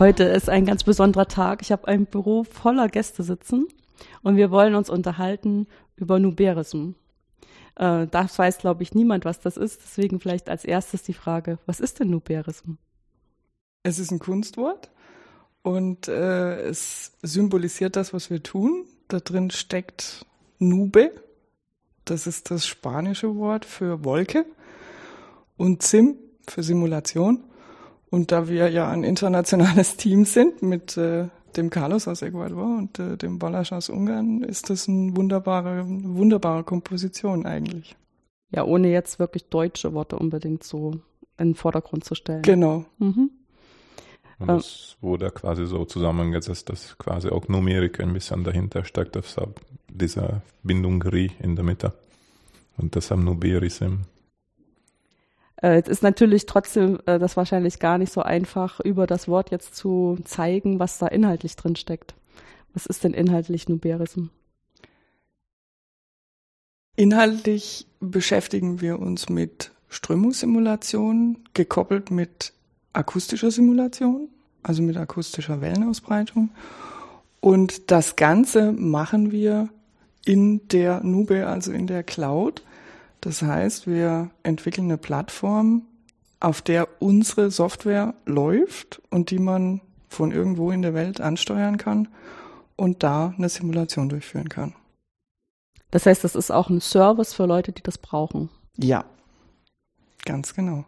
[0.00, 1.62] Heute ist ein ganz besonderer Tag.
[1.62, 3.68] Ich habe ein Büro voller Gäste sitzen
[4.22, 6.94] und wir wollen uns unterhalten über Nuberism.
[7.76, 9.82] Äh, das weiß, glaube ich, niemand, was das ist.
[9.84, 12.72] Deswegen vielleicht als erstes die Frage, was ist denn Nuberism?
[13.84, 14.90] Es ist ein Kunstwort
[15.62, 18.86] und äh, es symbolisiert das, was wir tun.
[19.06, 20.26] Da drin steckt
[20.58, 21.12] Nube,
[22.04, 24.44] das ist das spanische Wort für Wolke,
[25.56, 26.16] und Sim
[26.48, 27.44] für Simulation.
[28.14, 32.96] Und da wir ja ein internationales Team sind mit äh, dem Carlos aus Ecuador und
[33.00, 37.96] äh, dem Balasch aus Ungarn, ist das eine wunderbare, wunderbare Komposition eigentlich.
[38.52, 40.92] Ja, ohne jetzt wirklich deutsche Worte unbedingt so
[41.38, 42.42] in den Vordergrund zu stellen.
[42.42, 42.84] Genau.
[42.98, 43.30] Mhm.
[44.38, 49.60] Und das wurde quasi so zusammengesetzt, dass quasi auch Numerik ein bisschen dahinter steckt, deshalb
[49.88, 51.94] diese Bindung Ri in der Mitte.
[52.76, 54.02] Und deshalb Nuberism.
[55.64, 59.50] Äh, es ist natürlich trotzdem äh, das wahrscheinlich gar nicht so einfach, über das Wort
[59.50, 62.14] jetzt zu zeigen, was da inhaltlich drin steckt.
[62.74, 64.26] Was ist denn inhaltlich Nuberism?
[66.96, 72.52] Inhaltlich beschäftigen wir uns mit Strömungssimulation, gekoppelt mit
[72.92, 74.28] akustischer Simulation,
[74.62, 76.50] also mit akustischer Wellenausbreitung.
[77.40, 79.70] Und das Ganze machen wir
[80.26, 82.62] in der Nube, also in der Cloud.
[83.24, 85.86] Das heißt, wir entwickeln eine Plattform,
[86.40, 89.80] auf der unsere Software läuft und die man
[90.10, 92.08] von irgendwo in der Welt ansteuern kann
[92.76, 94.74] und da eine Simulation durchführen kann.
[95.90, 98.50] Das heißt, das ist auch ein Service für Leute, die das brauchen.
[98.76, 99.06] Ja,
[100.26, 100.84] ganz genau.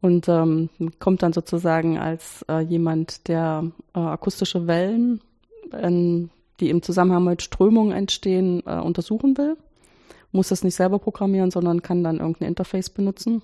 [0.00, 0.68] Und ähm,
[1.00, 5.20] kommt dann sozusagen als äh, jemand, der äh, akustische Wellen,
[5.72, 6.30] ähm,
[6.60, 9.56] die im Zusammenhang mit Strömungen entstehen, äh, untersuchen will.
[10.32, 13.42] Muss das nicht selber programmieren, sondern kann dann irgendein Interface benutzen.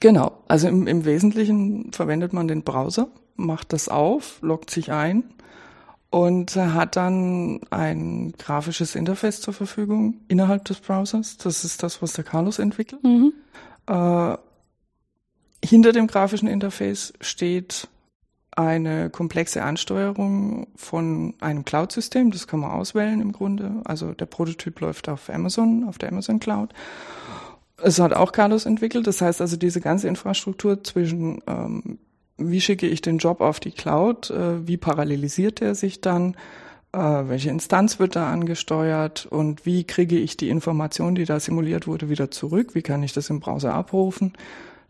[0.00, 5.24] Genau, also im, im Wesentlichen verwendet man den Browser, macht das auf, loggt sich ein
[6.10, 11.36] und hat dann ein grafisches Interface zur Verfügung innerhalb des Browsers.
[11.36, 13.02] Das ist das, was der Carlos entwickelt.
[13.02, 13.32] Mhm.
[13.86, 14.36] Äh,
[15.64, 17.88] hinter dem grafischen Interface steht
[18.58, 22.32] eine komplexe Ansteuerung von einem Cloud-System.
[22.32, 23.82] Das kann man auswählen im Grunde.
[23.84, 26.74] Also der Prototyp läuft auf Amazon, auf der Amazon Cloud.
[27.80, 29.06] Es hat auch Carlos entwickelt.
[29.06, 31.98] Das heißt also diese ganze Infrastruktur zwischen, ähm,
[32.36, 36.34] wie schicke ich den Job auf die Cloud, äh, wie parallelisiert er sich dann,
[36.92, 41.86] äh, welche Instanz wird da angesteuert und wie kriege ich die Information, die da simuliert
[41.86, 44.32] wurde, wieder zurück, wie kann ich das im Browser abrufen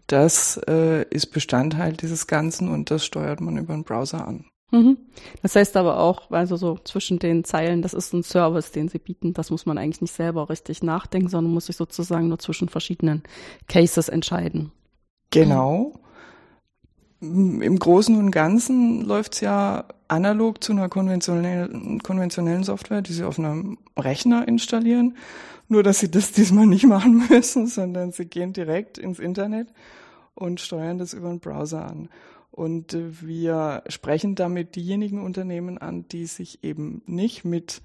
[0.09, 4.45] das äh, ist Bestandteil dieses Ganzen und das steuert man über den Browser an.
[4.71, 4.99] Mhm.
[5.43, 8.99] Das heißt aber auch, also so zwischen den Zeilen, das ist ein Service, den sie
[8.99, 9.33] bieten.
[9.33, 13.23] Das muss man eigentlich nicht selber richtig nachdenken, sondern muss sich sozusagen nur zwischen verschiedenen
[13.67, 14.73] Cases entscheiden.
[15.31, 15.95] Genau.
[17.21, 23.39] Im Großen und Ganzen läuft's ja analog zu einer konventionellen, konventionellen Software, die sie auf
[23.39, 25.17] einem Rechner installieren.
[25.69, 29.69] Nur, dass sie das diesmal nicht machen müssen, sondern sie gehen direkt ins Internet
[30.35, 32.09] und steuern das über den Browser an.
[32.51, 37.83] Und äh, wir sprechen damit diejenigen Unternehmen an, die sich eben nicht mit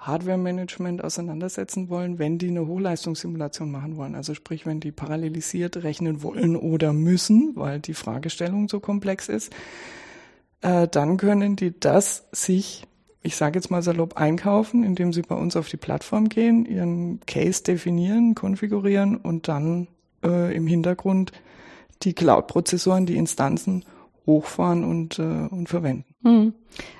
[0.00, 4.14] Hardware-Management auseinandersetzen wollen, wenn die eine Hochleistungssimulation machen wollen.
[4.14, 9.52] Also sprich, wenn die parallelisiert rechnen wollen oder müssen, weil die Fragestellung so komplex ist,
[10.62, 12.86] äh, dann können die das sich
[13.22, 17.20] ich sage jetzt mal salopp, einkaufen, indem sie bei uns auf die Plattform gehen, ihren
[17.26, 19.88] Case definieren, konfigurieren und dann
[20.24, 21.32] äh, im Hintergrund
[22.02, 23.84] die Cloud-Prozessoren, die Instanzen
[24.26, 26.09] hochfahren und, äh, und verwenden.
[26.22, 26.52] Hm.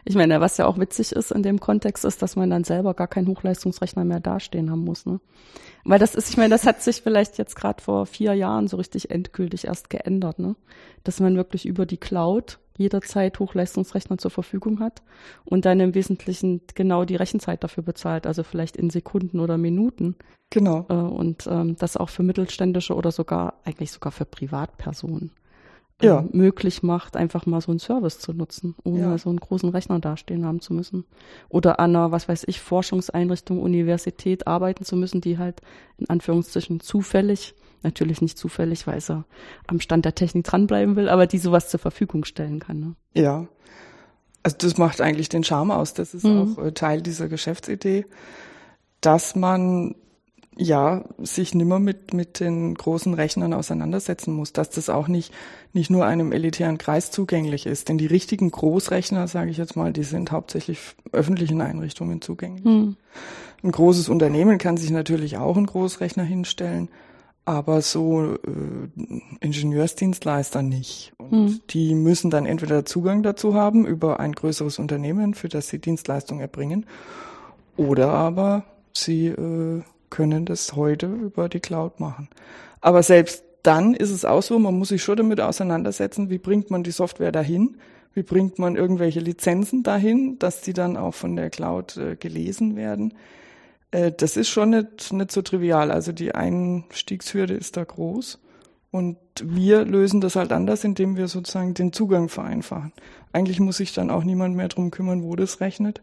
[0.05, 2.95] Ich meine, was ja auch witzig ist in dem Kontext, ist, dass man dann selber
[2.95, 5.05] gar keinen Hochleistungsrechner mehr dastehen haben muss.
[5.07, 5.21] Ne?
[5.85, 8.77] Weil das ist, ich meine, das hat sich vielleicht jetzt gerade vor vier Jahren so
[8.77, 10.57] richtig endgültig erst geändert, ne?
[11.05, 15.03] Dass man wirklich über die Cloud jederzeit Hochleistungsrechner zur Verfügung hat
[15.45, 20.17] und dann im Wesentlichen genau die Rechenzeit dafür bezahlt, also vielleicht in Sekunden oder Minuten.
[20.49, 20.87] Genau.
[20.89, 25.31] Äh, und ähm, das auch für mittelständische oder sogar, eigentlich sogar für Privatpersonen
[26.01, 26.25] ja.
[26.33, 29.19] möglich macht, einfach mal so einen Service zu nutzen, ohne ja.
[29.19, 31.05] so einen großen Rechner dastehen haben zu müssen.
[31.49, 35.61] Oder an einer, was weiß ich, Forschungseinrichtung, Universität arbeiten zu müssen, die halt
[35.99, 39.25] in Anführungszeichen zufällig Natürlich nicht zufällig, weil er
[39.67, 42.81] am Stand der Technik dranbleiben will, aber die sowas zur Verfügung stellen kann.
[42.81, 42.95] Ne?
[43.15, 43.47] Ja.
[44.43, 45.95] Also das macht eigentlich den Charme aus.
[45.95, 46.57] Das ist mhm.
[46.59, 48.05] auch äh, Teil dieser Geschäftsidee,
[49.01, 49.95] dass man
[50.61, 55.33] ja sich nimmer mit mit den großen Rechnern auseinandersetzen muss, dass das auch nicht
[55.73, 59.93] nicht nur einem elitären Kreis zugänglich ist, denn die richtigen Großrechner, sage ich jetzt mal,
[59.93, 60.79] die sind hauptsächlich
[61.13, 62.65] öffentlichen Einrichtungen zugänglich.
[62.65, 62.97] Mhm.
[63.63, 66.89] Ein großes Unternehmen kann sich natürlich auch einen Großrechner hinstellen,
[67.45, 68.39] aber so äh,
[69.41, 71.13] Ingenieursdienstleister nicht.
[71.19, 71.61] Und mhm.
[71.71, 76.41] die müssen dann entweder Zugang dazu haben über ein größeres Unternehmen, für das sie Dienstleistungen
[76.41, 76.87] erbringen,
[77.77, 82.29] oder aber sie äh, können das heute über die Cloud machen.
[82.81, 86.71] Aber selbst dann ist es auch so, man muss sich schon damit auseinandersetzen, wie bringt
[86.71, 87.77] man die Software dahin,
[88.15, 92.77] wie bringt man irgendwelche Lizenzen dahin, dass die dann auch von der Cloud äh, gelesen
[92.77, 93.15] werden.
[93.91, 95.91] Äh, das ist schon nicht, nicht so trivial.
[95.91, 98.39] Also die Einstiegshürde ist da groß.
[98.91, 102.93] Und wir lösen das halt anders, indem wir sozusagen den Zugang vereinfachen.
[103.33, 106.01] Eigentlich muss sich dann auch niemand mehr drum kümmern, wo das rechnet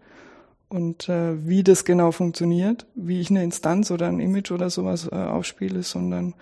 [0.70, 5.10] und äh, wie das genau funktioniert, wie ich eine Instanz oder ein Image oder sowas
[5.12, 6.34] äh, aufspiele, sondern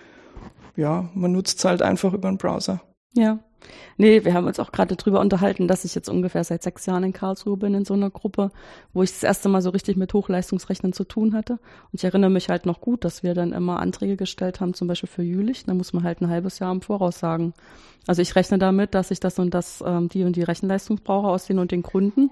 [0.76, 2.82] ja, man nutzt es halt einfach über den Browser.
[3.14, 3.40] Ja.
[3.98, 7.04] Nee, wir haben uns auch gerade drüber unterhalten, dass ich jetzt ungefähr seit sechs Jahren
[7.04, 8.52] in Karlsruhe bin in so einer Gruppe,
[8.94, 11.54] wo ich das erste Mal so richtig mit Hochleistungsrechnern zu tun hatte.
[11.54, 14.88] Und ich erinnere mich halt noch gut, dass wir dann immer Anträge gestellt haben, zum
[14.88, 15.64] Beispiel für Jülich.
[15.66, 17.54] Da muss man halt ein halbes Jahr im Voraus sagen.
[18.06, 21.28] Also ich rechne damit, dass ich das und das, ähm, die und die Rechenleistung brauche
[21.28, 22.30] aus den und den Gründen.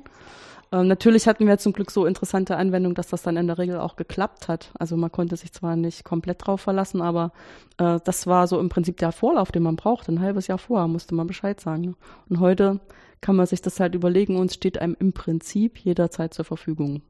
[0.73, 3.77] Ähm, natürlich hatten wir zum Glück so interessante Anwendungen, dass das dann in der Regel
[3.77, 4.71] auch geklappt hat.
[4.79, 7.31] Also man konnte sich zwar nicht komplett drauf verlassen, aber
[7.77, 10.09] äh, das war so im Prinzip der Vorlauf, den man braucht.
[10.09, 11.81] Ein halbes Jahr vorher musste man Bescheid sagen.
[11.81, 11.95] Ne?
[12.27, 12.79] Und heute
[13.21, 17.03] kann man sich das halt überlegen und steht einem im Prinzip jederzeit zur Verfügung.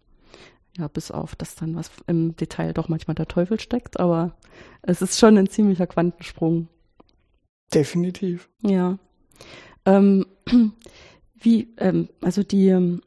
[0.78, 4.36] Ja, bis auf, dass dann was im Detail doch manchmal der Teufel steckt, aber
[4.82, 6.68] es ist schon ein ziemlicher Quantensprung.
[7.74, 8.50] Definitiv.
[8.62, 8.98] Ja.
[9.86, 10.26] Ähm,
[11.40, 13.02] wie, ähm, also die, ähm,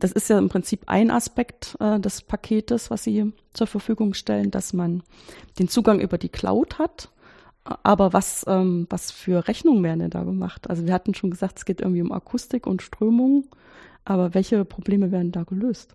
[0.00, 4.50] das ist ja im Prinzip ein Aspekt äh, des Paketes, was Sie zur Verfügung stellen,
[4.50, 5.02] dass man
[5.58, 7.10] den Zugang über die Cloud hat.
[7.64, 10.68] Aber was, ähm, was für Rechnungen werden denn da gemacht?
[10.68, 13.48] Also wir hatten schon gesagt, es geht irgendwie um Akustik und Strömung.
[14.04, 15.94] Aber welche Probleme werden da gelöst?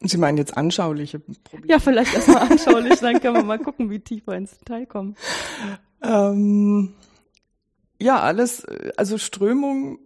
[0.00, 1.72] Sie meinen jetzt anschauliche Probleme?
[1.72, 5.16] Ja, vielleicht erstmal anschaulich, dann können wir mal gucken, wie tiefer ins Detail kommen.
[6.02, 6.94] Ähm,
[8.00, 8.64] ja, alles,
[8.96, 9.98] also Strömung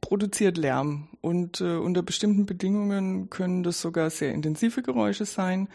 [0.00, 5.68] produziert Lärm und äh, unter bestimmten Bedingungen können das sogar sehr intensive Geräusche sein.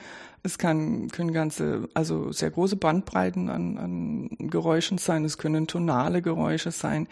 [0.43, 5.23] Es kann, können ganze, also sehr große Bandbreiten an, an Geräuschen sein.
[5.25, 7.07] Es können tonale Geräusche sein.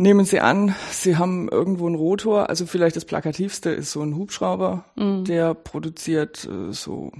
[0.00, 4.14] Nehmen Sie an, Sie haben irgendwo einen Rotor, also vielleicht das plakativste ist so ein
[4.14, 5.24] Hubschrauber, mhm.
[5.24, 7.10] der produziert äh, so,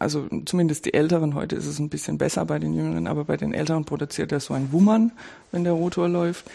[0.00, 3.36] also zumindest die Älteren, heute ist es ein bisschen besser bei den Jüngeren, aber bei
[3.36, 5.12] den Älteren produziert er so ein Wummern,
[5.52, 6.50] wenn der Rotor läuft.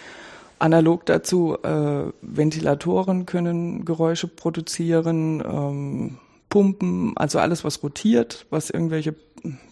[0.60, 6.18] Analog dazu, äh, Ventilatoren können Geräusche produzieren, ähm,
[6.50, 9.16] Pumpen, also alles, was rotiert, was irgendwelche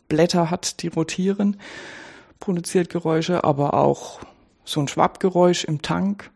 [0.07, 1.57] Blätter hat, die rotieren,
[2.39, 4.21] produziert Geräusche, aber auch
[4.63, 6.29] so ein Schwappgeräusch im Tank,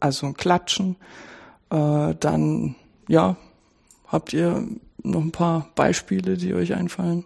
[0.00, 0.96] also ein Klatschen.
[1.70, 2.76] Äh, dann,
[3.08, 3.36] ja,
[4.06, 4.66] habt ihr
[5.02, 7.24] noch ein paar Beispiele, die euch einfallen?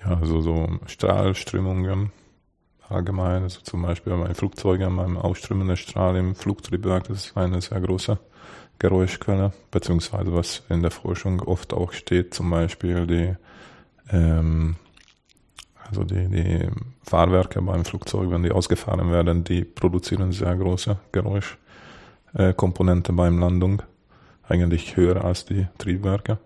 [0.00, 2.10] Ja, also so Strahlströmungen
[2.88, 3.42] allgemein.
[3.42, 8.18] Also zum Beispiel bei Flugzeugen, beim ausströmenden Strahl im Flugtriebwerk, das ist eine sehr große
[8.78, 13.34] Geräuschquelle, beziehungsweise was in der Forschung oft auch steht, zum Beispiel die,
[14.10, 14.76] ähm,
[15.86, 16.68] also die, die
[17.04, 23.82] Fahrwerke beim Flugzeug, wenn die ausgefahren werden, die produzieren sehr große Geräuschkomponente beim Landung,
[24.48, 26.38] eigentlich höher als die Triebwerke.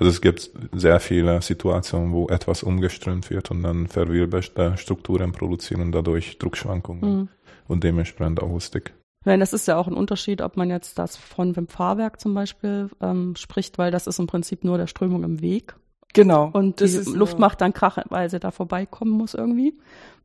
[0.00, 5.82] Also es gibt sehr viele Situationen, wo etwas umgeströmt wird und dann verwirbelste Strukturen produzieren
[5.82, 7.28] und dadurch Druckschwankungen mhm.
[7.68, 8.94] und dementsprechend Akustik.
[9.26, 12.32] Ja, das ist ja auch ein Unterschied, ob man jetzt das von dem Fahrwerk zum
[12.32, 15.76] Beispiel ähm, spricht, weil das ist im Prinzip nur der Strömung im Weg.
[16.14, 16.48] Genau.
[16.50, 19.78] Und die Luft macht dann Krach, weil sie da vorbeikommen muss irgendwie.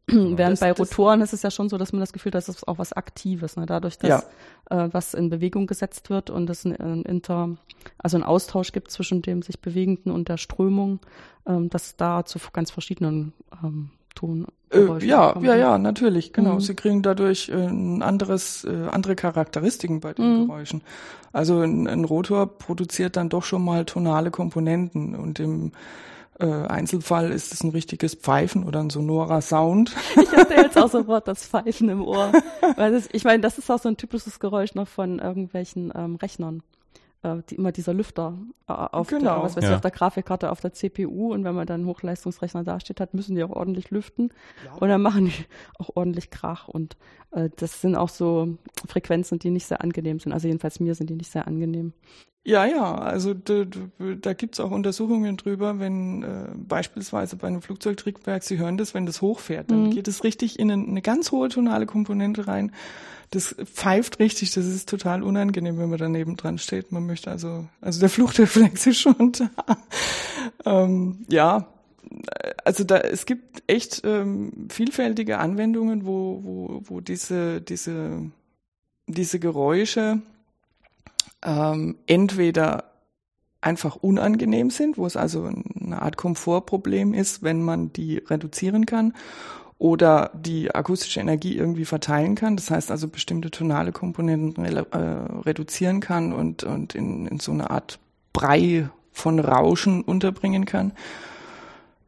[0.08, 2.36] Genau, Während das, bei Rotoren ist es ja schon so, dass man das Gefühl hat,
[2.36, 3.58] das ist auch was Aktives.
[3.58, 3.66] Ne?
[3.66, 4.26] Dadurch, dass
[4.70, 4.86] ja.
[4.86, 7.58] äh, was in Bewegung gesetzt wird und es ein, ein Inter,
[7.98, 11.00] also ein Austausch gibt zwischen dem sich Bewegenden und der Strömung,
[11.48, 13.34] ähm, dass da zu ganz verschiedenen
[13.64, 14.48] ähm, Ton.
[14.72, 16.54] Äh, ja, ja, ja, natürlich, genau.
[16.56, 16.60] Mhm.
[16.62, 20.48] Sie kriegen dadurch äh, ein anderes, äh, andere Charakteristiken bei den mhm.
[20.48, 20.82] Geräuschen.
[21.34, 25.74] Also ein, ein Rotor produziert dann doch schon mal tonale Komponenten und im
[26.40, 29.96] äh, Einzelfall ist es ein richtiges Pfeifen oder ein sonorer Sound.
[30.22, 32.32] Ich hatte jetzt auch sofort das Pfeifen im Ohr.
[32.76, 36.16] Weil das, ich meine, das ist auch so ein typisches Geräusch noch von irgendwelchen ähm,
[36.16, 36.62] Rechnern.
[37.24, 39.36] Äh, die, immer dieser Lüfter äh, auf, genau.
[39.36, 39.70] der, was weiß ja.
[39.72, 41.34] ich, auf der Grafikkarte, auf der CPU.
[41.34, 44.30] Und wenn man dann Hochleistungsrechner dasteht hat, müssen die auch ordentlich lüften.
[44.66, 44.74] Ja.
[44.74, 45.46] Und dann machen die
[45.80, 46.68] auch ordentlich Krach.
[46.68, 46.98] Und
[47.32, 48.58] äh, das sind auch so
[48.88, 50.34] Frequenzen, die nicht sehr angenehm sind.
[50.34, 51.94] Also jedenfalls mir sind die nicht sehr angenehm.
[52.48, 53.66] Ja, ja, also da,
[53.98, 59.08] da gibt's auch Untersuchungen drüber, wenn äh, beispielsweise bei einem Flugzeugtriebwerk, Sie hören das, wenn
[59.08, 59.90] das hochfährt, dann mhm.
[59.90, 62.72] geht es richtig in eine, eine ganz hohe tonale Komponente rein.
[63.36, 66.94] Das pfeift richtig, das ist total unangenehm, wenn man daneben dran steht.
[66.94, 69.50] Man möchte also, also der Fluchtreflex ist schon da.
[70.66, 71.68] ähm, ja,
[72.64, 78.32] also da, es gibt echt ähm, vielfältige Anwendungen, wo, wo, wo diese, diese,
[79.08, 80.22] diese Geräusche
[81.44, 82.86] ähm, entweder
[83.60, 85.52] einfach unangenehm sind, wo es also
[85.82, 89.14] eine Art Komfortproblem ist, wenn man die reduzieren kann
[89.78, 92.56] oder die akustische Energie irgendwie verteilen kann.
[92.56, 94.86] Das heißt also bestimmte tonale Komponenten äh,
[95.46, 98.00] reduzieren kann und, und in, in so eine Art
[98.32, 100.94] Brei von Rauschen unterbringen kann.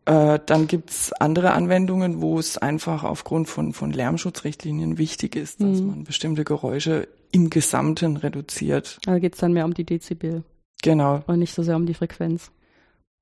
[0.05, 5.81] Äh, dann gibt's andere Anwendungen, wo es einfach aufgrund von, von Lärmschutzrichtlinien wichtig ist, dass
[5.81, 5.87] mhm.
[5.87, 8.99] man bestimmte Geräusche im Gesamten reduziert.
[9.03, 10.43] Da geht's dann mehr um die Dezibel.
[10.81, 11.23] Genau.
[11.27, 12.51] Und nicht so sehr um die Frequenz.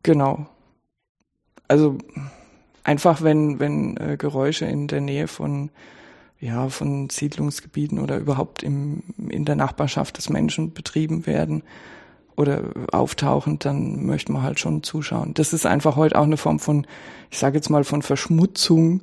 [0.04, 0.46] Genau.
[1.68, 1.98] Also
[2.86, 5.72] einfach wenn, wenn äh, Geräusche in der Nähe von,
[6.40, 11.64] ja, von Siedlungsgebieten oder überhaupt im, in der Nachbarschaft des Menschen betrieben werden
[12.38, 15.34] oder auftauchen, dann möchte man halt schon zuschauen.
[15.34, 16.86] Das ist einfach heute auch eine Form von,
[17.32, 19.02] ich sage jetzt mal, von Verschmutzung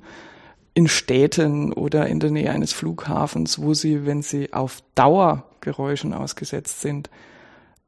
[0.75, 6.15] in Städten oder in der Nähe eines Flughafens, wo sie, wenn sie auf Dauer Geräuschen
[6.15, 7.11] ausgesetzt sind,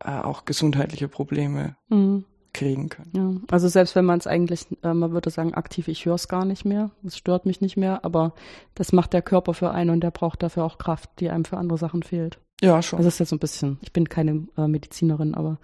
[0.01, 2.25] äh, auch gesundheitliche Probleme mhm
[2.55, 3.11] kriegen können.
[3.15, 6.29] Ja, also selbst wenn man es eigentlich, äh, man würde sagen, aktiv, ich höre es
[6.29, 8.33] gar nicht mehr, es stört mich nicht mehr, aber
[8.75, 11.59] das macht der Körper für einen und der braucht dafür auch Kraft, die einem für
[11.59, 12.39] andere Sachen fehlt.
[12.63, 12.99] Ja, schon.
[12.99, 15.59] Also das ist jetzt so ein bisschen, ich bin keine äh, Medizinerin, aber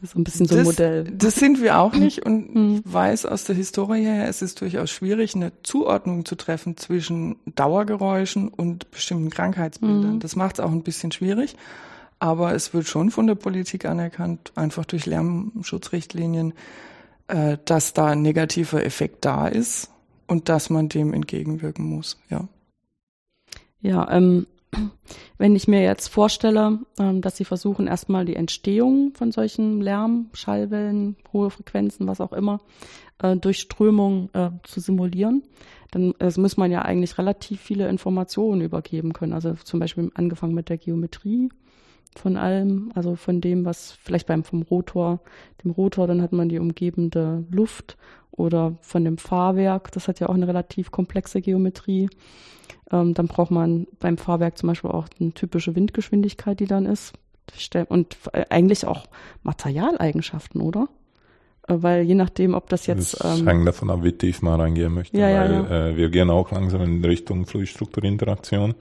[0.00, 1.04] das ist ein bisschen so ein das, Modell.
[1.04, 2.82] Das sind wir auch nicht und mhm.
[2.84, 7.36] ich weiß aus der Historie her, es ist durchaus schwierig, eine Zuordnung zu treffen zwischen
[7.46, 10.14] Dauergeräuschen und bestimmten Krankheitsbildern.
[10.14, 10.20] Mhm.
[10.20, 11.56] Das macht es auch ein bisschen schwierig.
[12.18, 16.54] Aber es wird schon von der Politik anerkannt, einfach durch Lärmschutzrichtlinien,
[17.28, 19.90] äh, dass da ein negativer Effekt da ist
[20.26, 22.48] und dass man dem entgegenwirken muss, ja.
[23.80, 24.46] Ja, ähm,
[25.38, 30.30] wenn ich mir jetzt vorstelle, ähm, dass Sie versuchen, erstmal die Entstehung von solchen Lärm,
[30.32, 32.60] Schallwellen, hohe Frequenzen, was auch immer,
[33.22, 35.42] äh, durch Strömung äh, zu simulieren,
[35.90, 39.32] dann äh, muss man ja eigentlich relativ viele Informationen übergeben können.
[39.32, 41.48] Also zum Beispiel angefangen mit der Geometrie,
[42.18, 45.20] von allem, also von dem, was vielleicht beim vom Rotor,
[45.64, 47.96] dem Rotor, dann hat man die umgebende Luft
[48.30, 52.08] oder von dem Fahrwerk, das hat ja auch eine relativ komplexe Geometrie.
[52.90, 57.14] Ähm, dann braucht man beim Fahrwerk zum Beispiel auch eine typische Windgeschwindigkeit, die dann ist.
[57.88, 58.16] Und
[58.50, 59.06] eigentlich auch
[59.42, 60.88] Materialeigenschaften, oder?
[61.68, 63.20] Äh, weil je nachdem, ob das jetzt.
[63.20, 65.16] Das ähm, hängt davon ab, wie tief man reingehen möchte.
[65.16, 65.88] Ja, weil ja, ja.
[65.88, 68.74] Äh, wir gehen auch langsam in Richtung Fluidstrukturinteraktion.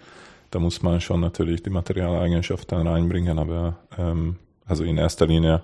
[0.51, 5.63] Da muss man schon natürlich die Materialeigenschaften reinbringen, aber ähm, also in erster Linie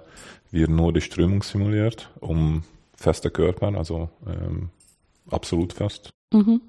[0.51, 2.63] wird nur die Strömung simuliert, um
[2.95, 4.69] feste Körper, also ähm,
[5.29, 6.61] absolut fest, mhm.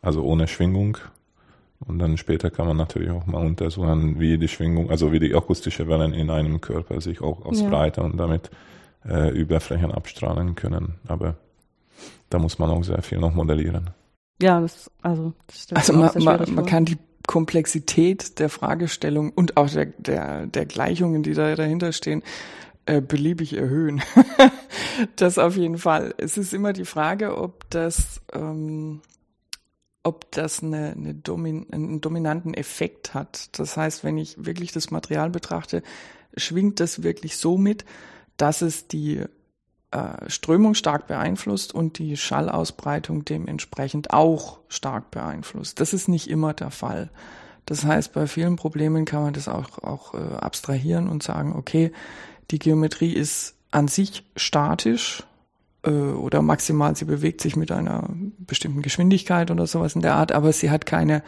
[0.00, 0.98] also ohne Schwingung.
[1.86, 5.34] Und dann später kann man natürlich auch mal untersuchen, wie die Schwingung, also wie die
[5.34, 8.10] akustische Wellen in einem Körper sich auch ausbreiten ja.
[8.10, 8.50] und damit
[9.06, 10.94] äh, Überflächen abstrahlen können.
[11.06, 11.36] Aber
[12.30, 13.90] da muss man auch sehr viel noch modellieren.
[14.40, 19.70] Ja, das, also, das also man, man, man kann die Komplexität der Fragestellung und auch
[19.70, 22.22] der, der, der Gleichungen, die da dahinter stehen,
[22.86, 24.02] äh, beliebig erhöhen.
[25.16, 26.14] das auf jeden Fall.
[26.18, 29.00] Es ist immer die Frage, ob das, ähm,
[30.02, 33.58] ob das eine, eine Domin einen dominanten Effekt hat.
[33.58, 35.82] Das heißt, wenn ich wirklich das Material betrachte,
[36.36, 37.86] schwingt das wirklich so mit,
[38.36, 39.24] dass es die
[39.94, 45.78] äh, Strömung stark beeinflusst und die Schallausbreitung dementsprechend auch stark beeinflusst.
[45.78, 47.10] Das ist nicht immer der Fall.
[47.66, 51.92] Das heißt, bei vielen Problemen kann man das auch, auch äh, abstrahieren und sagen, okay,
[52.50, 55.22] die Geometrie ist an sich statisch
[55.84, 58.08] äh, oder maximal sie bewegt sich mit einer
[58.38, 61.22] bestimmten Geschwindigkeit oder sowas in der Art, aber sie hat keine,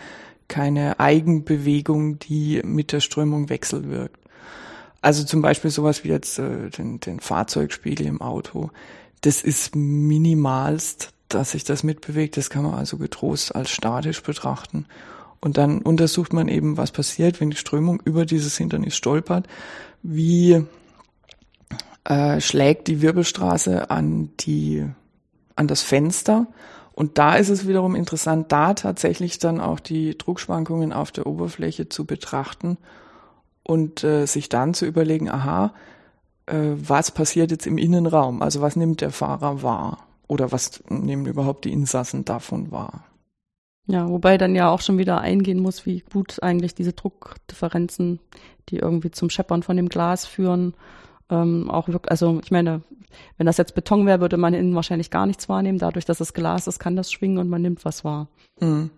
[0.49, 4.26] keine Eigenbewegung, die mit der Strömung wechselwirkt.
[5.07, 8.71] Also zum Beispiel sowas wie jetzt äh, den, den Fahrzeugspiegel im Auto.
[9.21, 12.37] Das ist minimalst, dass sich das mitbewegt.
[12.37, 14.87] Das kann man also getrost als statisch betrachten.
[15.39, 19.47] Und dann untersucht man eben, was passiert, wenn die Strömung über dieses Hindernis stolpert.
[20.03, 20.65] Wie
[22.03, 24.87] äh, schlägt die Wirbelstraße an die,
[25.55, 26.49] an das Fenster?
[26.95, 31.89] Und da ist es wiederum interessant, da tatsächlich dann auch die Druckschwankungen auf der Oberfläche
[31.89, 32.77] zu betrachten
[33.67, 35.73] und äh, sich dann zu überlegen, aha,
[36.47, 38.43] äh, was passiert jetzt im Innenraum?
[38.43, 40.07] Also was nimmt der Fahrer wahr?
[40.29, 43.05] Oder was nehmen überhaupt die Insassen davon wahr?
[43.87, 48.19] Ja, wobei dann ja auch schon wieder eingehen muss, wie gut eigentlich diese Druckdifferenzen,
[48.69, 50.75] die irgendwie zum Scheppern von dem Glas führen,
[51.31, 52.83] ähm, auch wirklich, also ich meine,
[53.37, 55.79] wenn das jetzt Beton wäre, würde man innen wahrscheinlich gar nichts wahrnehmen.
[55.79, 58.29] Dadurch, dass es Glas ist, kann das schwingen und man nimmt was wahr.
[58.61, 58.91] Mhm.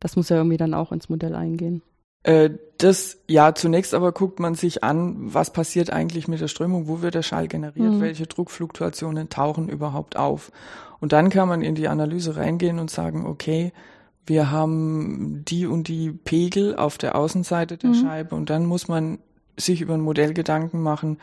[0.00, 1.82] Das muss ja irgendwie dann auch ins Modell eingehen.
[2.22, 6.86] Äh, das, ja, zunächst aber guckt man sich an, was passiert eigentlich mit der Strömung,
[6.86, 8.00] wo wird der Schall generiert, mhm.
[8.00, 10.52] welche Druckfluktuationen tauchen überhaupt auf.
[11.00, 13.72] Und dann kann man in die Analyse reingehen und sagen, okay,
[14.26, 17.94] wir haben die und die Pegel auf der Außenseite der mhm.
[17.94, 19.18] Scheibe und dann muss man
[19.56, 21.18] sich über ein Modell Gedanken machen,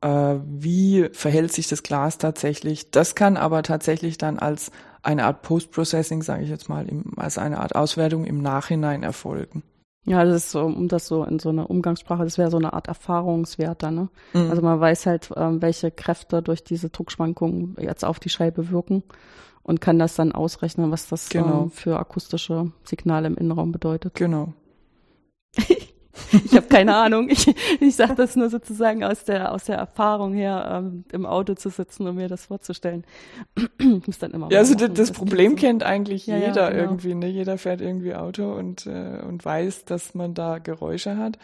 [0.00, 2.90] äh, wie verhält sich das Glas tatsächlich.
[2.90, 4.70] Das kann aber tatsächlich dann als
[5.02, 9.62] eine Art Post-Processing, sage ich jetzt mal, im, als eine Art Auswertung im Nachhinein erfolgen.
[10.06, 12.72] Ja, das ist so, um das so in so einer Umgangssprache, das wäre so eine
[12.72, 14.08] Art Erfahrungswert dann, ne?
[14.34, 14.50] Mhm.
[14.50, 19.02] Also man weiß halt, ähm, welche Kräfte durch diese Druckschwankungen jetzt auf die Scheibe wirken
[19.64, 21.64] und kann das dann ausrechnen, was das genau.
[21.64, 24.14] ähm, für akustische Signale im Innenraum bedeutet.
[24.14, 24.52] Genau.
[26.44, 27.28] ich habe keine Ahnung.
[27.28, 31.54] Ich, ich sage das nur sozusagen aus der aus der Erfahrung her, ähm, im Auto
[31.54, 33.04] zu sitzen und mir das vorzustellen.
[33.78, 34.50] ich muss dann immer.
[34.50, 35.56] Ja, also machen, das, das Problem so.
[35.56, 36.82] kennt eigentlich ja, jeder ja, genau.
[36.82, 37.14] irgendwie.
[37.14, 37.28] Ne?
[37.28, 41.38] Jeder fährt irgendwie Auto und äh, und weiß, dass man da Geräusche hat.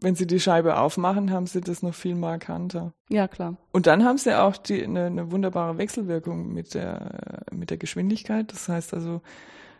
[0.00, 2.92] Wenn sie die Scheibe aufmachen, haben sie das noch viel markanter.
[3.08, 3.56] Ja, klar.
[3.72, 8.52] Und dann haben sie auch die, eine, eine wunderbare Wechselwirkung mit der, mit der Geschwindigkeit.
[8.52, 9.22] Das heißt also,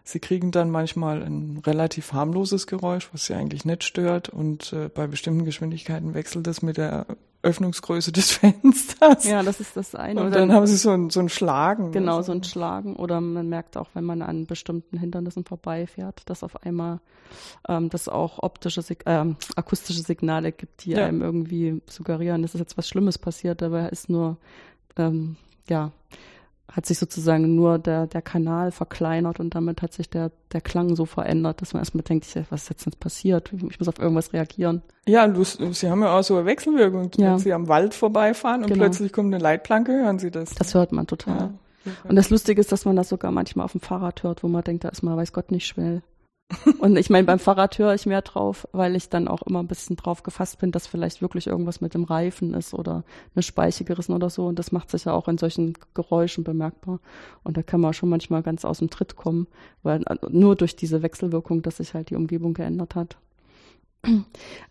[0.06, 4.28] Sie kriegen dann manchmal ein relativ harmloses Geräusch, was sie eigentlich nicht stört.
[4.28, 7.06] Und äh, bei bestimmten Geschwindigkeiten wechselt es mit der
[7.42, 9.24] Öffnungsgröße des Fensters.
[9.24, 10.20] Ja, das ist das eine.
[10.20, 11.90] Und dann, dann haben sie so ein, so ein Schlagen.
[11.92, 12.96] Genau, so ein Schlagen.
[12.96, 17.00] Oder man merkt auch, wenn man an bestimmten Hindernissen vorbeifährt, dass auf einmal
[17.66, 19.24] ähm, das auch optische, äh,
[19.56, 21.06] akustische Signale gibt, die ja.
[21.06, 23.62] einem irgendwie suggerieren, dass ist jetzt was Schlimmes passiert.
[23.62, 24.36] Dabei ist nur,
[24.96, 25.92] ähm, ja,
[26.70, 30.96] hat sich sozusagen nur der, der Kanal verkleinert und damit hat sich der, der Klang
[30.96, 33.52] so verändert, dass man erstmal denkt, was ist jetzt, jetzt passiert?
[33.52, 34.82] Ich muss auf irgendwas reagieren.
[35.06, 37.10] Ja, du, Sie haben ja auch so eine Wechselwirkung.
[37.16, 37.32] Ja.
[37.32, 38.84] Wenn Sie am Wald vorbeifahren und genau.
[38.84, 40.54] plötzlich kommt eine Leitplanke, hören Sie das.
[40.54, 41.52] Das hört man total.
[41.84, 41.92] Ja.
[42.08, 44.64] Und das Lustige ist, dass man das sogar manchmal auf dem Fahrrad hört, wo man
[44.64, 46.02] denkt, da ist man, weiß Gott, nicht schnell.
[46.78, 49.66] Und ich meine, beim Fahrrad höre ich mehr drauf, weil ich dann auch immer ein
[49.66, 53.02] bisschen drauf gefasst bin, dass vielleicht wirklich irgendwas mit dem Reifen ist oder
[53.34, 54.46] eine Speiche gerissen oder so.
[54.46, 57.00] Und das macht sich ja auch in solchen Geräuschen bemerkbar.
[57.42, 59.46] Und da kann man schon manchmal ganz aus dem Tritt kommen,
[59.82, 63.16] weil äh, nur durch diese Wechselwirkung, dass sich halt die Umgebung geändert hat.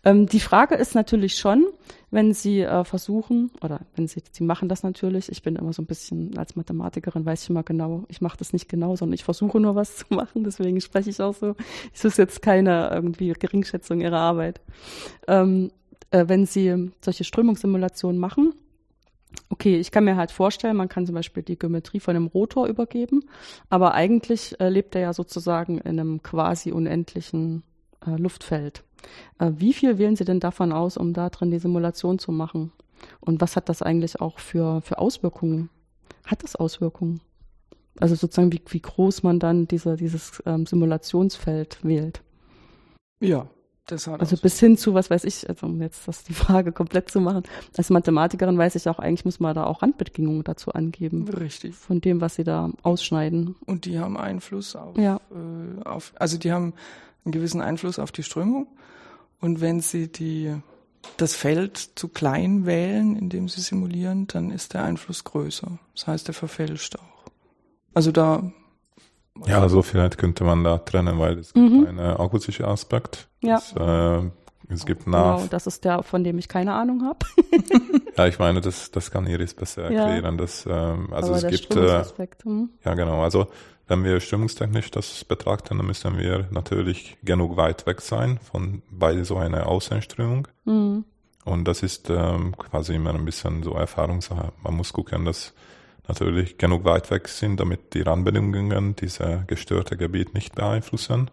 [0.06, 1.64] Ähm, die Frage ist natürlich schon,
[2.10, 5.80] wenn Sie äh, versuchen, oder wenn Sie, Sie machen das natürlich, ich bin immer so
[5.80, 9.24] ein bisschen, als Mathematikerin weiß ich immer genau, ich mache das nicht genau, sondern ich
[9.24, 11.56] versuche nur was zu machen, deswegen spreche ich auch so.
[11.94, 14.60] Es ist jetzt keine irgendwie Geringschätzung Ihrer Arbeit.
[15.26, 15.70] Ähm,
[16.10, 18.52] äh, wenn Sie solche Strömungssimulationen machen,
[19.48, 22.66] Okay, ich kann mir halt vorstellen, man kann zum Beispiel die Geometrie von einem Rotor
[22.66, 23.24] übergeben,
[23.68, 27.62] aber eigentlich äh, lebt er ja sozusagen in einem quasi unendlichen
[28.06, 28.84] äh, Luftfeld.
[29.38, 32.72] Äh, wie viel wählen Sie denn davon aus, um da drin die Simulation zu machen?
[33.20, 35.70] Und was hat das eigentlich auch für, für Auswirkungen?
[36.26, 37.20] Hat das Auswirkungen?
[38.00, 42.22] Also sozusagen, wie, wie groß man dann diese, dieses ähm, Simulationsfeld wählt?
[43.20, 43.48] Ja,
[43.86, 46.72] das hat Also bis hin zu, was weiß ich, also um jetzt das die Frage
[46.72, 47.42] komplett zu machen.
[47.76, 51.28] Als Mathematikerin weiß ich auch, eigentlich muss man da auch Randbedingungen dazu angeben.
[51.28, 51.74] Richtig.
[51.74, 53.56] Von dem, was sie da ausschneiden.
[53.66, 55.20] Und die haben Einfluss auf, ja.
[55.30, 56.72] äh, auf also die haben
[57.24, 58.66] einen gewissen Einfluss auf die Strömung.
[59.40, 60.54] Und wenn Sie die,
[61.16, 65.78] das Feld zu klein wählen, indem Sie simulieren, dann ist der Einfluss größer.
[65.94, 67.30] Das heißt, er verfälscht auch.
[67.94, 68.42] Also da.
[69.46, 71.86] Ja, also vielleicht könnte man da trennen, weil es gibt mhm.
[71.86, 73.28] einen akustischen Aspekt.
[73.42, 73.56] Ja.
[73.56, 74.30] Das, äh,
[74.68, 75.36] es gibt nach.
[75.36, 77.18] Genau, das ist der, von dem ich keine Ahnung habe.
[78.16, 80.36] ja, ich meine, das, das kann Iris besser erklären.
[80.36, 80.40] Ja.
[80.40, 81.76] Das, ähm, also Aber es gibt.
[81.76, 82.04] Äh,
[82.44, 82.70] hm.
[82.84, 83.22] Ja, genau.
[83.22, 83.48] Also
[83.86, 89.22] wenn wir stimmungstechnisch das betrachten, dann müssen wir natürlich genug weit weg sein von bei
[89.24, 90.48] so einer Außenströmung.
[90.64, 91.04] Mhm.
[91.44, 94.52] Und das ist ähm, quasi immer ein bisschen so Erfahrungssache.
[94.62, 95.52] Man muss gucken, dass
[96.08, 101.30] natürlich genug weit weg sind, damit die Randbedingungen dieser gestörte Gebiet nicht beeinflussen.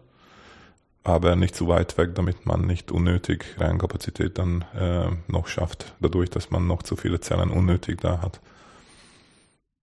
[1.04, 6.30] Aber nicht zu weit weg, damit man nicht unnötig Reinkapazität dann äh, noch schafft, dadurch,
[6.30, 8.40] dass man noch zu viele Zellen unnötig da hat.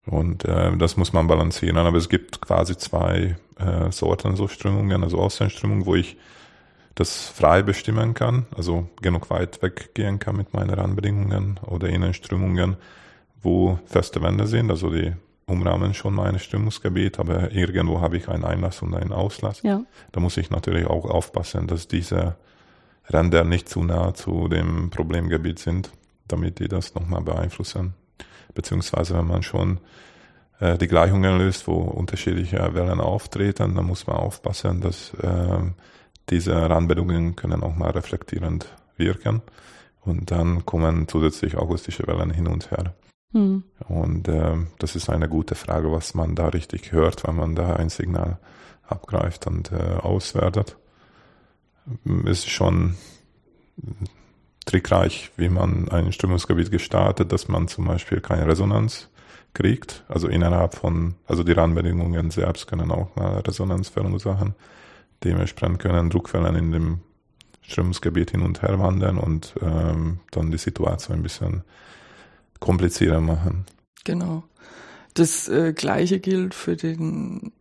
[0.06, 1.76] Und äh, das muss man balancieren.
[1.76, 6.16] Aber es gibt quasi zwei äh, Sorten so Strömungen, also Außenströmungen, wo ich
[6.94, 12.76] das frei bestimmen kann, also genug weit weggehen kann mit meinen Randbedingungen oder Innenströmungen,
[13.40, 15.12] wo feste Wände sind, also die
[15.48, 19.62] umrahmen schon mein Strömungsgebiet, aber irgendwo habe ich einen Einlass und einen Auslass.
[19.62, 19.82] Ja.
[20.12, 22.36] Da muss ich natürlich auch aufpassen, dass diese
[23.10, 25.90] Ränder nicht zu nah zu dem Problemgebiet sind,
[26.28, 27.94] damit die das nochmal beeinflussen
[28.58, 29.78] beziehungsweise wenn man schon
[30.60, 35.60] äh, die Gleichungen löst, wo unterschiedliche Wellen auftreten, dann muss man aufpassen, dass äh,
[36.30, 39.42] diese Randbedingungen können auch mal reflektierend wirken
[40.00, 42.94] und dann kommen zusätzlich akustische Wellen hin und her.
[43.32, 43.62] Hm.
[43.88, 47.76] Und äh, das ist eine gute Frage, was man da richtig hört, wenn man da
[47.76, 48.38] ein Signal
[48.86, 50.76] abgreift und äh, auswertet.
[52.24, 52.96] ist schon
[54.64, 59.08] trickreich, wie man ein Strömungsgebiet gestaltet, dass man zum Beispiel keine Resonanz
[59.54, 60.04] kriegt.
[60.08, 64.54] Also innerhalb von, also die Rahmenbedingungen selbst können auch mal Resonanz verursachen.
[65.24, 67.00] Dementsprechend können Druckquellen in dem
[67.62, 71.64] Strömungsgebiet hin und her wandern und ähm, dann die Situation ein bisschen
[72.60, 73.64] komplizierter machen.
[74.04, 74.44] Genau.
[75.14, 77.52] Das äh, gleiche gilt für den,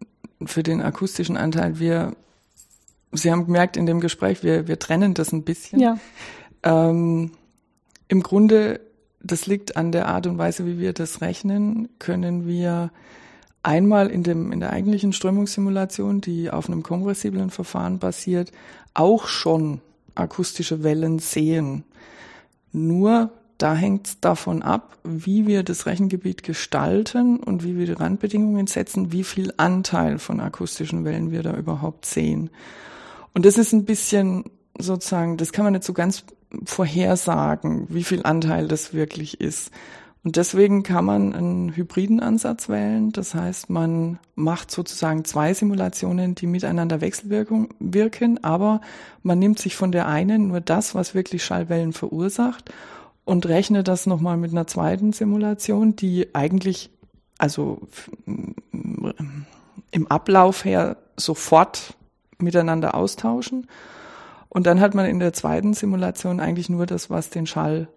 [0.46, 1.80] für den akustischen Anteil.
[1.80, 2.16] Wir,
[3.12, 5.80] Sie haben gemerkt in dem Gespräch, wir, wir trennen das ein bisschen.
[5.80, 5.98] Ja.
[6.64, 7.32] Ähm,
[8.08, 8.80] Im Grunde,
[9.22, 12.92] das liegt an der Art und Weise, wie wir das rechnen, können wir
[13.64, 18.52] einmal in, dem, in der eigentlichen Strömungssimulation, die auf einem kompressiblen Verfahren basiert,
[18.94, 19.82] auch schon
[20.16, 21.84] akustische Wellen sehen.
[22.72, 27.93] Nur da hängt es davon ab, wie wir das Rechengebiet gestalten und wie wir die
[27.93, 32.50] Randbedingungen setzen, wie viel Anteil von akustischen Wellen wir da überhaupt sehen.
[33.34, 34.46] Und das ist ein bisschen
[34.78, 36.24] sozusagen, das kann man nicht so ganz
[36.65, 39.72] vorhersagen, wie viel Anteil das wirklich ist.
[40.24, 43.12] Und deswegen kann man einen hybriden Ansatz wählen.
[43.12, 48.82] Das heißt, man macht sozusagen zwei Simulationen, die miteinander Wechselwirkung wirken, aber
[49.24, 52.72] man nimmt sich von der einen nur das, was wirklich Schallwellen verursacht
[53.28, 56.90] und rechnet das nochmal mit einer zweiten Simulation, die eigentlich,
[57.38, 57.82] also
[59.92, 61.96] im Ablauf her sofort
[62.38, 63.68] miteinander austauschen.
[64.48, 67.90] Und dann hat man in der zweiten Simulation eigentlich nur das, was den Schall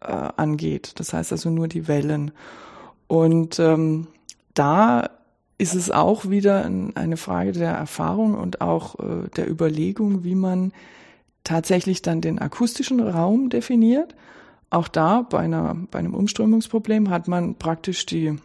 [0.00, 0.92] äh, angeht.
[0.96, 2.30] Das heißt also nur die Wellen.
[3.08, 4.06] Und ähm,
[4.54, 5.10] da
[5.58, 10.34] ist es auch wieder ein, eine Frage der Erfahrung und auch äh, der Überlegung, wie
[10.34, 10.72] man
[11.44, 14.14] tatsächlich dann den akustischen Raum definiert.
[14.70, 18.38] Auch da bei, einer, bei einem Umströmungsproblem hat man praktisch die,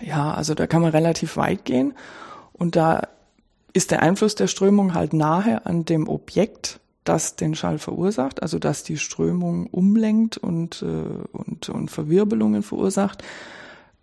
[0.00, 1.94] ja, also da kann man relativ weit gehen
[2.52, 3.02] und da
[3.72, 8.58] ist der Einfluss der Strömung halt nahe an dem Objekt, das den Schall verursacht, also
[8.58, 10.86] dass die Strömung umlenkt und, äh,
[11.32, 13.22] und, und Verwirbelungen verursacht.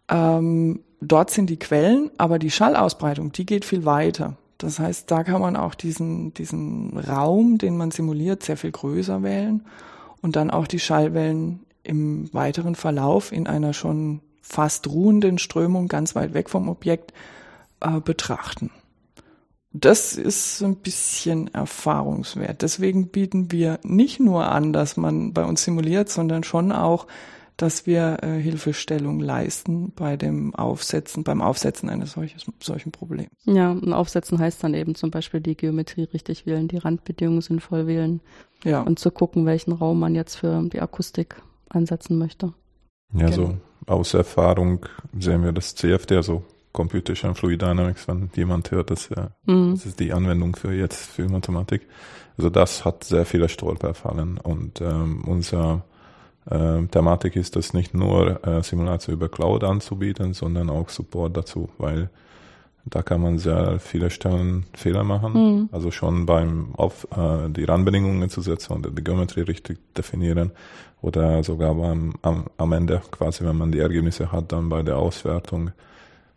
[0.08, 4.38] Ähm, dort sind die Quellen, aber die Schallausbreitung, die geht viel weiter.
[4.60, 9.24] Das heißt, da kann man auch diesen, diesen Raum, den man simuliert, sehr viel größer
[9.24, 9.66] wählen
[10.24, 16.16] und dann auch die Schallwellen im weiteren Verlauf in einer schon fast ruhenden Strömung ganz
[16.16, 17.14] weit weg vom Objekt
[17.82, 18.72] äh, betrachten.
[19.74, 22.62] Das ist ein bisschen erfahrungswert.
[22.62, 27.08] Deswegen bieten wir nicht nur an, dass man bei uns simuliert, sondern schon auch,
[27.58, 33.30] dass wir äh, Hilfestellung leisten bei dem Aufsetzen, beim Aufsetzen eines solches, solchen Problems.
[33.46, 37.88] Ja, ein Aufsetzen heißt dann eben zum Beispiel die Geometrie richtig wählen, die Randbedingungen sinnvoll
[37.88, 38.22] wählen.
[38.64, 38.82] Ja.
[38.82, 41.36] Und zu gucken, welchen Raum man jetzt für die Akustik
[41.70, 42.54] einsetzen möchte.
[43.14, 43.36] Ja, genau.
[43.36, 44.86] so aus Erfahrung
[45.20, 49.76] sehen wir das CFD, also Computational Fluid Dynamics, wenn jemand hört, das, ja, mhm.
[49.76, 51.88] das ist die Anwendung für jetzt für Mathematik.
[52.38, 55.86] Also das hat sehr viele Stolperfallen und ähm, unser
[56.50, 61.70] äh, Thematik ist es nicht nur äh, Simulation über Cloud anzubieten, sondern auch Support dazu,
[61.78, 62.10] weil
[62.86, 65.34] da kann man sehr viele Stellen Fehler machen.
[65.34, 65.70] Mhm.
[65.72, 70.52] Also schon beim auf äh, die Randbedingungen zu setzen und die Geometrie richtig definieren
[71.02, 74.98] oder sogar beim am, am Ende quasi, wenn man die Ergebnisse hat, dann bei der
[74.98, 75.72] Auswertung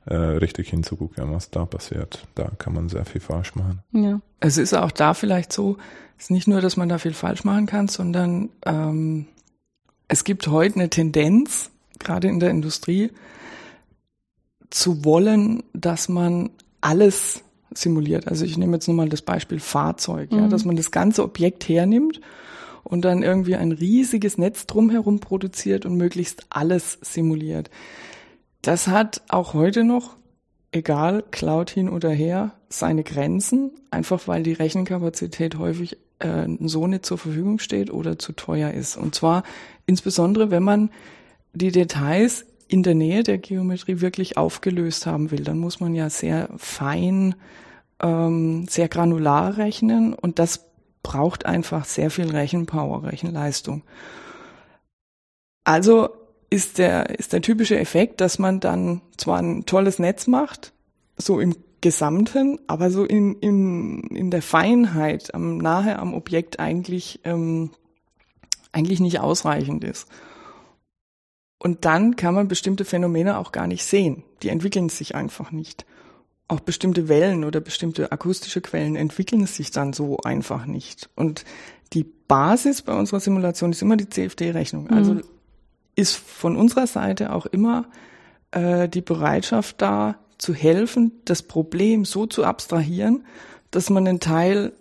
[0.04, 2.26] äh, richtig hinzugucken, was da passiert.
[2.36, 3.80] Da kann man sehr viel falsch machen.
[3.90, 4.20] Ja.
[4.38, 5.78] Es ist auch da vielleicht so,
[6.16, 9.26] es ist nicht nur, dass man da viel falsch machen kann, sondern ähm,
[10.08, 13.10] es gibt heute eine Tendenz, gerade in der Industrie,
[14.70, 17.42] zu wollen, dass man alles
[17.72, 18.28] simuliert.
[18.28, 20.38] Also ich nehme jetzt nur mal das Beispiel Fahrzeug, mhm.
[20.38, 22.20] ja, dass man das ganze Objekt hernimmt
[22.84, 27.70] und dann irgendwie ein riesiges Netz drumherum produziert und möglichst alles simuliert.
[28.62, 30.16] Das hat auch heute noch,
[30.72, 37.06] egal Cloud hin oder her, seine Grenzen, einfach weil die Rechenkapazität häufig äh, so nicht
[37.06, 38.96] zur Verfügung steht oder zu teuer ist.
[38.96, 39.42] Und zwar
[39.86, 40.90] insbesondere, wenn man
[41.52, 46.10] die Details in der Nähe der Geometrie wirklich aufgelöst haben will, dann muss man ja
[46.10, 47.34] sehr fein,
[48.02, 50.66] ähm, sehr granular rechnen und das
[51.02, 53.82] braucht einfach sehr viel Rechenpower, Rechenleistung.
[55.62, 56.10] Also
[56.50, 60.72] ist der, ist der typische Effekt, dass man dann zwar ein tolles Netz macht,
[61.16, 67.20] so im Gesamten, aber so in, in, in der Feinheit, am, nahe am Objekt eigentlich,
[67.24, 67.70] ähm,
[68.76, 70.08] eigentlich nicht ausreichend ist.
[71.58, 74.22] Und dann kann man bestimmte Phänomene auch gar nicht sehen.
[74.42, 75.86] Die entwickeln sich einfach nicht.
[76.48, 81.08] Auch bestimmte Wellen oder bestimmte akustische Quellen entwickeln sich dann so einfach nicht.
[81.16, 81.44] Und
[81.92, 84.90] die Basis bei unserer Simulation ist immer die CFD-Rechnung.
[84.90, 85.22] Also mhm
[85.96, 87.86] ist von unserer Seite auch immer
[88.52, 93.24] äh, die Bereitschaft da, zu helfen, das Problem so zu abstrahieren,
[93.70, 94.74] dass man einen Teil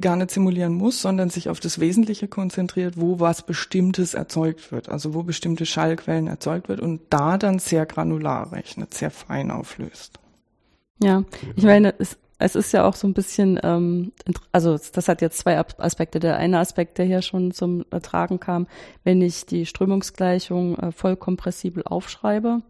[0.00, 4.88] gar nicht simulieren muss, sondern sich auf das Wesentliche konzentriert, wo was Bestimmtes erzeugt wird,
[4.88, 10.18] also wo bestimmte Schallquellen erzeugt wird und da dann sehr granular rechnet, sehr fein auflöst.
[11.02, 11.24] Ja,
[11.56, 14.12] ich meine, es, es ist ja auch so ein bisschen, ähm,
[14.50, 16.20] also das hat jetzt zwei Aspekte.
[16.20, 18.66] Der eine Aspekt, der hier schon zum Tragen kam,
[19.04, 22.62] wenn ich die Strömungsgleichung äh, voll kompressibel aufschreibe,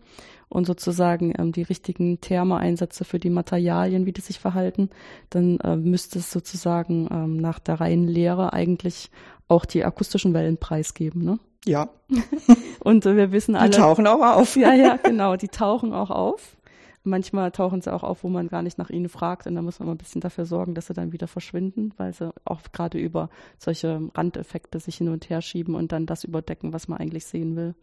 [0.50, 4.90] und sozusagen ähm, die richtigen Therme einsetze für die Materialien, wie die sich verhalten,
[5.30, 9.10] dann äh, müsste es sozusagen ähm, nach der reinen Lehre eigentlich
[9.48, 11.38] auch die akustischen Wellen preisgeben, ne?
[11.66, 11.88] Ja.
[12.80, 13.70] und äh, wir wissen alle.
[13.70, 14.56] Die tauchen auch auf.
[14.56, 16.56] ja, ja, genau, die tauchen auch auf.
[17.02, 19.78] Manchmal tauchen sie auch auf, wo man gar nicht nach ihnen fragt und da muss
[19.78, 22.98] man mal ein bisschen dafür sorgen, dass sie dann wieder verschwinden, weil sie auch gerade
[22.98, 27.24] über solche Randeffekte sich hin und her schieben und dann das überdecken, was man eigentlich
[27.24, 27.74] sehen will.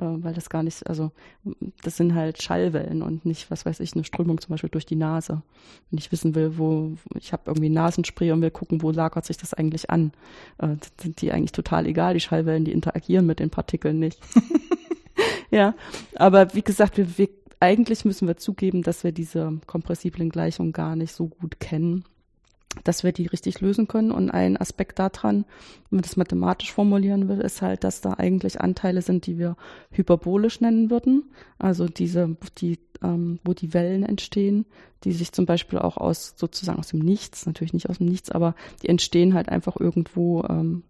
[0.00, 1.12] Äh, weil das gar nicht, also
[1.82, 4.96] das sind halt Schallwellen und nicht, was weiß ich, eine Strömung zum Beispiel durch die
[4.96, 5.42] Nase.
[5.90, 9.36] Wenn ich wissen will, wo, ich habe irgendwie Nasenspray und will gucken, wo lagert sich
[9.36, 10.12] das eigentlich an.
[10.58, 14.18] Äh, sind die eigentlich total egal, die Schallwellen, die interagieren mit den Partikeln nicht.
[15.50, 15.74] ja,
[16.16, 17.28] aber wie gesagt, wir, wir
[17.64, 22.04] eigentlich müssen wir zugeben, dass wir diese kompressiblen Gleichungen gar nicht so gut kennen,
[22.84, 24.10] dass wir die richtig lösen können.
[24.10, 25.44] Und ein Aspekt daran,
[25.88, 29.56] wenn man das mathematisch formulieren will, ist halt, dass da eigentlich Anteile sind, die wir
[29.90, 31.24] hyperbolisch nennen würden.
[31.58, 34.66] Also diese, die, ähm, wo die Wellen entstehen,
[35.04, 38.30] die sich zum Beispiel auch aus sozusagen aus dem Nichts, natürlich nicht aus dem Nichts,
[38.30, 40.82] aber die entstehen halt einfach irgendwo ähm,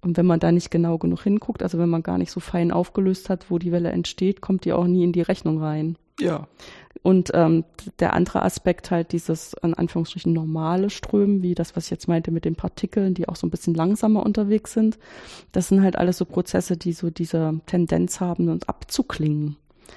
[0.00, 2.72] und wenn man da nicht genau genug hinguckt, also wenn man gar nicht so fein
[2.72, 5.96] aufgelöst hat, wo die Welle entsteht, kommt die auch nie in die Rechnung rein.
[6.20, 6.46] Ja.
[7.02, 7.64] Und ähm,
[7.98, 12.30] der andere Aspekt halt dieses in Anführungsstrichen normale Strömen, wie das, was ich jetzt meinte
[12.30, 14.98] mit den Partikeln, die auch so ein bisschen langsamer unterwegs sind,
[15.52, 19.56] das sind halt alles so Prozesse, die so diese Tendenz haben, uns abzuklingen.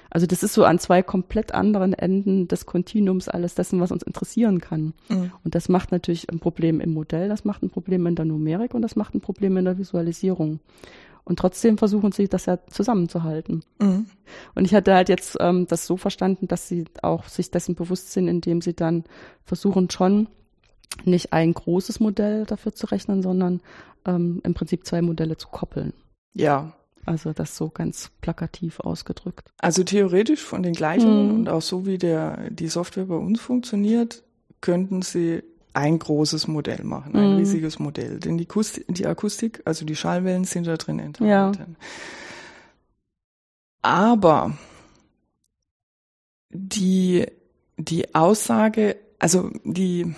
[0.09, 4.03] Also das ist so an zwei komplett anderen Enden des Kontinuums alles dessen, was uns
[4.03, 4.93] interessieren kann.
[5.09, 5.31] Mhm.
[5.43, 8.73] Und das macht natürlich ein Problem im Modell, das macht ein Problem in der Numerik
[8.73, 10.59] und das macht ein Problem in der Visualisierung.
[11.27, 13.61] Und trotzdem versuchen sie das ja zusammenzuhalten.
[13.81, 14.05] Mhm.
[14.55, 18.13] Und ich hatte halt jetzt ähm, das so verstanden, dass sie auch sich dessen bewusst
[18.13, 19.03] sind, indem sie dann
[19.43, 20.29] versuchen schon
[21.03, 23.59] nicht ein großes Modell dafür zu rechnen, sondern
[24.05, 25.91] ähm, im Prinzip zwei Modelle zu koppeln.
[26.33, 26.71] Ja,
[27.05, 29.49] also das so ganz plakativ ausgedrückt.
[29.57, 31.35] Also theoretisch von den Gleichungen mhm.
[31.35, 34.23] und auch so wie der, die Software bei uns funktioniert,
[34.61, 35.43] könnten Sie
[35.77, 37.37] ein großes Modell machen, ein mhm.
[37.37, 38.19] riesiges Modell.
[38.19, 41.29] Denn die, Akustik, die Akustik, also die Schallwellen sind da drin enthalten.
[41.29, 41.51] Ja.
[43.83, 44.57] Aber
[46.49, 47.27] die,
[47.77, 50.15] die Aussage, also die,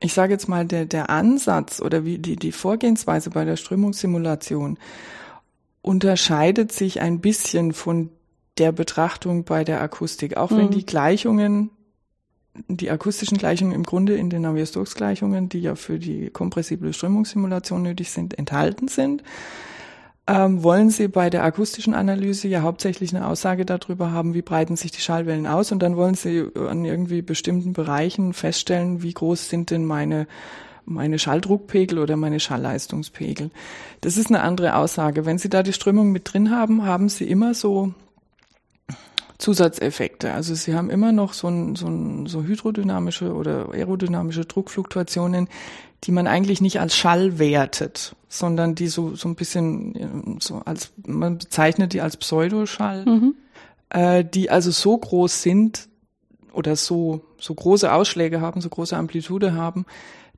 [0.00, 4.78] ich sage jetzt mal, der, der Ansatz oder wie die, die Vorgehensweise bei der Strömungssimulation
[5.82, 8.08] unterscheidet sich ein bisschen von
[8.56, 10.56] der Betrachtung bei der Akustik, auch mhm.
[10.56, 11.70] wenn die Gleichungen,
[12.68, 18.10] die akustischen Gleichungen im Grunde in den Navier-Stokes-Gleichungen, die ja für die kompressible Strömungssimulation nötig
[18.10, 19.22] sind, enthalten sind,
[20.26, 24.76] ähm, wollen Sie bei der akustischen Analyse ja hauptsächlich eine Aussage darüber haben, wie breiten
[24.76, 29.48] sich die Schallwellen aus und dann wollen Sie an irgendwie bestimmten Bereichen feststellen, wie groß
[29.48, 30.26] sind denn meine
[30.86, 33.50] meine Schalldruckpegel oder meine Schallleistungspegel.
[34.00, 35.24] Das ist eine andere Aussage.
[35.24, 37.94] Wenn Sie da die Strömung mit drin haben, haben Sie immer so
[39.40, 40.32] Zusatzeffekte.
[40.32, 45.48] Also Sie haben immer noch so, ein, so, ein, so hydrodynamische oder aerodynamische Druckfluktuationen,
[46.04, 50.92] die man eigentlich nicht als Schall wertet, sondern die so, so ein bisschen so als,
[51.06, 53.34] man bezeichnet die als Pseudoschall, mhm.
[53.90, 55.88] äh, die also so groß sind
[56.52, 59.84] oder so, so große Ausschläge haben, so große Amplitude haben,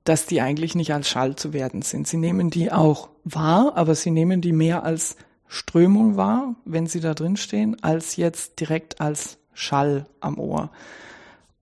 [0.05, 2.09] dass die eigentlich nicht als Schall zu werden sind.
[2.09, 5.17] Sie nehmen die auch wahr, aber sie nehmen die mehr als
[5.53, 10.71] Strömung wahr, wenn sie da drin stehen, als jetzt direkt als Schall am Ohr.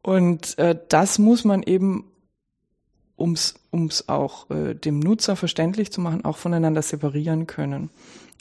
[0.01, 2.05] Und äh, das muss man eben,
[3.19, 7.91] ums ums auch äh, dem Nutzer verständlich zu machen, auch voneinander separieren können.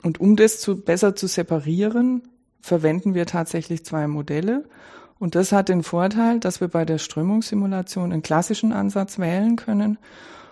[0.03, 2.21] Und um das zu, besser zu separieren,
[2.61, 4.65] verwenden wir tatsächlich zwei Modelle.
[5.17, 9.97] Und das hat den Vorteil, dass wir bei der Strömungssimulation einen klassischen Ansatz wählen können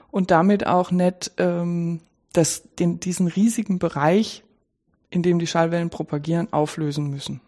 [0.09, 1.99] und damit auch nicht ähm,
[2.33, 4.43] das, den, diesen riesigen Bereich,
[5.09, 7.41] in dem die Schallwellen propagieren, auflösen müssen.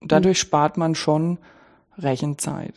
[0.00, 1.38] Dadurch spart man schon
[1.98, 2.74] Rechenzeit.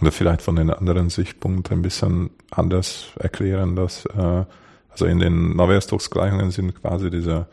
[0.00, 4.44] Oder vielleicht von den anderen Sichtpunkt ein bisschen anders erklären, dass äh,
[4.90, 7.46] also in den Navier-Stokes-Gleichungen sind quasi diese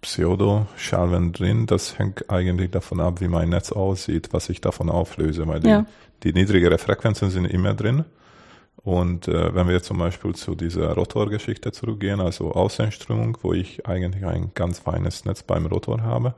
[0.00, 1.66] Pseudo-Schalen drin.
[1.66, 5.86] Das hängt eigentlich davon ab, wie mein Netz aussieht, was ich davon auflöse, weil ja.
[6.22, 8.04] die, die niedrigere Frequenzen sind immer drin.
[8.84, 14.24] Und äh, wenn wir zum Beispiel zu dieser Rotorgeschichte zurückgehen, also Außenströmung, wo ich eigentlich
[14.24, 16.34] ein ganz feines Netz beim Rotor habe,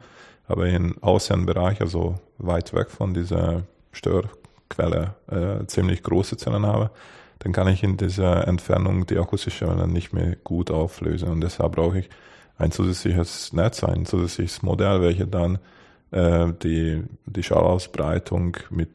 [0.46, 6.90] aber im Außenbereich, also weit weg von dieser Störquelle, äh, ziemlich große Zellen habe,
[7.38, 11.30] dann kann ich in dieser Entfernung die akustische Welle nicht mehr gut auflösen.
[11.30, 12.10] Und deshalb brauche ich
[12.58, 15.58] ein zusätzliches Netz, ein zusätzliches Modell, welches dann
[16.10, 18.90] äh, die, die Schallausbreitung mit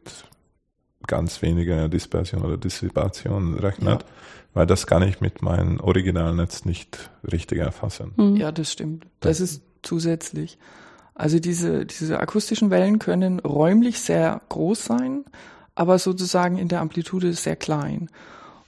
[1.10, 4.08] ganz weniger Dispersion oder Dissipation rechnet, ja.
[4.54, 8.14] weil das kann ich mit meinem Originalnetz nicht richtig erfassen.
[8.16, 8.38] Mhm.
[8.38, 9.06] Ja, das stimmt.
[9.20, 10.58] Das ist zusätzlich.
[11.16, 15.26] Also diese, diese akustischen Wellen können räumlich sehr groß sein,
[15.76, 18.10] aber sozusagen in der Amplitude sehr klein.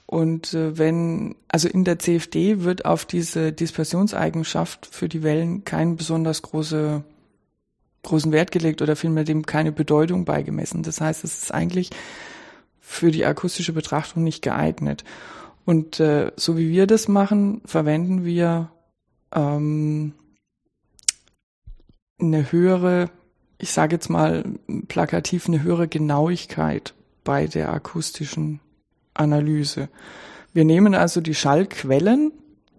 [0.06, 5.96] Und äh, wenn, also in der CFD wird auf diese Dispersionseigenschaft für die Wellen kein
[5.96, 7.06] besonders große,
[8.04, 10.84] großen Wert gelegt oder vielmehr dem keine Bedeutung beigemessen.
[10.84, 11.92] Das heißt, es ist eigentlich
[12.80, 15.04] für die akustische Betrachtung nicht geeignet.
[15.66, 18.72] Und äh, so wie wir das machen, verwenden wir
[19.34, 20.14] ähm,
[22.20, 23.10] eine höhere,
[23.58, 24.44] ich sage jetzt mal
[24.88, 28.60] plakativ, eine höhere Genauigkeit bei der akustischen
[29.14, 29.90] Analyse.
[30.54, 32.32] Wir nehmen also die Schallquellen,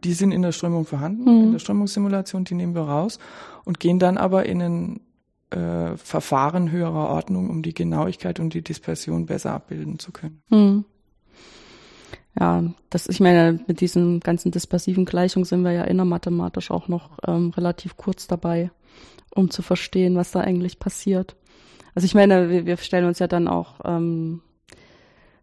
[0.04, 1.44] die sind in der Strömung vorhanden, mhm.
[1.44, 3.18] in der Strömungssimulation, die nehmen wir raus
[3.64, 5.00] und gehen dann aber in ein
[5.52, 10.42] äh, Verfahren höherer Ordnung, um die Genauigkeit und die Dispersion besser abbilden zu können.
[10.48, 10.84] Mhm.
[12.38, 17.18] Ja, das, ich meine, mit diesen ganzen dispersiven Gleichungen sind wir ja innermathematisch auch noch
[17.26, 18.70] ähm, relativ kurz dabei,
[19.34, 21.36] um zu verstehen, was da eigentlich passiert.
[21.94, 24.40] Also ich meine, wir, wir stellen uns ja dann auch ähm,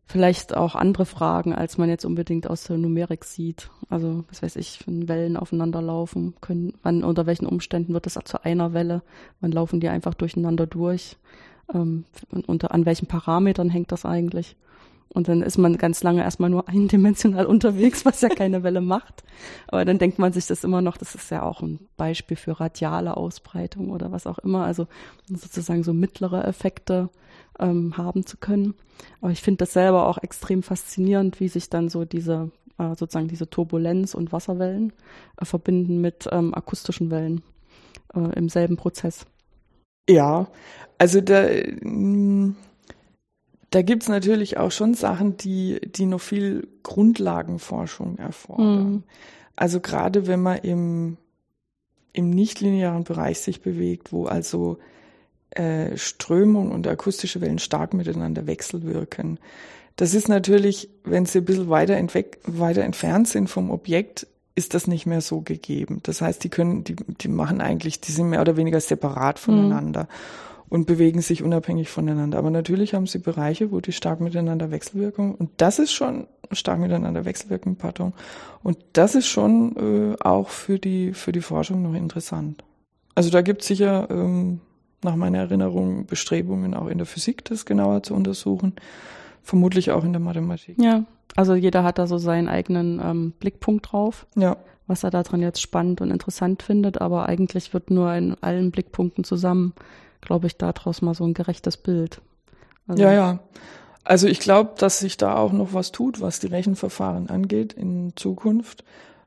[0.10, 3.70] vielleicht auch andere Fragen, als man jetzt unbedingt aus der Numerik sieht.
[3.90, 8.18] Also, was weiß ich, wenn Wellen aufeinander laufen können, wann, unter welchen Umständen wird das
[8.26, 9.04] zu einer Welle?
[9.40, 11.16] Wann laufen die einfach durcheinander durch?
[11.74, 12.06] Ähm,
[12.48, 14.56] unter, an welchen Parametern hängt das eigentlich?
[15.14, 19.24] Und dann ist man ganz lange erstmal nur eindimensional unterwegs, was ja keine Welle macht.
[19.68, 22.60] Aber dann denkt man sich das immer noch, das ist ja auch ein Beispiel für
[22.60, 24.66] radiale Ausbreitung oder was auch immer.
[24.66, 24.88] Also
[25.28, 27.10] sozusagen so mittlere Effekte
[27.60, 28.76] ähm, haben zu können.
[29.22, 33.28] Aber ich finde das selber auch extrem faszinierend, wie sich dann so diese äh, sozusagen
[33.28, 34.94] diese Turbulenz und Wasserwellen
[35.40, 37.44] äh, verbinden mit ähm, akustischen Wellen
[38.16, 39.26] äh, im selben Prozess.
[40.10, 40.48] Ja,
[40.98, 41.48] also da,
[41.82, 42.56] mm,
[43.72, 48.92] da gibt's natürlich auch schon Sachen, die, die noch viel Grundlagenforschung erfordern.
[48.92, 49.04] Mhm.
[49.56, 51.18] Also gerade wenn man im,
[52.14, 54.80] im nichtlinearen Bereich sich bewegt, wo also
[55.52, 59.40] äh, Strömung und akustische Wellen stark miteinander wechselwirken.
[59.98, 62.00] Das ist natürlich, wenn sie ein bisschen weiter,
[62.46, 66.00] weiter entfernt sind vom Objekt, ist das nicht mehr so gegeben.
[66.04, 69.42] Das heißt, die können, die, die machen eigentlich, die sind mehr oder weniger separat mhm.
[69.42, 70.04] voneinander.
[70.04, 72.38] Mhm und bewegen sich unabhängig voneinander.
[72.38, 75.36] Aber natürlich haben sie Bereiche, wo die stark miteinander wechselwirken.
[75.36, 78.14] Und das ist schon stark miteinander wechselwirken, pardon.
[78.64, 79.76] Und das ist schon
[80.14, 82.64] äh, auch für die, für die Forschung noch interessant.
[83.16, 84.62] Also da gibt es sicher ähm,
[85.04, 88.74] nach meiner Erinnerung Bestrebungen auch in der Physik, das genauer zu untersuchen.
[89.42, 90.78] Vermutlich auch in der Mathematik.
[90.80, 91.04] Ja,
[91.36, 94.28] also jeder hat da so seinen eigenen ähm, Blickpunkt drauf.
[94.36, 94.58] Ja.
[94.88, 99.24] Was er daran jetzt spannend und interessant findet, aber eigentlich wird nur in allen Blickpunkten
[99.24, 99.74] zusammen,
[100.22, 102.22] glaube ich, daraus mal so ein gerechtes Bild.
[102.88, 103.40] Also, ja, ja.
[104.04, 108.14] Also ich glaube, dass sich da auch noch was tut, was die Rechenverfahren angeht in
[108.16, 108.84] Zukunft.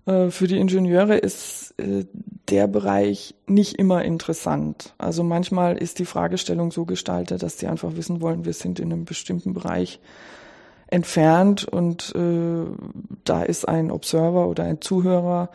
[0.06, 2.04] Äh, für die Ingenieure ist äh,
[2.48, 4.94] der Bereich nicht immer interessant.
[4.98, 8.92] Also manchmal ist die Fragestellung so gestaltet, dass die einfach wissen wollen, wir sind in
[8.92, 10.00] einem bestimmten Bereich
[10.88, 12.64] entfernt und äh,
[13.24, 15.50] da ist ein Observer oder ein Zuhörer,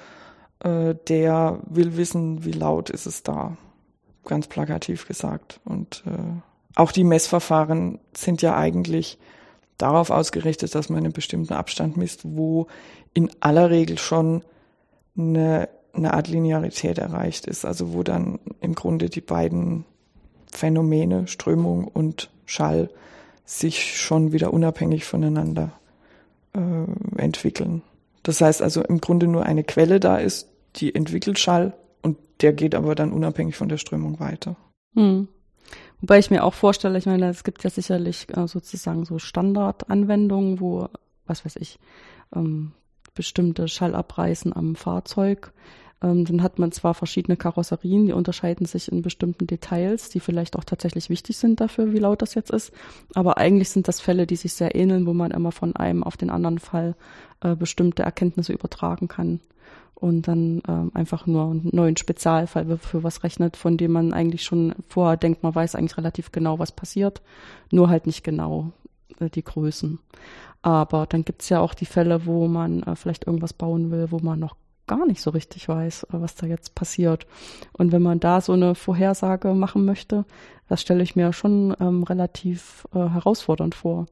[0.64, 3.56] der will wissen, wie laut ist es da.
[4.28, 5.62] Ganz plakativ gesagt.
[5.64, 6.42] Und äh,
[6.76, 9.18] auch die Messverfahren sind ja eigentlich
[9.78, 12.68] darauf ausgerichtet, dass man einen bestimmten Abstand misst, wo
[13.14, 14.44] in aller Regel schon
[15.18, 19.86] eine, eine Art Linearität erreicht ist, also wo dann im Grunde die beiden
[20.52, 22.90] Phänomene, Strömung und Schall,
[23.46, 25.72] sich schon wieder unabhängig voneinander
[26.54, 27.82] äh, entwickeln.
[28.24, 31.74] Das heißt also im Grunde nur eine Quelle da ist, die entwickelt Schall
[32.42, 34.56] der geht aber dann unabhängig von der Strömung weiter.
[34.96, 35.28] Hm.
[36.02, 40.60] Wobei ich mir auch vorstelle, ich meine, es gibt ja sicherlich äh, sozusagen so Standardanwendungen,
[40.60, 40.88] wo,
[41.26, 41.80] was weiß ich,
[42.36, 42.74] ähm,
[43.16, 45.52] bestimmte Schallabreißen am Fahrzeug.
[46.04, 50.56] Ähm, dann hat man zwar verschiedene Karosserien, die unterscheiden sich in bestimmten Details, die vielleicht
[50.56, 52.72] auch tatsächlich wichtig sind dafür, wie laut das jetzt ist.
[53.16, 56.16] Aber eigentlich sind das Fälle, die sich sehr ähneln, wo man immer von einem auf
[56.16, 56.96] den anderen Fall
[57.42, 59.40] äh, bestimmte Erkenntnisse übertragen kann
[60.00, 64.44] und dann äh, einfach nur einen neuen Spezialfall für was rechnet, von dem man eigentlich
[64.44, 67.22] schon vorher denkt, man weiß eigentlich relativ genau, was passiert,
[67.72, 68.72] nur halt nicht genau
[69.20, 70.00] äh, die Größen.
[70.62, 74.20] Aber dann gibt's ja auch die Fälle, wo man äh, vielleicht irgendwas bauen will, wo
[74.20, 77.26] man noch gar nicht so richtig weiß, äh, was da jetzt passiert.
[77.74, 80.26] Und wenn man da so eine Vorhersage machen möchte,
[80.70, 84.06] das stelle ich mir schon ähm, relativ äh, herausfordernd vor.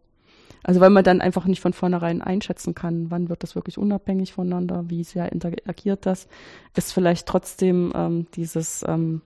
[0.68, 4.34] Also weil man dann einfach nicht von vornherein einschätzen kann, wann wird das wirklich unabhängig
[4.34, 6.28] voneinander, wie sehr interagiert das,
[6.76, 9.22] ist vielleicht trotzdem ähm, dieses ähm,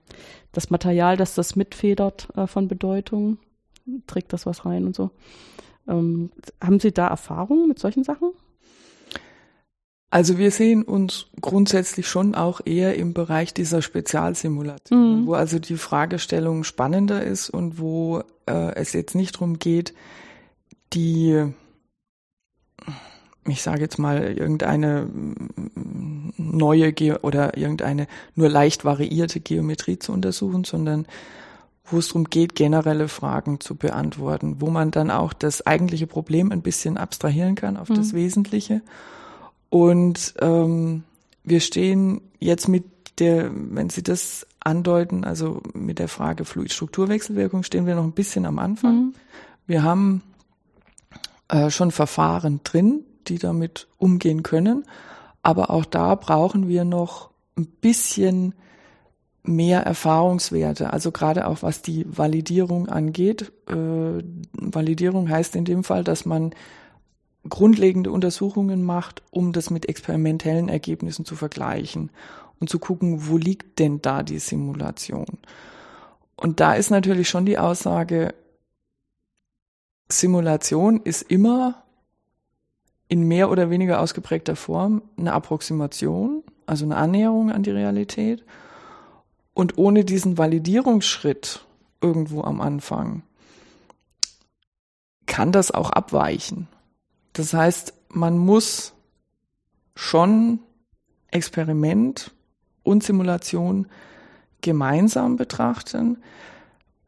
[0.52, 3.38] das Material, das das mitfedert äh, von Bedeutung,
[4.06, 5.12] trägt das was rein und so.
[5.88, 6.30] Ähm,
[6.62, 8.32] haben Sie da Erfahrungen mit solchen Sachen?
[10.10, 15.26] Also wir sehen uns grundsätzlich schon auch eher im Bereich dieser Spezialsimulation, mhm.
[15.26, 19.94] wo also die Fragestellung spannender ist und wo äh, es jetzt nicht darum geht,
[20.92, 21.52] die,
[23.46, 25.08] ich sage jetzt mal, irgendeine
[26.36, 31.06] neue Ge oder irgendeine nur leicht variierte Geometrie zu untersuchen, sondern
[31.84, 36.52] wo es darum geht, generelle Fragen zu beantworten, wo man dann auch das eigentliche Problem
[36.52, 37.96] ein bisschen abstrahieren kann auf mhm.
[37.96, 38.82] das Wesentliche
[39.70, 41.04] und ähm,
[41.44, 42.84] wir stehen jetzt mit
[43.18, 48.44] der, wenn Sie das andeuten, also mit der Frage Fluidstrukturwechselwirkung, stehen wir noch ein bisschen
[48.44, 48.94] am Anfang.
[48.96, 49.14] Mhm.
[49.66, 50.22] Wir haben
[51.50, 54.84] äh, schon Verfahren drin, die damit umgehen können,
[55.42, 58.54] aber auch da brauchen wir noch ein bisschen
[59.42, 63.52] mehr Erfahrungswerte, also gerade auch was die Validierung angeht.
[63.68, 64.22] Äh,
[64.52, 66.54] Validierung heißt in dem Fall, dass man
[67.48, 72.10] grundlegende Untersuchungen macht, um das mit experimentellen Ergebnissen zu vergleichen
[72.60, 75.38] und zu gucken, wo liegt denn da die Simulation.
[76.36, 78.34] Und da ist natürlich schon die Aussage,
[80.12, 81.82] Simulation ist immer
[83.08, 88.44] in mehr oder weniger ausgeprägter Form eine Approximation, also eine Annäherung an die Realität.
[89.52, 91.64] Und ohne diesen Validierungsschritt
[92.00, 93.22] irgendwo am Anfang
[95.26, 96.68] kann das auch abweichen.
[97.32, 98.94] Das heißt, man muss
[99.94, 100.60] schon
[101.30, 102.32] Experiment
[102.82, 103.86] und Simulation
[104.60, 106.18] gemeinsam betrachten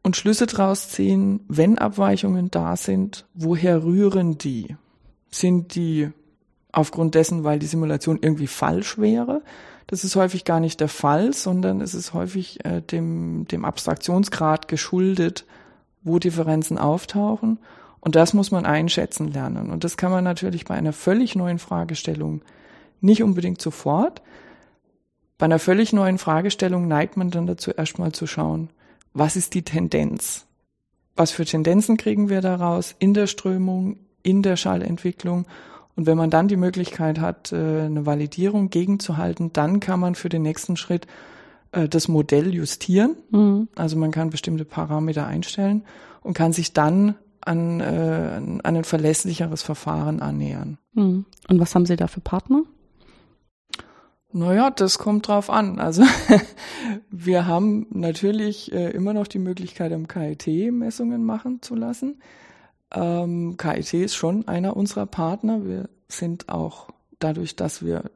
[0.03, 4.75] und Schlüsse daraus ziehen, wenn Abweichungen da sind, woher rühren die?
[5.31, 6.09] Sind die
[6.71, 9.41] aufgrund dessen, weil die Simulation irgendwie falsch wäre?
[9.87, 14.67] Das ist häufig gar nicht der Fall, sondern es ist häufig äh, dem, dem Abstraktionsgrad
[14.67, 15.45] geschuldet,
[16.03, 17.59] wo Differenzen auftauchen
[18.03, 19.71] und das muss man einschätzen lernen.
[19.71, 22.41] Und das kann man natürlich bei einer völlig neuen Fragestellung
[22.99, 24.21] nicht unbedingt sofort.
[25.37, 28.71] Bei einer völlig neuen Fragestellung neigt man dann dazu, erstmal zu schauen,
[29.13, 30.45] was ist die Tendenz?
[31.15, 35.45] Was für Tendenzen kriegen wir daraus in der Strömung, in der Schallentwicklung?
[35.95, 40.29] Und wenn man dann die Möglichkeit hat, äh, eine Validierung gegenzuhalten, dann kann man für
[40.29, 41.05] den nächsten Schritt
[41.71, 43.15] äh, das Modell justieren.
[43.29, 43.67] Mhm.
[43.75, 45.83] Also man kann bestimmte Parameter einstellen
[46.21, 50.77] und kann sich dann an, äh, an ein verlässlicheres Verfahren annähern.
[50.93, 51.25] Hm.
[51.49, 52.63] Und was haben Sie da für Partner?
[54.35, 55.79] Naja, das kommt drauf an.
[55.79, 56.03] Also
[57.11, 62.19] wir haben natürlich äh, immer noch die Möglichkeit, am KIT Messungen machen zu lassen.
[62.91, 65.65] Ähm, KIT ist schon einer unserer Partner.
[65.65, 68.09] Wir sind auch dadurch, dass wir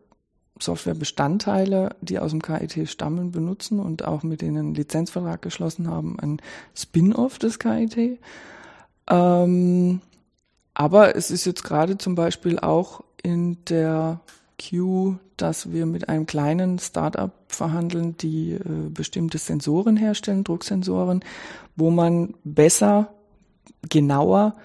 [0.59, 6.19] Softwarebestandteile, die aus dem KIT stammen, benutzen und auch mit denen einen Lizenzvertrag geschlossen haben,
[6.19, 6.41] ein
[6.75, 8.19] Spin-off des KIT.
[9.07, 10.01] Ähm,
[10.73, 14.19] aber es ist jetzt gerade zum Beispiel auch in der
[14.59, 21.23] Queue, dass wir mit einem kleinen Startup verhandeln, die äh, bestimmte Sensoren herstellen, Drucksensoren,
[21.75, 23.13] wo man besser,
[23.89, 24.55] genauer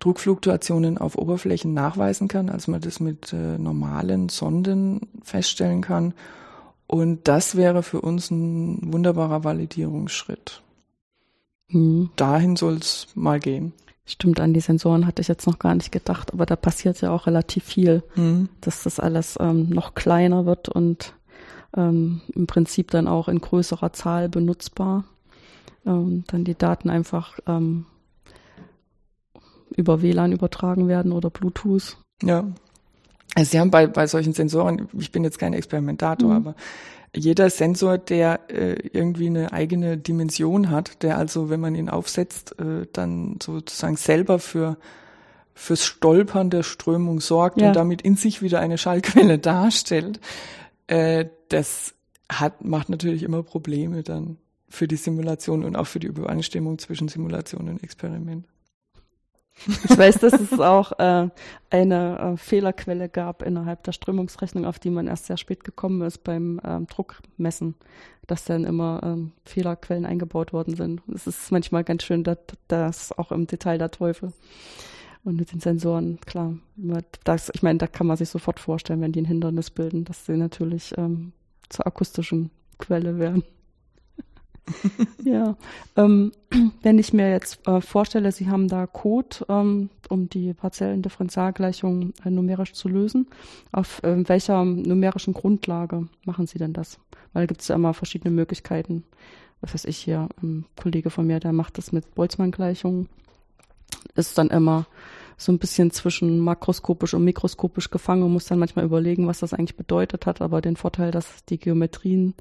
[0.00, 6.14] Druckfluktuationen auf Oberflächen nachweisen kann, als man das mit äh, normalen Sonden feststellen kann.
[6.86, 10.62] Und das wäre für uns ein wunderbarer Validierungsschritt.
[11.68, 12.10] Mhm.
[12.16, 13.72] Dahin soll es mal gehen.
[14.06, 17.10] Stimmt, an die Sensoren hatte ich jetzt noch gar nicht gedacht, aber da passiert ja
[17.10, 18.50] auch relativ viel, mhm.
[18.60, 21.14] dass das alles ähm, noch kleiner wird und
[21.74, 25.04] ähm, im Prinzip dann auch in größerer Zahl benutzbar.
[25.86, 27.86] Ähm, dann die Daten einfach ähm,
[29.74, 31.96] über WLAN übertragen werden oder Bluetooth.
[32.22, 32.44] Ja.
[33.34, 36.36] Also Sie haben bei, bei solchen Sensoren, ich bin jetzt kein Experimentator, mhm.
[36.36, 36.54] aber
[37.14, 42.58] jeder Sensor, der äh, irgendwie eine eigene Dimension hat, der also, wenn man ihn aufsetzt,
[42.58, 44.76] äh, dann sozusagen selber für
[45.54, 47.68] fürs Stolpern der Strömung sorgt ja.
[47.68, 50.20] und damit in sich wieder eine Schallquelle darstellt,
[50.88, 51.94] äh, das
[52.28, 54.38] hat, macht natürlich immer Probleme dann
[54.68, 58.46] für die Simulation und auch für die Übereinstimmung zwischen Simulation und Experiment.
[59.66, 61.28] Ich weiß, dass es auch äh,
[61.70, 66.24] eine äh, Fehlerquelle gab innerhalb der Strömungsrechnung, auf die man erst sehr spät gekommen ist
[66.24, 67.74] beim ähm, Druckmessen,
[68.26, 71.02] dass dann immer ähm, Fehlerquellen eingebaut worden sind.
[71.14, 72.38] Es ist manchmal ganz schön, dass
[72.68, 74.32] das auch im Detail der Teufel.
[75.24, 76.54] Und mit den Sensoren, klar,
[77.24, 80.26] das, ich meine, da kann man sich sofort vorstellen, wenn die ein Hindernis bilden, dass
[80.26, 81.32] sie natürlich ähm,
[81.70, 83.42] zur akustischen Quelle werden.
[85.24, 85.56] ja,
[85.96, 86.32] ähm,
[86.82, 92.12] wenn ich mir jetzt äh, vorstelle, Sie haben da Code, ähm, um die partiellen Differentialgleichung
[92.24, 93.28] äh, numerisch zu lösen,
[93.72, 96.98] auf äh, welcher numerischen Grundlage machen Sie denn das?
[97.32, 99.04] Weil gibt es ja immer verschiedene Möglichkeiten.
[99.60, 103.08] Was weiß ich hier, ein Kollege von mir, der macht das mit Boltzmann-Gleichungen,
[104.14, 104.86] ist dann immer
[105.36, 109.52] so ein bisschen zwischen makroskopisch und mikroskopisch gefangen und muss dann manchmal überlegen, was das
[109.52, 110.40] eigentlich bedeutet hat.
[110.40, 112.34] Aber den Vorteil, dass die Geometrien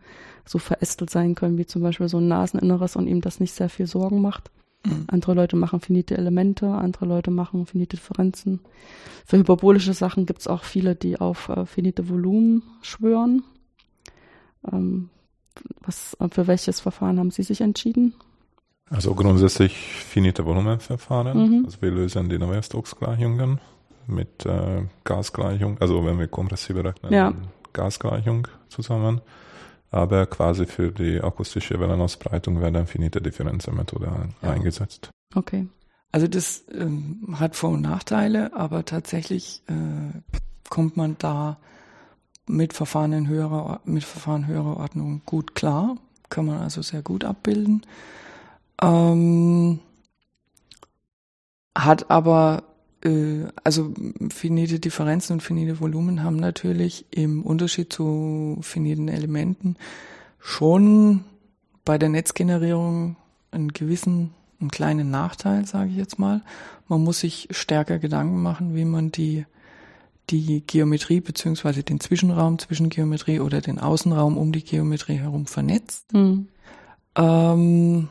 [0.45, 3.69] so verästelt sein können, wie zum Beispiel so ein Naseninneres und ihm das nicht sehr
[3.69, 4.51] viel Sorgen macht.
[4.85, 5.05] Mhm.
[5.07, 8.59] Andere Leute machen finite Elemente, andere Leute machen finite Differenzen.
[9.25, 13.43] Für hyperbolische Sachen gibt es auch viele, die auf äh, finite Volumen schwören.
[14.71, 15.09] Ähm,
[15.81, 18.13] was, für welches Verfahren haben Sie sich entschieden?
[18.89, 21.37] Also grundsätzlich finite Volumenverfahren.
[21.37, 21.65] Mhm.
[21.65, 23.59] Also wir lösen die Navier-Stokes-Gleichungen
[24.07, 27.33] mit äh, Gasgleichung, also wenn wir kompressive rechnen, ja.
[27.71, 29.21] Gasgleichung zusammen.
[29.91, 34.11] Aber quasi für die akustische Wellenausbreitung werden finite Differenzmethode
[34.41, 34.49] ja.
[34.49, 35.11] eingesetzt.
[35.35, 35.67] Okay.
[36.11, 40.19] Also das ähm, hat Vor- und Nachteile, aber tatsächlich äh,
[40.69, 41.57] kommt man da
[42.47, 45.97] mit Verfahren in höherer, mit Verfahren höherer Ordnung gut klar.
[46.29, 47.85] Kann man also sehr gut abbilden.
[48.83, 49.79] Ähm,
[51.75, 52.63] hat aber,
[53.03, 53.93] äh, also
[54.29, 59.77] finite Differenzen und finite Volumen haben natürlich im Unterschied zu finiten Elementen
[60.39, 61.23] schon
[61.85, 63.15] bei der Netzgenerierung
[63.51, 66.41] einen gewissen, einen kleinen Nachteil, sage ich jetzt mal.
[66.87, 69.45] Man muss sich stärker Gedanken machen, wie man die
[70.29, 76.13] die Geometrie beziehungsweise den Zwischenraum zwischen Geometrie oder den Außenraum um die Geometrie herum vernetzt.
[76.13, 76.47] Mhm.
[77.15, 78.07] Ähm,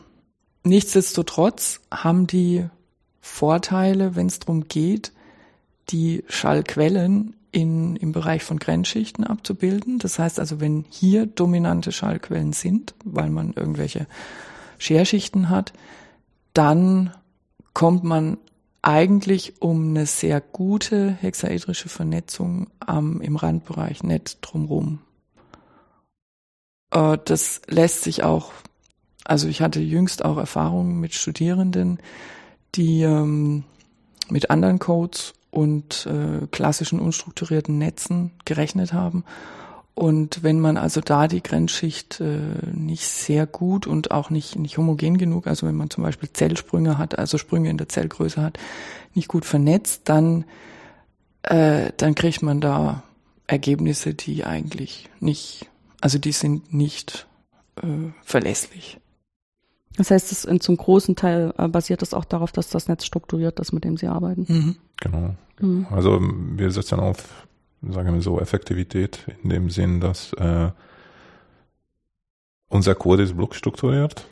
[0.65, 2.67] Nichtsdestotrotz haben die
[3.21, 5.13] Vorteile, wenn es darum geht,
[5.91, 9.99] die Schallquellen in, im Bereich von Grenzschichten abzubilden.
[9.99, 14.07] Das heißt also, wenn hier dominante Schallquellen sind, weil man irgendwelche
[14.79, 15.73] Scherschichten hat,
[16.55, 17.13] dann
[17.75, 18.39] kommt man
[18.81, 24.99] eigentlich um eine sehr gute hexaedrische Vernetzung am, im Randbereich nicht drumrum.
[26.91, 28.53] Äh, das lässt sich auch
[29.25, 31.99] also ich hatte jüngst auch Erfahrungen mit Studierenden,
[32.75, 33.65] die ähm,
[34.29, 39.25] mit anderen Codes und äh, klassischen unstrukturierten Netzen gerechnet haben.
[39.95, 42.39] Und wenn man also da die Grenzschicht äh,
[42.73, 46.97] nicht sehr gut und auch nicht, nicht homogen genug, also wenn man zum Beispiel Zellsprünge
[46.97, 48.59] hat, also Sprünge in der Zellgröße hat,
[49.15, 50.47] nicht gut vernetzt, dann,
[51.43, 53.03] äh, dann kriegt man da
[53.47, 55.67] Ergebnisse, die eigentlich nicht,
[56.01, 57.27] also die sind nicht
[57.77, 58.99] äh, verlässlich.
[59.97, 63.05] Das heißt, es in zum großen Teil äh, basiert es auch darauf, dass das Netz
[63.05, 64.47] strukturiert ist, mit dem Sie arbeiten.
[64.49, 64.77] Mhm.
[65.01, 65.35] Genau.
[65.61, 65.87] Mhm.
[65.91, 67.47] Also wir setzen auf,
[67.89, 70.71] sagen wir so, Effektivität in dem Sinn, dass äh,
[72.69, 74.27] unser Code ist blockstrukturiert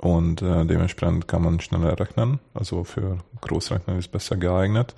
[0.00, 2.38] und äh, dementsprechend kann man schneller rechnen.
[2.52, 4.94] Also für Großrechner ist besser geeignet.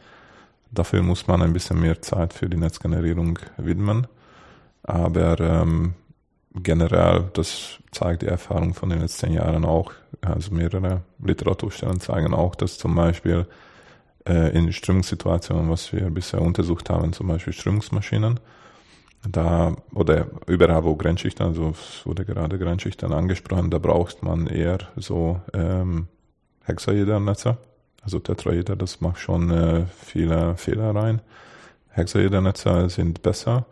[0.72, 4.08] Dafür muss man ein bisschen mehr Zeit für die Netzgenerierung widmen.
[4.82, 5.94] Aber ähm,
[6.54, 12.54] generell, das zeigt die Erfahrung von den letzten Jahren auch, also mehrere Literaturstellen zeigen auch,
[12.54, 13.46] dass zum Beispiel
[14.26, 18.40] äh, in Strömungssituationen, was wir bisher untersucht haben, zum Beispiel Strömungsmaschinen,
[19.28, 24.78] da oder überall wo Grenzschichten, also es wurde gerade Grenzschichten angesprochen, da braucht man eher
[24.96, 26.08] so ähm,
[26.64, 27.56] Hexaedernetze,
[28.02, 31.20] also Tetraeder, das macht schon äh, viele Fehler rein.
[31.88, 33.66] Hexaedernetze sind besser,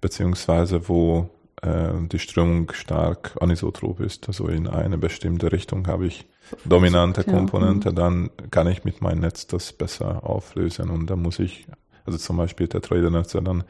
[0.00, 1.30] beziehungsweise wo
[1.62, 6.26] äh, die Strömung stark anisotrop ist, also in eine bestimmte Richtung habe ich
[6.64, 7.92] dominante Komponente, ja.
[7.92, 7.96] Mhm.
[7.96, 11.66] dann kann ich mit meinem Netz das besser auflösen und dann muss ich,
[12.04, 13.64] also zum Beispiel Tetraedernetze, dann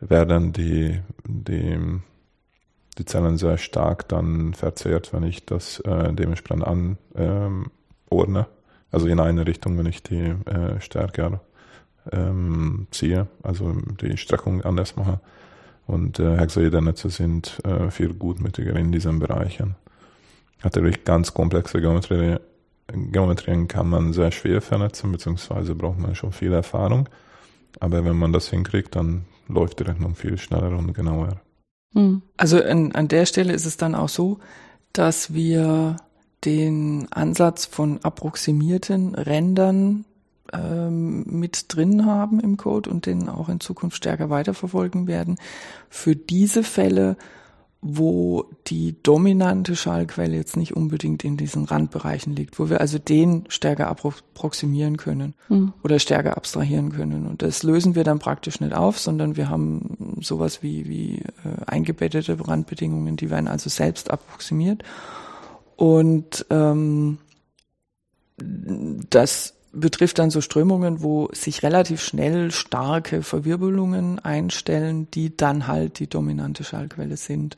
[0.00, 1.78] werden die, die,
[2.98, 7.70] die Zellen sehr stark dann verzehrt, wenn ich das äh, dementsprechend anordne.
[8.10, 8.46] Ähm,
[8.90, 11.40] also in eine Richtung, wenn ich die äh, stärker
[12.10, 15.20] ähm, ziehe, also die Streckung anders mache.
[15.88, 19.74] Und äh, Hexaedernetze sind äh, viel gutmütiger in diesen Bereichen.
[20.62, 22.36] Natürlich ganz komplexe Geometrie,
[22.92, 27.08] Geometrien kann man sehr schwer vernetzen, beziehungsweise braucht man schon viel Erfahrung.
[27.80, 31.40] Aber wenn man das hinkriegt, dann läuft die Rechnung viel schneller und genauer.
[31.94, 32.20] Hm.
[32.36, 34.40] Also an, an der Stelle ist es dann auch so,
[34.92, 35.96] dass wir
[36.44, 40.04] den Ansatz von approximierten Rändern
[40.52, 45.36] ähm, mit drin haben im Code und den auch in Zukunft stärker weiterverfolgen werden.
[45.88, 47.16] Für diese Fälle,
[47.80, 53.44] wo die dominante Schallquelle jetzt nicht unbedingt in diesen Randbereichen liegt, wo wir also den
[53.48, 55.72] stärker approximieren können mhm.
[55.84, 57.26] oder stärker abstrahieren können.
[57.26, 61.64] Und das lösen wir dann praktisch nicht auf, sondern wir haben sowas wie, wie äh,
[61.66, 64.82] eingebettete Randbedingungen, die werden also selbst approximiert.
[65.76, 67.18] Und ähm,
[68.38, 75.98] das betrifft dann so Strömungen, wo sich relativ schnell starke Verwirbelungen einstellen, die dann halt
[75.98, 77.56] die dominante Schallquelle sind.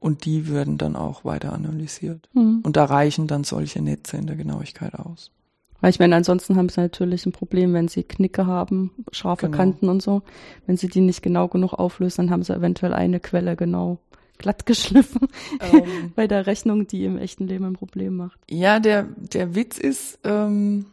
[0.00, 2.28] Und die werden dann auch weiter analysiert.
[2.32, 2.60] Mhm.
[2.62, 5.32] Und da reichen dann solche Netze in der Genauigkeit aus.
[5.80, 9.56] Weil ich meine, ansonsten haben sie natürlich ein Problem, wenn sie Knicke haben, scharfe genau.
[9.56, 10.22] Kanten und so.
[10.66, 13.98] Wenn sie die nicht genau genug auflösen, dann haben sie eventuell eine Quelle genau
[14.38, 15.28] glatt geschliffen
[15.72, 18.38] ähm, bei der Rechnung, die im echten Leben ein Problem macht.
[18.48, 20.86] Ja, der, der Witz ist, ähm,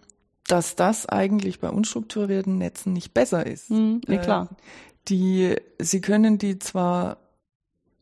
[0.47, 3.71] dass das eigentlich bei unstrukturierten Netzen nicht besser ist.
[3.71, 4.49] Mhm, klar.
[4.51, 4.55] Äh,
[5.07, 7.17] die, sie können die zwar,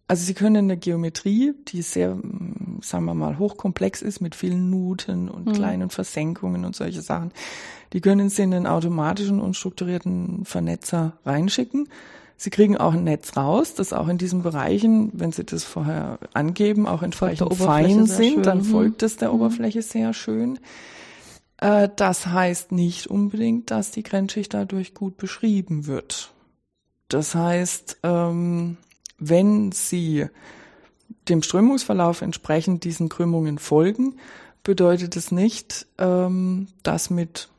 [0.08, 2.18] also sie können eine Geometrie, die sehr,
[2.82, 5.54] sagen wir mal, hochkomplex ist mit vielen Nuten und mhm.
[5.54, 7.32] kleinen Versenkungen und solche Sachen,
[7.94, 11.89] die können sie in einen automatischen unstrukturierten Vernetzer reinschicken.
[12.36, 16.18] Sie kriegen auch ein Netz raus, das auch in diesen Bereichen, wenn Sie das vorher
[16.34, 19.36] angeben, auch entsprechend fein sind, dann folgt es der mhm.
[19.36, 20.60] Oberfläche sehr schön.
[21.64, 26.34] Äh, das heißt nicht unbedingt, dass die Grenzschicht dadurch gut beschrieben wird.
[27.07, 28.78] Das heißt, ähm,
[29.18, 30.28] wenn Sie
[31.30, 34.18] dem Strömungsverlauf entsprechend diesen Krümmungen folgen,
[34.64, 37.49] bedeutet es nicht, ähm, dass mit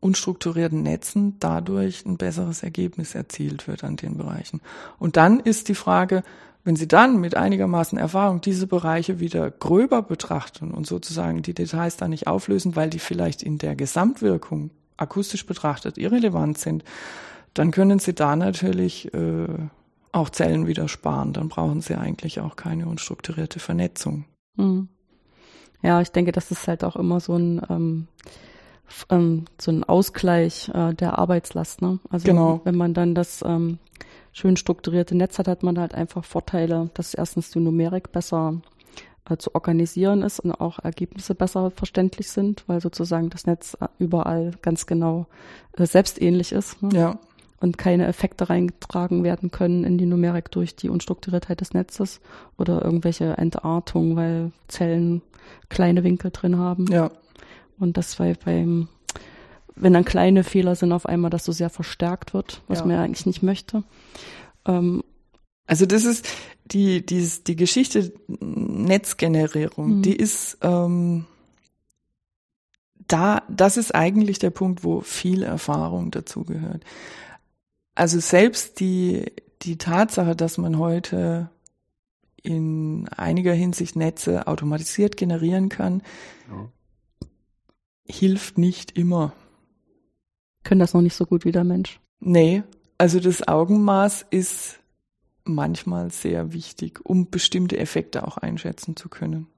[0.00, 4.62] unstrukturierten Netzen dadurch ein besseres Ergebnis erzielt wird an den Bereichen.
[4.98, 6.22] Und dann ist die Frage,
[6.64, 11.96] wenn Sie dann mit einigermaßen Erfahrung diese Bereiche wieder gröber betrachten und sozusagen die Details
[11.96, 16.84] da nicht auflösen, weil die vielleicht in der Gesamtwirkung akustisch betrachtet irrelevant sind,
[17.54, 19.48] dann können Sie da natürlich äh,
[20.12, 21.32] auch Zellen wieder sparen.
[21.32, 24.24] Dann brauchen Sie eigentlich auch keine unstrukturierte Vernetzung.
[24.56, 24.88] Mhm.
[25.82, 28.06] Ja, ich denke, das ist halt auch immer so ein ähm,
[29.10, 31.82] ähm, so ein Ausgleich äh, der Arbeitslast.
[31.82, 31.98] Ne?
[32.10, 32.60] Also genau.
[32.64, 33.78] wenn man dann das ähm,
[34.32, 38.60] schön strukturierte Netz hat, hat man halt einfach Vorteile, dass erstens die Numerik besser
[39.28, 43.86] äh, zu organisieren ist und auch Ergebnisse besser verständlich sind, weil sozusagen das Netz äh,
[43.98, 45.26] überall ganz genau
[45.76, 46.82] äh, selbstähnlich ist.
[46.82, 46.90] Ne?
[46.92, 47.18] Ja.
[47.60, 52.20] Und keine Effekte reingetragen werden können in die Numerik durch die Unstrukturiertheit des Netzes
[52.58, 55.22] oder irgendwelche Entartungen, weil Zellen
[55.68, 56.86] kleine Winkel drin haben.
[56.90, 57.12] Ja.
[57.78, 58.88] Und das weil beim
[59.74, 62.86] wenn dann kleine Fehler sind, auf einmal das so sehr verstärkt wird, was ja.
[62.86, 63.84] man ja eigentlich nicht möchte.
[64.66, 65.02] Ähm,
[65.66, 66.28] also das ist
[66.64, 70.02] die, die, die Geschichte Netzgenerierung, mhm.
[70.02, 71.26] die ist ähm,
[73.08, 76.84] da, das ist eigentlich der Punkt, wo viel Erfahrung dazugehört.
[77.94, 81.50] Also selbst die, die Tatsache, dass man heute
[82.42, 86.02] in einiger Hinsicht Netze automatisiert generieren kann,
[86.50, 86.68] ja.
[88.04, 89.32] hilft nicht immer
[90.64, 92.00] können das noch nicht so gut wie der Mensch.
[92.20, 92.62] Nee,
[92.98, 94.78] also das Augenmaß ist
[95.44, 99.48] manchmal sehr wichtig, um bestimmte Effekte auch einschätzen zu können.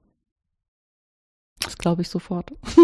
[1.59, 2.51] Das glaube ich sofort.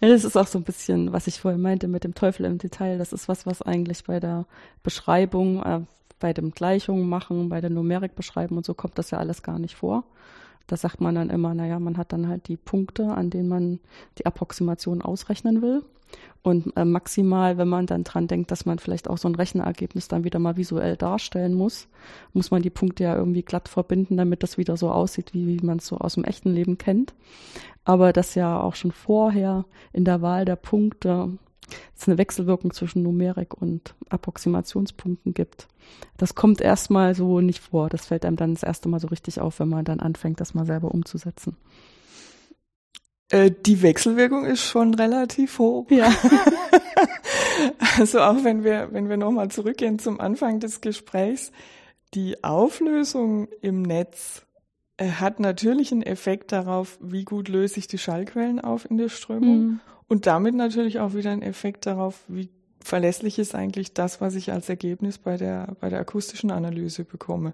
[0.00, 2.58] ja, das ist auch so ein bisschen, was ich vorher meinte mit dem Teufel im
[2.58, 2.98] Detail.
[2.98, 4.46] Das ist was, was eigentlich bei der
[4.82, 5.80] Beschreibung, äh,
[6.18, 9.58] bei dem Gleichungen machen, bei der Numerik beschreiben und so kommt das ja alles gar
[9.58, 10.04] nicht vor.
[10.66, 13.80] Da sagt man dann immer, naja, man hat dann halt die Punkte, an denen man
[14.18, 15.84] die Approximation ausrechnen will.
[16.42, 20.08] Und äh, maximal, wenn man dann dran denkt, dass man vielleicht auch so ein Rechnerergebnis
[20.08, 21.88] dann wieder mal visuell darstellen muss,
[22.34, 25.64] muss man die Punkte ja irgendwie glatt verbinden, damit das wieder so aussieht, wie, wie
[25.64, 27.14] man es so aus dem echten Leben kennt.
[27.84, 31.38] Aber das ja auch schon vorher in der Wahl der Punkte
[31.96, 35.68] es eine Wechselwirkung zwischen Numerik und Approximationspunkten gibt.
[36.16, 37.88] Das kommt erstmal so nicht vor.
[37.88, 40.54] Das fällt einem dann das erste Mal so richtig auf, wenn man dann anfängt, das
[40.54, 41.56] mal selber umzusetzen.
[43.34, 45.90] Äh, die Wechselwirkung ist schon relativ hoch.
[45.90, 46.08] Ja.
[47.98, 51.50] also auch wenn wir, wenn wir nochmal zurückgehen zum Anfang des Gesprächs,
[52.14, 54.46] die Auflösung im Netz
[54.98, 59.08] äh, hat natürlich einen Effekt darauf, wie gut löse ich die Schallquellen auf in der
[59.08, 59.80] Strömung mhm.
[60.06, 64.52] und damit natürlich auch wieder einen Effekt darauf, wie verlässlich ist eigentlich das, was ich
[64.52, 67.52] als Ergebnis bei der, bei der akustischen Analyse bekomme.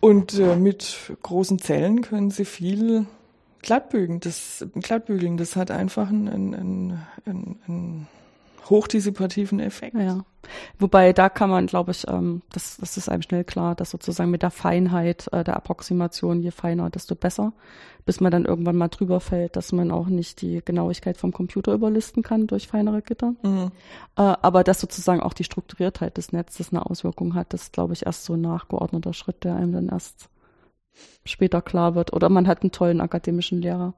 [0.00, 3.04] Und äh, mit großen Zellen können Sie viel
[3.62, 8.08] Glattbügeln, das, Glattbügeln, das hat einfach einen, einen, einen, einen
[8.70, 9.96] hochdissipativen Effekt.
[9.96, 10.24] Ja.
[10.78, 14.30] Wobei da kann man, glaube ich, ähm, das, das ist einem schnell klar, dass sozusagen
[14.30, 17.52] mit der Feinheit äh, der Approximation, je feiner, desto besser,
[18.06, 21.74] bis man dann irgendwann mal drüber fällt, dass man auch nicht die Genauigkeit vom Computer
[21.74, 23.34] überlisten kann durch feinere Gitter.
[23.42, 23.70] Mhm.
[24.16, 27.92] Äh, aber dass sozusagen auch die Strukturiertheit des Netzes eine Auswirkung hat, das ist, glaube
[27.92, 30.28] ich, erst so ein nachgeordneter Schritt, der einem dann erst
[31.24, 32.12] später klar wird.
[32.12, 33.94] Oder man hat einen tollen akademischen Lehrer,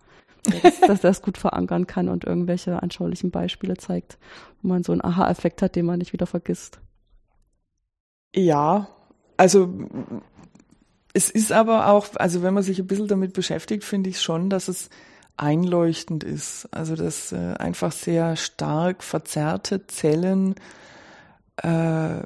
[0.63, 4.19] dass, dass das gut verankern kann und irgendwelche anschaulichen Beispiele zeigt,
[4.61, 6.81] wo man so einen Aha-Effekt hat, den man nicht wieder vergisst.
[8.35, 8.89] Ja,
[9.37, 9.73] also
[11.13, 14.49] es ist aber auch, also wenn man sich ein bisschen damit beschäftigt, finde ich schon,
[14.49, 14.89] dass es
[15.37, 16.69] einleuchtend ist.
[16.73, 20.55] Also dass äh, einfach sehr stark verzerrte Zellen
[21.63, 22.21] äh,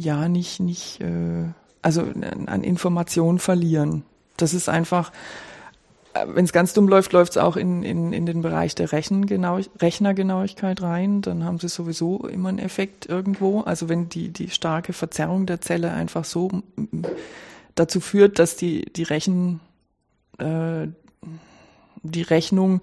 [0.00, 1.48] ja nicht, nicht äh,
[1.84, 4.04] also an Informationen verlieren.
[4.38, 5.12] Das ist einfach,
[6.14, 8.90] äh, wenn es ganz dumm läuft, läuft es auch in, in, in den Bereich der
[8.90, 11.20] Rechengenau Rechnergenauigkeit rein.
[11.20, 13.60] Dann haben sie sowieso immer einen Effekt irgendwo.
[13.60, 16.50] Also wenn die, die starke Verzerrung der Zelle einfach so
[17.74, 19.60] dazu führt, dass die, die Rechen,
[20.38, 20.88] äh,
[22.02, 22.80] die Rechnung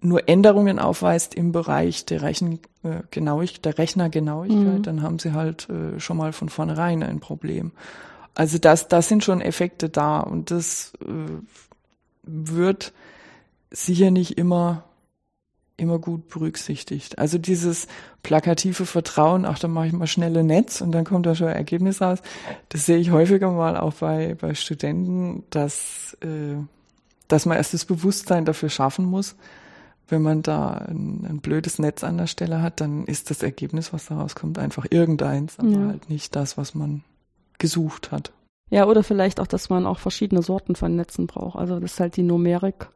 [0.00, 4.82] nur Änderungen aufweist im Bereich der Rechengenauigkeit, äh, der Rechnergenauigkeit, mhm.
[4.82, 7.72] dann haben sie halt äh, schon mal von vornherein ein Problem.
[8.34, 11.32] Also das, das sind schon Effekte da und das äh,
[12.22, 12.92] wird
[13.70, 14.84] sicher nicht immer
[15.76, 17.18] immer gut berücksichtigt.
[17.18, 17.88] Also dieses
[18.22, 21.56] plakative Vertrauen, ach, dann mache ich mal schnelle Netz und dann kommt da schon ein
[21.56, 22.20] Ergebnis raus.
[22.68, 26.56] Das sehe ich häufiger mal auch bei, bei Studenten, dass, äh,
[27.28, 29.34] dass man erst das Bewusstsein dafür schaffen muss.
[30.08, 33.92] Wenn man da ein, ein blödes Netz an der Stelle hat, dann ist das Ergebnis,
[33.92, 35.86] was da rauskommt, einfach irgendeins, aber ja.
[35.88, 37.02] halt nicht das, was man
[37.62, 38.32] gesucht hat.
[38.70, 41.56] Ja, oder vielleicht auch, dass man auch verschiedene Sorten von Netzen braucht.
[41.56, 42.88] Also dass halt die Numerik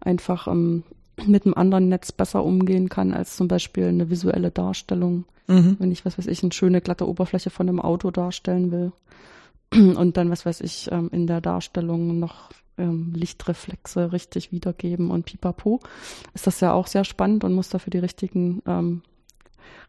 [0.00, 0.84] einfach ähm,
[1.26, 5.24] mit einem anderen Netz besser umgehen kann als zum Beispiel eine visuelle Darstellung.
[5.48, 5.76] Mhm.
[5.80, 8.92] Wenn ich, was weiß ich, eine schöne glatte Oberfläche von einem Auto darstellen will
[9.72, 15.26] und dann, was weiß ich, ähm, in der Darstellung noch ähm, Lichtreflexe richtig wiedergeben und
[15.26, 15.80] pipapo,
[16.34, 19.02] ist das ja auch sehr spannend und muss dafür die richtigen ähm,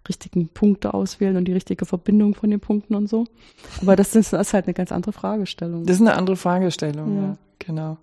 [0.07, 3.25] richtigen Punkte auswählen und die richtige Verbindung von den Punkten und so.
[3.81, 5.85] Aber das ist, das ist halt eine ganz andere Fragestellung.
[5.85, 7.97] Das ist eine andere Fragestellung, ja, ja genau.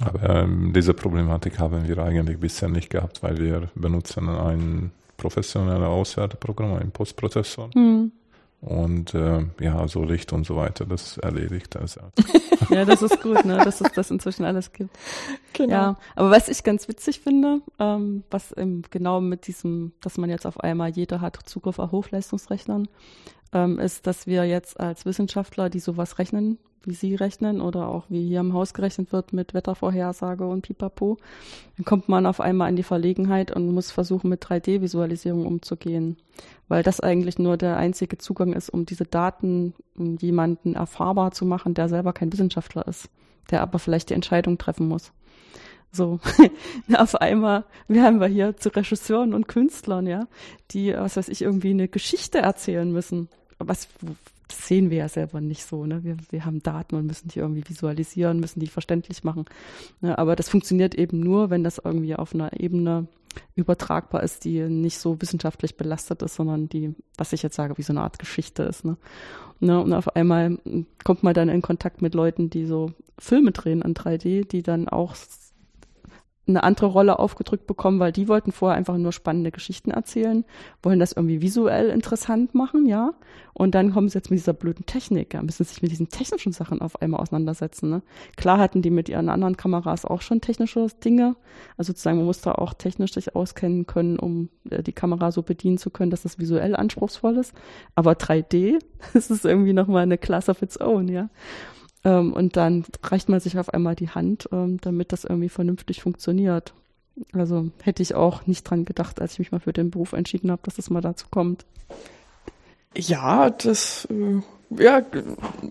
[0.00, 5.86] Aber ähm, diese Problematik haben wir eigentlich bisher nicht gehabt, weil wir benutzen ein professionelles
[5.86, 7.70] Auswerteprogramm, ein Postprozessor.
[7.74, 8.12] Mhm.
[8.62, 11.98] Und äh, ja, so Licht und so weiter, das erledigt das.
[12.70, 14.96] ja, das ist gut, ne, dass es das inzwischen alles gibt.
[15.52, 15.72] Genau.
[15.72, 20.30] Ja, aber was ich ganz witzig finde, ähm, was eben genau mit diesem, dass man
[20.30, 22.86] jetzt auf einmal jeder hat Zugriff auf Hochleistungsrechnern,
[23.52, 28.04] ähm, ist, dass wir jetzt als Wissenschaftler, die sowas rechnen, wie Sie rechnen oder auch
[28.08, 31.18] wie hier im Haus gerechnet wird mit Wettervorhersage und Pipapo,
[31.76, 36.16] dann kommt man auf einmal in die Verlegenheit und muss versuchen, mit 3D-Visualisierung umzugehen,
[36.68, 41.44] weil das eigentlich nur der einzige Zugang ist, um diese Daten um jemanden erfahrbar zu
[41.44, 43.08] machen, der selber kein Wissenschaftler ist,
[43.50, 45.12] der aber vielleicht die Entscheidung treffen muss.
[45.94, 46.20] So,
[46.94, 50.26] auf einmal, wir haben wir hier zu Regisseuren und Künstlern, ja,
[50.70, 53.28] die, was weiß ich, irgendwie eine Geschichte erzählen müssen
[53.68, 53.88] was
[54.52, 55.84] das sehen wir ja selber nicht so.
[55.86, 56.04] Ne?
[56.04, 59.44] Wir, wir haben Daten und müssen die irgendwie visualisieren, müssen die verständlich machen.
[60.00, 60.16] Ne?
[60.16, 63.06] Aber das funktioniert eben nur, wenn das irgendwie auf einer Ebene
[63.54, 67.82] übertragbar ist, die nicht so wissenschaftlich belastet ist, sondern die, was ich jetzt sage, wie
[67.82, 68.84] so eine Art Geschichte ist.
[68.84, 68.96] Ne?
[69.60, 69.80] Ne?
[69.80, 70.58] Und auf einmal
[71.04, 74.88] kommt man dann in Kontakt mit Leuten, die so Filme drehen in 3D, die dann
[74.88, 75.14] auch
[76.46, 80.44] eine andere Rolle aufgedrückt bekommen, weil die wollten vorher einfach nur spannende Geschichten erzählen,
[80.82, 83.14] wollen das irgendwie visuell interessant machen, ja.
[83.54, 86.52] Und dann kommen sie jetzt mit dieser blöden Technik, ja, müssen sich mit diesen technischen
[86.52, 87.90] Sachen auf einmal auseinandersetzen.
[87.90, 88.02] Ne?
[88.36, 91.36] Klar hatten die mit ihren anderen Kameras auch schon technische Dinge.
[91.76, 95.42] Also sozusagen, man muss da auch technisch sich auskennen können, um äh, die Kamera so
[95.42, 97.54] bedienen zu können, dass das visuell anspruchsvoll ist.
[97.94, 98.78] Aber 3D,
[99.12, 101.28] das ist irgendwie nochmal eine Class of its own, ja.
[102.04, 106.02] Ähm, und dann reicht man sich auf einmal die Hand, ähm, damit das irgendwie vernünftig
[106.02, 106.74] funktioniert.
[107.32, 110.50] Also hätte ich auch nicht dran gedacht, als ich mich mal für den Beruf entschieden
[110.50, 111.64] habe, dass es das mal dazu kommt.
[112.96, 114.40] Ja, das äh,
[114.82, 115.02] ja,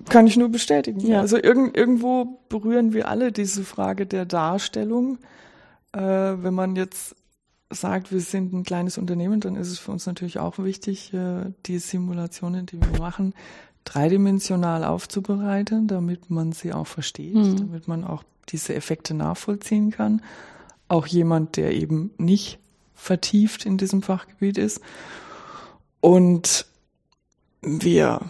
[0.10, 1.00] kann ich nur bestätigen.
[1.02, 1.20] Ja.
[1.20, 5.18] Also irg irgendwo berühren wir alle diese Frage der Darstellung.
[5.94, 7.16] Äh, wenn man jetzt
[7.70, 11.52] sagt, wir sind ein kleines Unternehmen, dann ist es für uns natürlich auch wichtig, äh,
[11.66, 13.34] die Simulationen, die wir machen,
[13.86, 17.58] dreidimensional aufzubereiten, damit man sie auch versteht, mhm.
[17.58, 20.22] damit man auch diese Effekte nachvollziehen kann.
[20.88, 22.60] Auch jemand, der eben nicht
[22.94, 24.82] vertieft in diesem Fachgebiet ist.
[26.02, 26.66] Und
[27.62, 28.22] wir,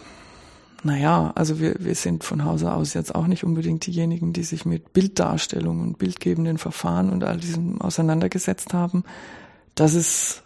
[0.83, 4.65] naja, also wir, wir sind von Hause aus jetzt auch nicht unbedingt diejenigen, die sich
[4.65, 9.03] mit Bilddarstellung und bildgebenden Verfahren und all diesem auseinandergesetzt haben.
[9.75, 10.43] Das ist,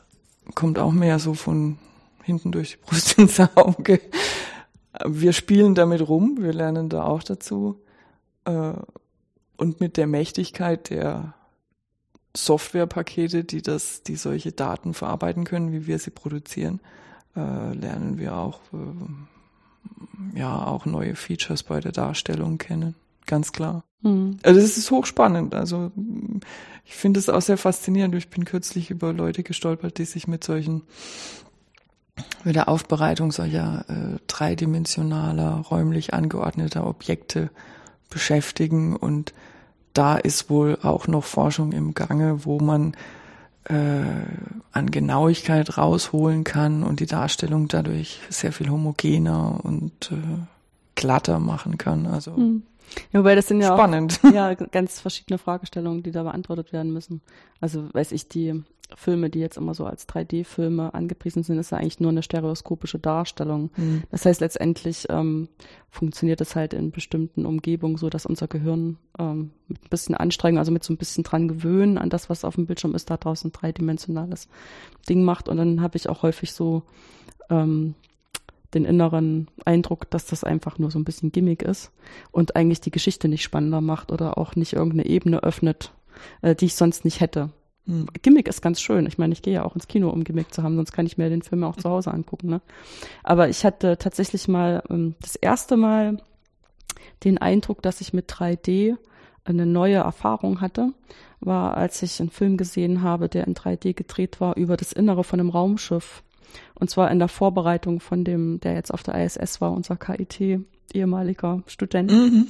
[0.54, 1.78] kommt auch mehr so von
[2.24, 4.02] hinten durch die Brust ins Auge
[5.06, 7.82] wir spielen damit rum, wir lernen da auch dazu.
[8.46, 8.74] Äh,
[9.58, 11.34] und mit der Mächtigkeit der
[12.36, 16.82] Softwarepakete, die das, die solche Daten verarbeiten können, wie wir sie produzieren,
[17.36, 22.96] äh, lernen wir auch, äh, ja, auch neue Features bei der Darstellung kennen.
[23.26, 23.84] Ganz klar.
[24.02, 24.38] Mhm.
[24.44, 25.56] Also es ist hochspannend.
[25.56, 25.92] Also
[26.84, 28.14] ich finde es auch sehr faszinierend.
[28.16, 30.84] Ich bin kürzlich über Leute gestolpert, die sich mit solchen
[32.44, 37.50] mit der Aufbereitung solcher äh, dreidimensionaler, räumlich angeordneter Objekte
[38.10, 38.96] beschäftigen.
[38.96, 39.34] Und
[39.94, 42.96] da ist wohl auch noch Forschung im Gange, wo man
[43.66, 44.04] äh,
[44.72, 50.16] an Genauigkeit rausholen kann und die Darstellung dadurch sehr viel homogener und äh,
[50.96, 52.06] glatter machen kann.
[52.06, 52.64] Also hm.
[53.12, 54.20] Ja, wobei das sind ja spannend.
[54.24, 57.22] Auch, ja, ganz verschiedene Fragestellungen, die da beantwortet werden müssen.
[57.60, 58.64] Also weiß ich, die
[58.96, 63.00] Filme, die jetzt immer so als 3D-Filme angepriesen sind, ist ja eigentlich nur eine stereoskopische
[63.00, 63.72] Darstellung.
[63.76, 64.04] Mhm.
[64.12, 65.50] Das heißt, letztendlich ähm,
[65.90, 70.60] funktioniert es halt in bestimmten Umgebungen so, dass unser Gehirn ähm, mit ein bisschen Anstrengung,
[70.60, 73.18] also mit so ein bisschen dran gewöhnen an das, was auf dem Bildschirm ist, da
[73.18, 74.48] draußen ein dreidimensionales
[75.10, 75.50] Ding macht.
[75.50, 76.84] Und dann habe ich auch häufig so
[77.50, 77.96] ähm,
[78.76, 81.92] den inneren Eindruck, dass das einfach nur so ein bisschen Gimmick ist
[82.32, 85.94] und eigentlich die Geschichte nicht spannender macht oder auch nicht irgendeine Ebene öffnet,
[86.42, 87.52] äh, die ich sonst nicht hätte.
[87.88, 88.08] Hm.
[88.22, 89.06] Gimmick ist ganz schön.
[89.06, 91.18] Ich meine, ich gehe ja auch ins Kino, um Gimmick zu haben, sonst kann ich
[91.18, 92.50] mir den Film auch zu Hause angucken.
[92.50, 92.62] Ne?
[93.24, 96.18] Aber ich hatte tatsächlich mal ähm, das erste Mal
[97.24, 98.98] den Eindruck, dass ich mit 3D
[99.44, 100.94] eine neue Erfahrung hatte,
[101.40, 105.24] war, als ich einen Film gesehen habe, der in 3D gedreht war über das Innere
[105.24, 106.24] von einem Raumschiff.
[106.74, 110.62] Und zwar in der Vorbereitung von dem, der jetzt auf der ISS war, unser KIT,
[110.94, 112.12] ehemaliger Student.
[112.12, 112.48] Mhm.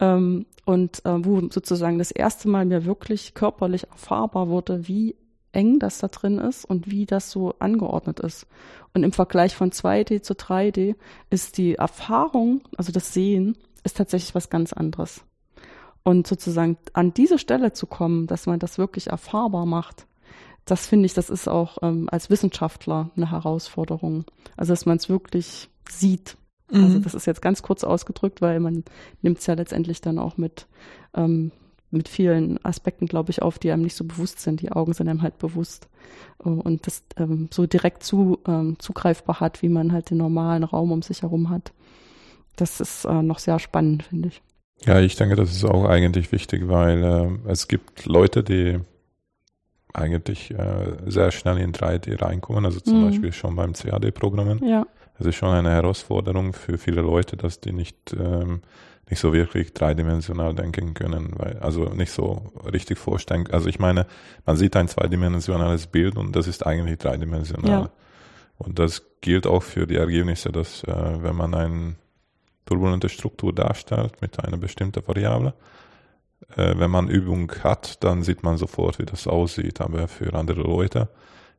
[0.00, 5.16] Ähm, und äh, wo sozusagen das erste Mal mir wirklich körperlich erfahrbar wurde, wie
[5.52, 8.46] eng das da drin ist und wie das so angeordnet ist.
[8.92, 10.96] Und im Vergleich von 2D zu 3D
[11.30, 15.22] ist die Erfahrung, also das Sehen, ist tatsächlich was ganz anderes.
[16.02, 20.06] Und sozusagen an diese Stelle zu kommen, dass man das wirklich erfahrbar macht,
[20.64, 24.24] das finde ich, das ist auch ähm, als Wissenschaftler eine Herausforderung.
[24.56, 26.36] Also dass man es wirklich sieht.
[26.74, 26.94] Also, mhm.
[26.94, 28.84] Also das ist jetzt ganz kurz ausgedrückt, weil man
[29.22, 30.66] nimmt es ja letztendlich dann auch mit,
[31.14, 31.52] ähm,
[31.90, 34.60] mit vielen Aspekten, glaube ich, auf, die einem nicht so bewusst sind.
[34.60, 35.88] Die Augen sind einem halt bewusst.
[36.38, 40.92] Und das ähm, so direkt zu, ähm, zugreifbar hat, wie man halt den normalen Raum
[40.92, 41.72] um sich herum hat.
[42.56, 44.42] Das ist äh, noch sehr spannend, finde ich.
[44.84, 48.80] Ja, ich denke, das ist auch eigentlich wichtig, weil äh, es gibt Leute, die
[49.92, 53.06] eigentlich äh, sehr schnell in 3D reinkommen, also zum mhm.
[53.06, 54.64] Beispiel schon beim CAD-Programmen.
[54.66, 54.86] Ja.
[55.18, 58.62] Es ist schon eine Herausforderung für viele Leute, dass die nicht, ähm,
[59.08, 63.46] nicht so wirklich dreidimensional denken können, weil, also nicht so richtig vorstellen.
[63.50, 64.06] Also ich meine,
[64.44, 67.82] man sieht ein zweidimensionales Bild und das ist eigentlich dreidimensional.
[67.82, 67.90] Ja.
[68.58, 71.96] Und das gilt auch für die Ergebnisse, dass äh, wenn man eine
[72.66, 75.54] turbulente Struktur darstellt mit einer bestimmten Variable,
[76.56, 79.80] äh, wenn man Übung hat, dann sieht man sofort, wie das aussieht.
[79.80, 81.08] Aber für andere Leute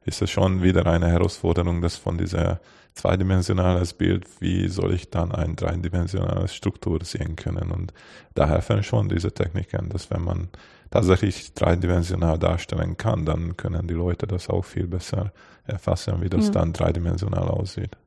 [0.06, 2.60] ist es schon wieder eine Herausforderung, das von dieser
[2.94, 7.72] zweidimensionales Bild, wie soll ich dann ein dreidimensionales Struktur sehen können?
[7.72, 7.94] Und
[8.34, 10.50] da helfen schon diese Techniken, dass wenn man
[10.92, 15.34] tatsächlich dreidimensional darstellen kann, dann können die Leute das auch viel besser
[15.66, 16.52] erfassen, wie das ja.
[16.52, 17.98] dann dreidimensional aussieht.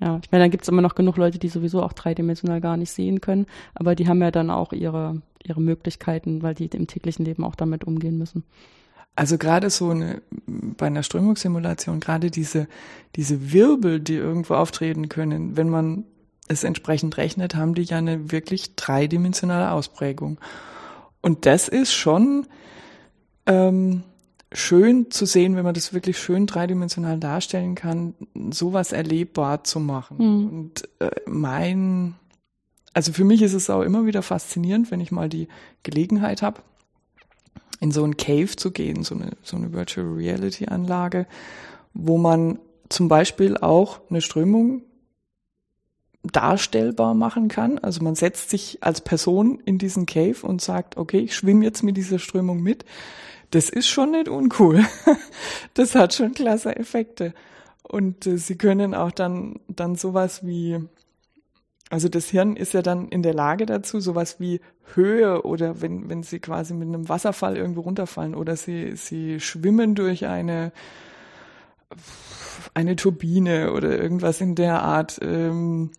[0.00, 2.76] Ja, ich meine, da gibt es immer noch genug Leute, die sowieso auch dreidimensional gar
[2.76, 6.86] nicht sehen können, aber die haben ja dann auch ihre ihre Möglichkeiten, weil die im
[6.86, 8.44] täglichen Leben auch damit umgehen müssen.
[9.16, 12.66] Also gerade so eine, bei einer Strömungssimulation, gerade diese,
[13.14, 16.04] diese Wirbel, die irgendwo auftreten können, wenn man
[16.48, 20.38] es entsprechend rechnet, haben die ja eine wirklich dreidimensionale Ausprägung.
[21.20, 22.46] Und das ist schon
[23.46, 24.02] ähm,
[24.52, 28.14] schön zu sehen, wenn man das wirklich schön dreidimensional darstellen kann,
[28.50, 30.16] sowas erlebbar zu machen.
[30.18, 30.48] Mhm.
[30.48, 32.16] Und äh, mein
[32.94, 35.48] also für mich ist es auch immer wieder faszinierend, wenn ich mal die
[35.82, 36.62] Gelegenheit habe,
[37.80, 41.26] in so ein Cave zu gehen, so eine, so eine Virtual Reality Anlage,
[41.92, 42.58] wo man
[42.88, 44.82] zum Beispiel auch eine Strömung
[46.22, 47.78] darstellbar machen kann.
[47.78, 51.82] Also man setzt sich als Person in diesen Cave und sagt, okay, ich schwimme jetzt
[51.82, 52.84] mit dieser Strömung mit.
[53.50, 54.84] Das ist schon nicht uncool.
[55.74, 57.34] Das hat schon klasse Effekte.
[57.82, 60.78] Und äh, sie können auch dann, dann sowas wie
[61.90, 64.60] also das Hirn ist ja dann in der Lage dazu, sowas wie
[64.94, 69.94] Höhe oder wenn, wenn sie quasi mit einem Wasserfall irgendwo runterfallen oder sie, sie schwimmen
[69.94, 70.72] durch eine,
[72.72, 75.20] eine Turbine oder irgendwas in der Art.
[75.22, 75.90] Ähm,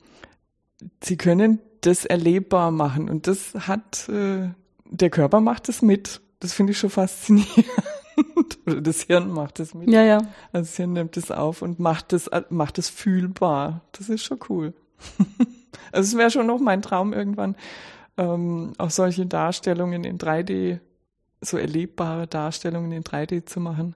[1.03, 4.49] sie können das erlebbar machen und das hat, äh,
[4.85, 6.21] der Körper macht es mit.
[6.39, 7.65] Das finde ich schon faszinierend.
[8.65, 9.89] oder das Hirn macht es mit.
[9.89, 10.17] Ja, ja.
[10.51, 13.81] Also das Hirn nimmt es auf und macht es, macht es fühlbar.
[13.91, 14.73] Das ist schon cool.
[15.91, 17.55] Also es wäre schon noch mein Traum irgendwann,
[18.17, 20.79] ähm, auch solche Darstellungen in 3D,
[21.39, 23.95] so erlebbare Darstellungen in 3D zu machen.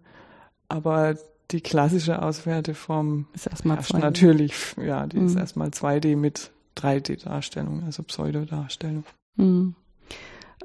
[0.70, 1.18] Aber
[1.52, 4.00] die klassische Auswerteform ist erstmal 2D.
[4.00, 5.26] natürlich, ja, die mhm.
[5.26, 9.04] ist erstmal 2D mit 3D-Darstellung, also Pseudo-Darstellung.
[9.36, 9.76] Mhm.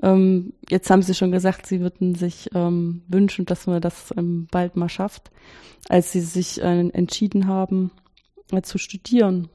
[0.03, 4.47] Ähm, jetzt haben Sie schon gesagt, Sie würden sich ähm, wünschen, dass man das ähm,
[4.51, 5.31] bald mal schafft.
[5.89, 7.91] Als Sie sich äh, entschieden haben,
[8.53, 9.49] äh, zu studieren.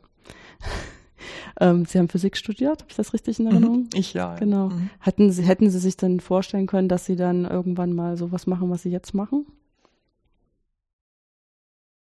[1.60, 3.52] Ähm, Sie haben Physik studiert, habe ich das richtig in mhm.
[3.52, 3.90] Erinnerung?
[3.94, 4.36] Ich ja.
[4.36, 4.70] Genau.
[4.70, 4.90] Mhm.
[5.00, 8.70] Hatten Sie, hätten Sie sich dann vorstellen können, dass Sie dann irgendwann mal sowas machen,
[8.70, 9.46] was Sie jetzt machen?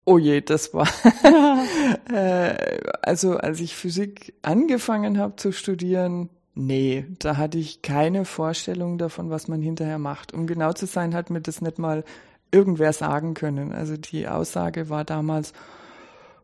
[0.05, 0.89] Oh je, das war.
[2.13, 8.99] äh, also als ich Physik angefangen habe zu studieren, nee, da hatte ich keine Vorstellung
[8.99, 10.35] davon, was man hinterher macht.
[10.35, 12.05] Um genau zu sein, hat mir das nicht mal
[12.51, 13.73] irgendwer sagen können.
[13.73, 15.53] Also die Aussage war damals,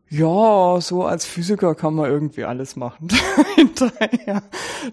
[0.09, 3.09] ja, so als Physiker kann man irgendwie alles machen.
[3.55, 4.43] Hinterher.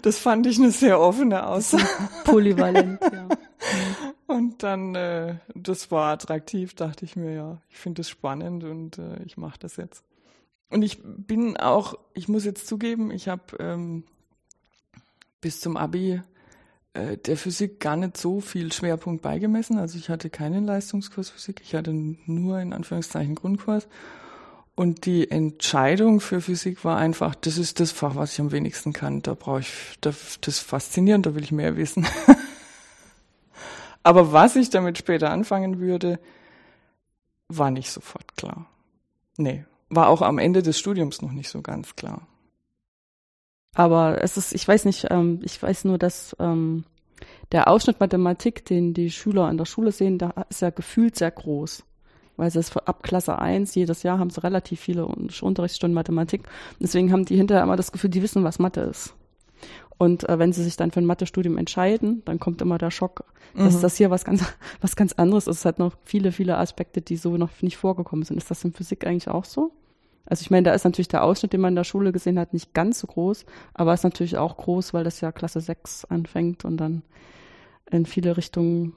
[0.03, 1.87] Das fand ich eine sehr offene Aussage.
[2.23, 3.27] Polyvalent, ja.
[4.27, 8.97] Und dann, äh, das war attraktiv, dachte ich mir, ja, ich finde das spannend und
[8.97, 10.03] äh, ich mache das jetzt.
[10.69, 14.03] Und ich bin auch, ich muss jetzt zugeben, ich habe ähm,
[15.39, 16.21] bis zum Abi
[16.93, 19.77] äh, der Physik gar nicht so viel Schwerpunkt beigemessen.
[19.77, 23.87] Also ich hatte keinen Leistungskurs Physik, ich hatte nur in Anführungszeichen Grundkurs.
[24.77, 28.93] Und die Entscheidung für Physik war einfach, das ist das Fach, was ich am wenigsten
[28.93, 29.23] kann.
[29.23, 32.05] Da brauche ich, das, das ist faszinierend, da will ich mehr wissen.
[34.03, 36.19] Aber was ich damit später anfangen würde,
[37.47, 38.67] war nicht sofort klar.
[39.37, 42.27] Nee, war auch am Ende des Studiums noch nicht so ganz klar.
[43.73, 46.83] Aber es ist, ich weiß nicht, ähm, ich weiß nur, dass ähm,
[47.51, 51.31] der Ausschnitt Mathematik, den die Schüler an der Schule sehen, da ist ja gefühlt sehr
[51.31, 51.83] groß.
[52.37, 56.43] Weil sie es ab Klasse 1, jedes Jahr haben sie relativ viele Unterrichtsstunden Mathematik.
[56.79, 59.13] Deswegen haben die hinterher immer das Gefühl, die wissen, was Mathe ist.
[59.97, 63.25] Und äh, wenn sie sich dann für ein Mathestudium entscheiden, dann kommt immer der Schock,
[63.55, 63.81] dass mhm.
[63.81, 64.43] das hier was ganz,
[64.81, 65.59] was ganz anderes ist.
[65.59, 68.37] Es hat noch viele, viele Aspekte, die so noch nicht vorgekommen sind.
[68.37, 69.71] Ist das in Physik eigentlich auch so?
[70.25, 72.53] Also ich meine, da ist natürlich der Ausschnitt, den man in der Schule gesehen hat,
[72.53, 76.65] nicht ganz so groß, aber ist natürlich auch groß, weil das ja Klasse 6 anfängt
[76.65, 77.01] und dann
[77.89, 78.93] in viele Richtungen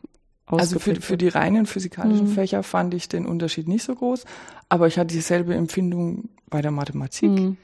[0.58, 2.32] also für, für die reinen physikalischen mhm.
[2.32, 4.24] Fächer fand ich den Unterschied nicht so groß,
[4.68, 7.30] aber ich hatte dieselbe Empfindung bei der Mathematik.
[7.30, 7.56] Mhm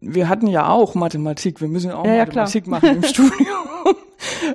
[0.00, 3.68] wir hatten ja auch Mathematik, wir müssen auch ja, Mathematik ja, machen im Studium.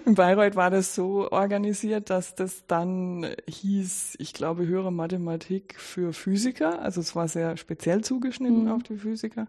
[0.06, 6.14] In Bayreuth war das so organisiert, dass das dann hieß, ich glaube, höhere Mathematik für
[6.14, 6.82] Physiker.
[6.82, 8.72] Also es war sehr speziell zugeschnitten mhm.
[8.72, 9.48] auf die Physiker.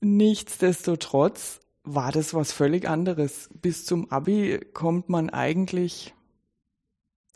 [0.00, 3.48] Nichtsdestotrotz war das was völlig anderes.
[3.54, 6.14] Bis zum Abi kommt man eigentlich,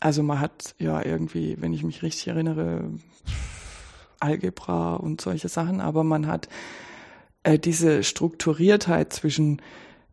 [0.00, 2.84] also man hat ja irgendwie, wenn ich mich richtig erinnere,
[4.18, 6.48] Algebra und solche Sachen, aber man hat
[7.42, 9.62] äh, diese Strukturiertheit zwischen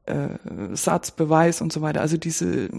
[0.05, 0.29] äh,
[0.73, 2.69] Satz, Beweis und so weiter, also diese,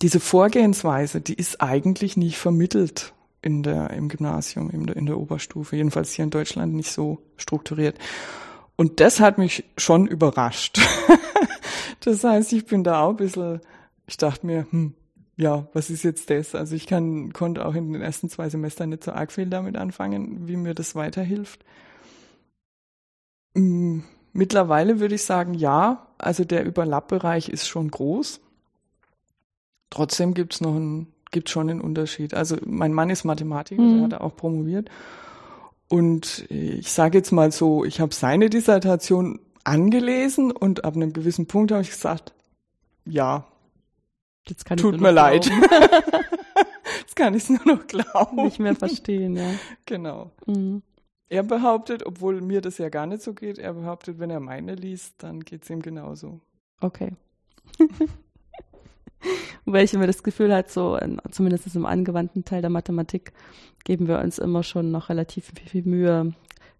[0.00, 5.18] diese Vorgehensweise, die ist eigentlich nicht vermittelt in der, im Gymnasium, in der, in der
[5.18, 7.98] Oberstufe, jedenfalls hier in Deutschland nicht so strukturiert.
[8.76, 10.80] Und das hat mich schon überrascht.
[12.00, 13.60] das heißt, ich bin da auch ein bisschen,
[14.06, 14.94] ich dachte mir, hm,
[15.36, 16.54] ja, was ist jetzt das?
[16.54, 19.76] Also ich kann, konnte auch in den ersten zwei Semestern nicht so arg viel damit
[19.76, 21.64] anfangen, wie mir das weiterhilft.
[23.54, 24.00] Mm,
[24.32, 26.06] mittlerweile würde ich sagen, ja.
[26.18, 28.40] Also der Überlappbereich ist schon groß.
[29.90, 32.34] Trotzdem gibt's noch einen, gibt schon einen Unterschied.
[32.34, 34.08] Also mein Mann ist Mathematiker, mhm.
[34.08, 34.88] der hat auch promoviert.
[35.88, 41.46] Und ich sage jetzt mal so, ich habe seine Dissertation angelesen und ab einem gewissen
[41.46, 42.32] Punkt habe ich gesagt,
[43.04, 43.46] ja,
[44.76, 45.50] tut mir leid.
[47.00, 48.44] Jetzt kann ich es nur noch glauben.
[48.44, 49.50] Nicht mehr verstehen, ja.
[49.86, 50.30] Genau.
[50.46, 50.82] Mhm.
[51.28, 54.74] Er behauptet, obwohl mir das ja gar nicht so geht, er behauptet, wenn er meine
[54.74, 56.40] liest, dann geht es ihm genauso.
[56.80, 57.12] Okay.
[59.64, 63.32] Wobei ich immer das Gefühl hat, so in, zumindest im angewandten Teil der Mathematik
[63.84, 66.34] geben wir uns immer schon noch relativ viel Mühe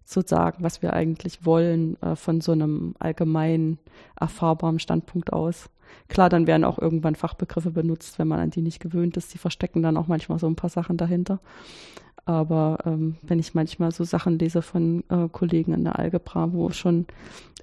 [0.05, 3.77] zu sagen, was wir eigentlich wollen äh, von so einem allgemein
[4.19, 5.69] erfahrbaren Standpunkt aus.
[6.07, 9.33] Klar, dann werden auch irgendwann Fachbegriffe benutzt, wenn man an die nicht gewöhnt ist.
[9.33, 11.39] Die verstecken dann auch manchmal so ein paar Sachen dahinter.
[12.25, 16.71] Aber ähm, wenn ich manchmal so Sachen lese von äh, Kollegen in der Algebra, wo
[16.71, 17.05] schon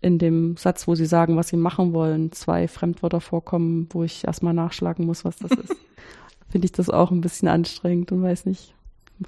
[0.01, 4.24] in dem Satz, wo sie sagen, was sie machen wollen, zwei Fremdwörter vorkommen, wo ich
[4.24, 5.76] erstmal nachschlagen muss, was das ist,
[6.49, 8.74] finde ich das auch ein bisschen anstrengend und weiß nicht,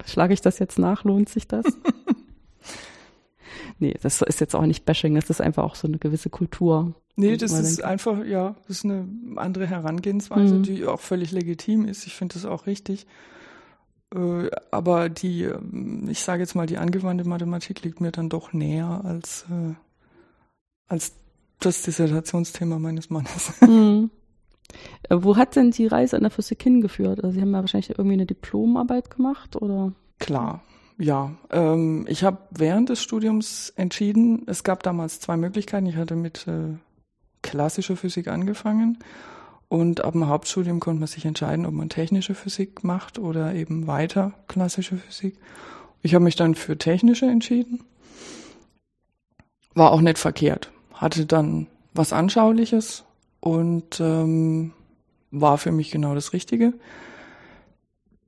[0.05, 1.65] schlage ich das jetzt nach, lohnt sich das?
[3.79, 6.95] nee, das ist jetzt auch nicht Bashing, das ist einfach auch so eine gewisse Kultur.
[7.15, 7.89] Nee, das ist denke.
[7.89, 10.63] einfach, ja, das ist eine andere Herangehensweise, mhm.
[10.63, 12.05] die auch völlig legitim ist.
[12.07, 13.07] Ich finde das auch richtig.
[14.13, 18.53] Äh, aber die, ähm, ich sage jetzt mal, die angewandte Mathematik liegt mir dann doch
[18.53, 19.75] näher als, äh,
[20.87, 21.13] als
[21.59, 23.53] das Dissertationsthema meines Mannes.
[23.61, 24.11] Mhm.
[25.09, 27.23] Äh, wo hat denn die Reise an der Physik hingeführt?
[27.23, 29.93] Also Sie haben ja wahrscheinlich irgendwie eine Diplomarbeit gemacht, oder?
[30.19, 30.63] Klar,
[30.97, 31.31] ja.
[31.51, 35.85] Ähm, ich habe während des Studiums entschieden, es gab damals zwei Möglichkeiten.
[35.85, 36.77] Ich hatte mit äh,
[37.41, 38.97] klassischer Physik angefangen
[39.67, 43.87] und ab dem Hauptstudium konnte man sich entscheiden, ob man technische Physik macht oder eben
[43.87, 45.37] weiter klassische Physik.
[46.01, 47.83] Ich habe mich dann für technische entschieden.
[49.73, 50.71] war auch nicht verkehrt.
[50.93, 53.03] Hatte dann was Anschauliches
[53.39, 54.71] und ähm,
[55.31, 56.73] war für mich genau das Richtige.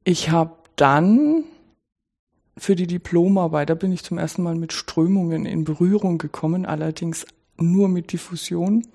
[0.04, 1.44] Ich habe dann
[2.58, 7.26] für die Diplomarbeit, da bin ich zum ersten Mal mit Strömungen in Berührung gekommen, allerdings
[7.58, 8.86] nur mit Diffusion.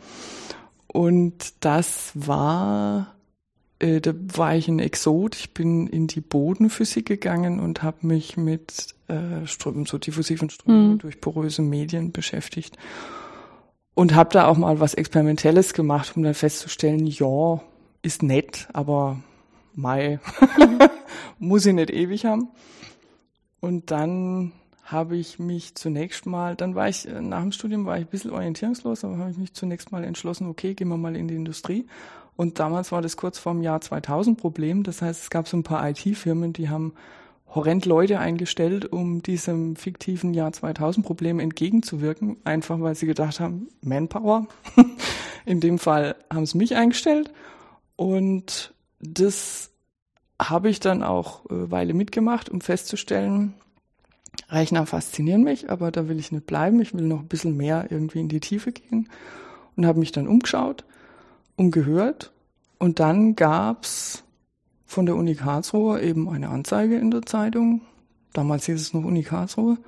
[0.87, 3.15] Und das war,
[3.79, 5.37] äh, da war ich ein Exot.
[5.37, 10.93] Ich bin in die Bodenphysik gegangen und habe mich mit äh, Strömen, so diffusiven Strömungen
[10.93, 10.99] mhm.
[10.99, 12.77] durch poröse Medien beschäftigt.
[13.95, 17.61] Und habe da auch mal was Experimentelles gemacht, um dann festzustellen, ja,
[18.03, 19.23] ist nett, aber
[19.75, 20.19] Mai
[21.39, 22.49] muss ich nicht ewig haben.
[23.63, 24.51] Und dann
[24.83, 28.33] habe ich mich zunächst mal, dann war ich, nach dem Studium war ich ein bisschen
[28.33, 31.87] orientierungslos, aber habe ich mich zunächst mal entschlossen, okay, gehen wir mal in die Industrie.
[32.35, 34.83] Und damals war das kurz vorm Jahr 2000 Problem.
[34.83, 36.95] Das heißt, es gab so ein paar IT-Firmen, die haben
[37.55, 43.69] horrend Leute eingestellt, um diesem fiktiven Jahr 2000 Problem entgegenzuwirken, einfach weil sie gedacht haben,
[43.81, 44.49] Manpower.
[45.47, 47.33] In dem Fall haben sie mich eingestellt
[47.95, 49.72] und das
[50.51, 53.55] habe ich dann auch eine Weile mitgemacht, um festzustellen,
[54.49, 56.81] Rechner faszinieren mich, aber da will ich nicht bleiben.
[56.81, 59.09] Ich will noch ein bisschen mehr irgendwie in die Tiefe gehen
[59.77, 60.85] und habe mich dann umgeschaut,
[61.57, 62.33] umgehört
[62.79, 64.25] und dann gab's
[64.85, 67.83] von der Uni Karlsruhe eben eine Anzeige in der Zeitung.
[68.33, 69.79] Damals hieß es noch Uni Karlsruhe.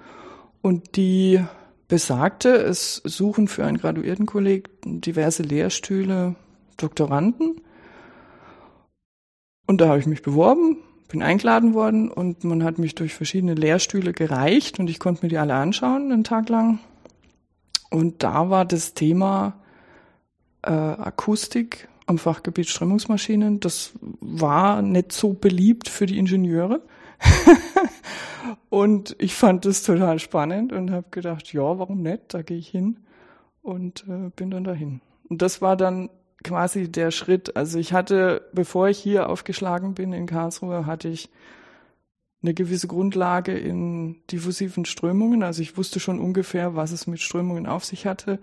[0.62, 1.44] Und die
[1.88, 6.36] besagte, es suchen für einen Graduiertenkolleg diverse Lehrstühle
[6.76, 7.60] Doktoranden.
[9.66, 13.54] Und da habe ich mich beworben, bin eingeladen worden und man hat mich durch verschiedene
[13.54, 16.80] Lehrstühle gereicht und ich konnte mir die alle anschauen, einen Tag lang.
[17.90, 19.54] Und da war das Thema
[20.62, 23.60] äh, Akustik am Fachgebiet Strömungsmaschinen.
[23.60, 26.82] Das war nicht so beliebt für die Ingenieure.
[28.68, 32.34] und ich fand das total spannend und habe gedacht, ja, warum nicht?
[32.34, 32.98] Da gehe ich hin
[33.62, 35.00] und äh, bin dann dahin.
[35.28, 36.10] Und das war dann
[36.44, 37.56] quasi der Schritt.
[37.56, 41.30] Also ich hatte, bevor ich hier aufgeschlagen bin in Karlsruhe, hatte ich
[42.42, 45.42] eine gewisse Grundlage in diffusiven Strömungen.
[45.42, 48.38] Also ich wusste schon ungefähr, was es mit Strömungen auf sich hatte.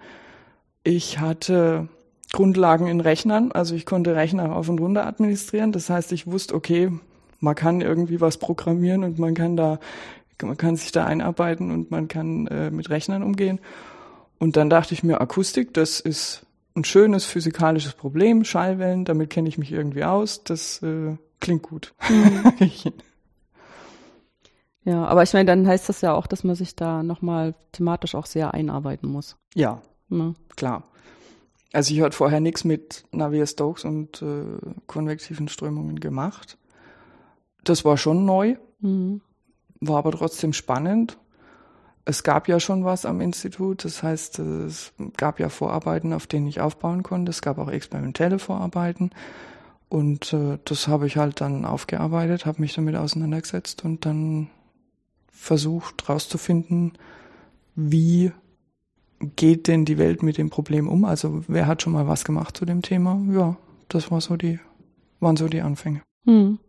[0.84, 1.88] Ich hatte
[2.34, 3.52] Grundlagen in Rechnern.
[3.52, 5.72] Also ich konnte Rechner auf und runter administrieren.
[5.72, 6.92] Das heißt, ich wusste, okay,
[7.40, 9.80] man kann irgendwie was programmieren und man kann da,
[10.42, 13.60] man kann sich da einarbeiten und man kann äh, mit Rechnern umgehen.
[14.40, 19.50] Und dann dachte ich mir, Akustik, das ist ein schönes physikalisches Problem, Schallwellen, damit kenne
[19.50, 20.44] ich mich irgendwie aus.
[20.44, 21.94] Das äh, klingt gut.
[22.10, 22.54] Mhm.
[24.86, 28.16] ja, aber ich meine, dann heißt das ja auch, dass man sich da nochmal thematisch
[28.16, 29.38] auch sehr einarbeiten muss.
[29.54, 30.34] Ja, ja.
[30.56, 30.84] klar.
[31.74, 34.44] Also ich hatte vorher nichts mit Navier-Stokes und äh,
[34.88, 36.58] konvektiven Strömungen gemacht.
[37.64, 39.22] Das war schon neu, mhm.
[39.80, 41.18] war aber trotzdem spannend.
[42.12, 46.46] Es gab ja schon was am Institut, das heißt, es gab ja Vorarbeiten, auf denen
[46.46, 47.30] ich aufbauen konnte.
[47.30, 49.12] Es gab auch experimentelle Vorarbeiten
[49.88, 54.50] und äh, das habe ich halt dann aufgearbeitet, habe mich damit auseinandergesetzt und dann
[55.32, 56.98] versucht herauszufinden,
[57.76, 58.34] wie
[59.38, 61.06] geht denn die Welt mit dem Problem um?
[61.06, 63.22] Also wer hat schon mal was gemacht zu dem Thema?
[63.32, 63.56] Ja,
[63.88, 64.60] das war so die,
[65.22, 66.02] waren so die Anfänge.
[66.26, 66.60] Hm.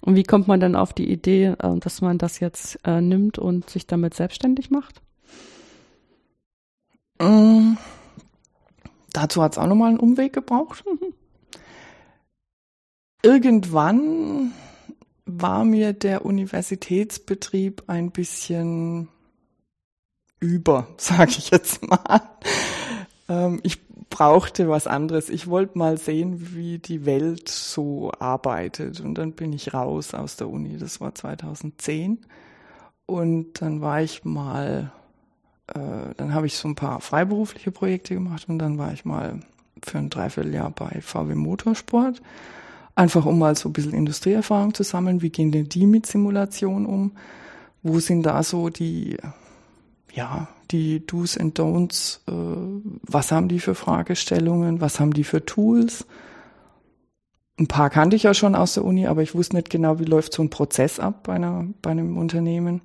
[0.00, 3.38] Und wie kommt man dann auf die Idee, äh, dass man das jetzt äh, nimmt
[3.38, 5.02] und sich damit selbstständig macht?
[7.18, 7.78] Ähm,
[9.12, 10.84] dazu hat es auch nochmal einen Umweg gebraucht.
[10.86, 11.14] Mhm.
[13.22, 14.52] Irgendwann
[15.24, 19.08] war mir der Universitätsbetrieb ein bisschen
[20.40, 22.22] über, sage ich jetzt mal.
[23.28, 25.28] Ähm, ich brauchte was anderes.
[25.28, 29.00] Ich wollte mal sehen, wie die Welt so arbeitet.
[29.00, 30.78] Und dann bin ich raus aus der Uni.
[30.78, 32.18] Das war 2010.
[33.06, 34.92] Und dann war ich mal,
[35.68, 39.40] äh, dann habe ich so ein paar freiberufliche Projekte gemacht und dann war ich mal
[39.82, 42.20] für ein Dreivierteljahr bei VW Motorsport.
[42.94, 45.22] Einfach um mal so ein bisschen Industrieerfahrung zu sammeln.
[45.22, 47.12] Wie gehen denn die mit Simulation um?
[47.82, 49.18] Wo sind da so die
[50.16, 55.44] ja, die Do's and Don'ts, äh, was haben die für Fragestellungen, was haben die für
[55.44, 56.06] Tools.
[57.58, 60.04] Ein paar kannte ich ja schon aus der Uni, aber ich wusste nicht genau, wie
[60.04, 62.80] läuft so ein Prozess ab bei, einer, bei einem Unternehmen.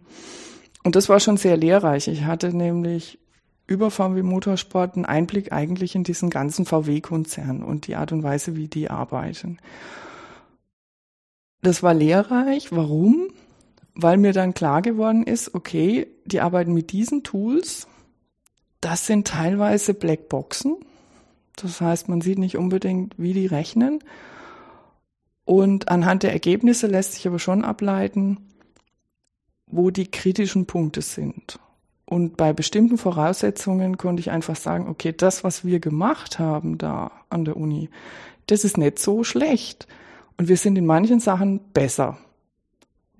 [0.83, 2.07] Und das war schon sehr lehrreich.
[2.07, 3.17] Ich hatte nämlich
[3.65, 8.55] über VW Motorsport einen Einblick eigentlich in diesen ganzen VW-Konzern und die Art und Weise,
[8.57, 9.59] wie die arbeiten.
[11.61, 12.71] Das war lehrreich.
[12.71, 13.29] Warum?
[13.95, 17.87] Weil mir dann klar geworden ist, okay, die arbeiten mit diesen Tools.
[18.79, 20.77] Das sind teilweise Blackboxen.
[21.55, 23.99] Das heißt, man sieht nicht unbedingt, wie die rechnen.
[25.45, 28.37] Und anhand der Ergebnisse lässt sich aber schon ableiten,
[29.67, 31.59] wo die kritischen Punkte sind.
[32.05, 37.11] Und bei bestimmten Voraussetzungen konnte ich einfach sagen, okay, das, was wir gemacht haben da
[37.29, 37.89] an der Uni,
[38.47, 39.87] das ist nicht so schlecht.
[40.37, 42.17] Und wir sind in manchen Sachen besser.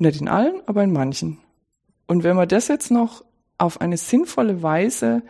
[0.02, 1.38] Nicht in allen, aber in manchen.
[2.08, 3.24] Und wenn wir das jetzt noch
[3.60, 5.22] auf eine sinnvolle Weise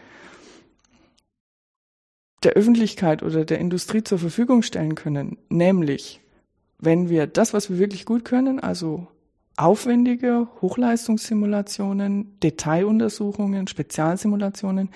[2.44, 6.22] der Öffentlichkeit oder der Industrie zur Verfügung stellen können, nämlich
[6.80, 9.08] wenn wir das, was wir wirklich gut können, also
[9.58, 14.90] aufwendige Hochleistungssimulationen, Detailuntersuchungen, Spezialsimulationen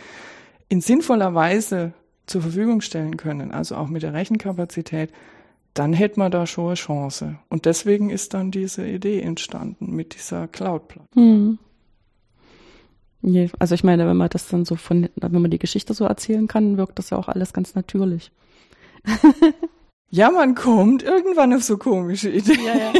[0.70, 1.92] in sinnvoller Weise
[2.28, 5.12] zur Verfügung stellen können, also auch mit der Rechenkapazität,
[5.76, 7.38] dann hätte man da schon eine Chance.
[7.50, 11.60] Und deswegen ist dann diese Idee entstanden mit dieser Cloud-Plattform.
[13.22, 13.50] Hm.
[13.60, 16.48] Also ich meine, wenn man das dann so von, wenn man die Geschichte so erzählen
[16.48, 18.32] kann, wirkt das ja auch alles ganz natürlich.
[20.10, 22.64] ja, man kommt irgendwann auf so komische Ideen.
[22.64, 22.94] Ja, ja.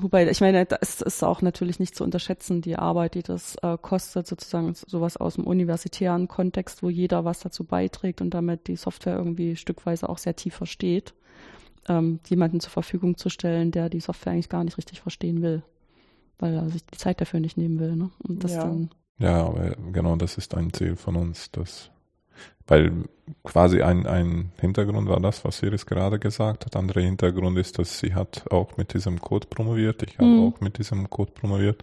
[0.00, 3.78] Wobei, ich meine, das ist auch natürlich nicht zu unterschätzen, die Arbeit, die das äh,
[3.80, 8.76] kostet, sozusagen sowas aus dem universitären Kontext, wo jeder was dazu beiträgt und damit die
[8.76, 11.14] Software irgendwie stückweise auch sehr tief versteht,
[11.88, 15.62] ähm, jemanden zur Verfügung zu stellen, der die Software eigentlich gar nicht richtig verstehen will,
[16.38, 17.94] weil er sich die Zeit dafür nicht nehmen will.
[17.94, 18.10] Ne?
[18.26, 18.64] Und das ja.
[18.64, 18.90] dann
[19.20, 21.90] ja, aber genau das ist ein Ziel von uns, dass
[22.66, 22.92] weil
[23.44, 26.76] quasi ein, ein Hintergrund war das, was Iris gerade gesagt hat.
[26.76, 30.02] Anderer Hintergrund ist, dass sie hat auch mit diesem Code promoviert.
[30.02, 30.42] Ich habe mhm.
[30.44, 31.82] auch mit diesem Code promoviert.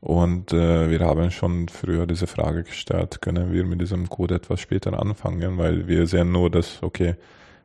[0.00, 4.60] Und äh, wir haben schon früher diese Frage gestellt, können wir mit diesem Code etwas
[4.60, 7.14] später anfangen, weil wir sehen nur, dass, okay,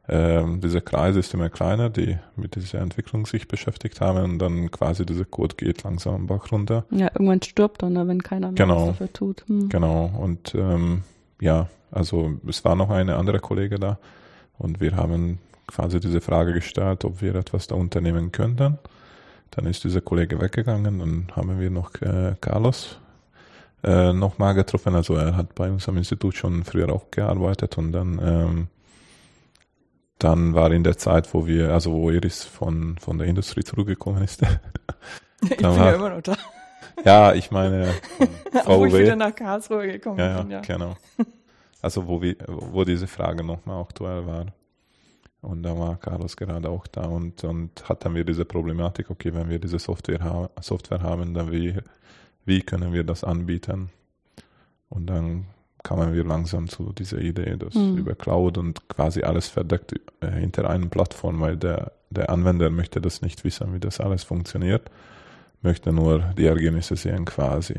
[0.08, 4.72] äh, dieser Kreis ist immer kleiner, die mit dieser Entwicklung sich beschäftigt haben und dann
[4.72, 6.86] quasi dieser Code geht langsam am Bach runter.
[6.90, 8.82] Ja, irgendwann stirbt er, ne, wenn keiner mehr genau.
[8.82, 9.44] was dafür tut.
[9.48, 9.70] Hm.
[9.70, 11.04] Genau, und ähm,
[11.42, 14.00] ja, also es war noch eine andere Kollege da
[14.58, 18.80] und wir haben quasi diese Frage gestellt, ob wir etwas da unternehmen könnten.
[19.50, 23.00] Dann ist dieser Kollege weggegangen, dann haben wir noch äh, Carlos
[23.84, 24.96] äh, nochmal getroffen.
[24.96, 28.68] Also er hat bei uns am Institut schon früher auch gearbeitet und dann ähm,
[30.20, 34.24] dann war in der Zeit, wo wir, also wo Iris von, von der Industrie zurückgekommen
[34.24, 34.42] ist.
[35.42, 36.38] ich bin war, ja immer noch da.
[37.04, 37.86] Ja, ich meine,
[38.52, 38.66] VW.
[38.66, 40.62] Wo ich wieder nach Karlsruhe gekommen ja, bin, ja.
[40.62, 40.96] genau.
[41.84, 44.46] Also wo, wir, wo diese Frage nochmal aktuell war.
[45.42, 49.50] Und da war Carlos gerade auch da und, und hatten wir diese Problematik, okay, wenn
[49.50, 51.76] wir diese Software, ha Software haben, dann wie,
[52.46, 53.90] wie können wir das anbieten?
[54.90, 55.48] Und dann
[55.84, 57.98] kamen wir langsam zu dieser Idee, dass mhm.
[57.98, 63.02] über Cloud und quasi alles verdeckt äh, hinter einer Plattform, weil der, der Anwender möchte
[63.02, 64.92] das nicht wissen, wie das alles funktioniert,
[65.62, 67.76] möchte nur die Ergebnisse sehen quasi.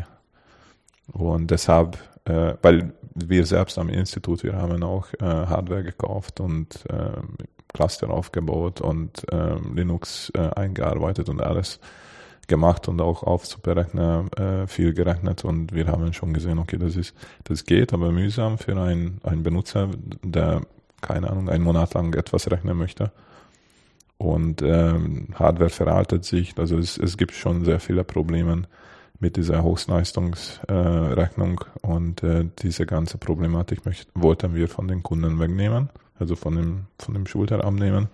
[1.13, 6.85] Und deshalb, äh, weil wir selbst am Institut, wir haben auch äh, Hardware gekauft und
[6.89, 7.21] äh,
[7.75, 11.81] Cluster aufgebaut und äh, Linux äh, eingearbeitet und alles
[12.49, 16.97] gemacht und auch auf Superrechner äh, viel gerechnet und wir haben schon gesehen, okay, das
[16.97, 17.15] ist,
[17.45, 19.89] das geht, aber mühsam für einen, einen Benutzer,
[20.23, 20.63] der,
[21.01, 23.13] keine Ahnung, einen Monat lang etwas rechnen möchte.
[24.19, 28.63] Und ähm, Hardware veraltet sich, also es, es gibt schon sehr viele Probleme
[29.19, 35.39] mit dieser Hochleistungsrechnung äh, und äh, diese ganze Problematik möcht, wollten wir von den Kunden
[35.39, 38.09] wegnehmen, also von dem, von dem Schulter abnehmen.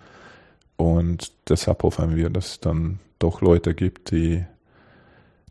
[0.76, 4.44] Und deshalb hoffen wir, dass es dann doch Leute gibt, die,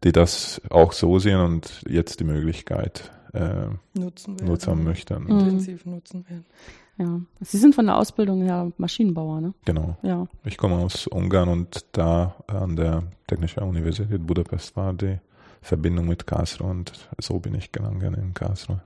[0.04, 4.48] die das auch so sehen und jetzt die Möglichkeit äh, nutzen, werden.
[4.48, 5.24] nutzen möchten.
[5.24, 5.30] Mhm.
[5.30, 6.46] Intensiv nutzen werden.
[6.98, 7.22] Ja.
[7.42, 9.54] Sie sind von der Ausbildung her Maschinenbauer, ne?
[9.66, 9.98] Genau.
[10.02, 10.28] Ja.
[10.44, 15.20] Ich komme aus Ungarn und da an der Technischen Universität Budapest war die
[15.62, 18.82] Verbindung mit Karlsruhe und so bin ich gelangen in Karlsruhe.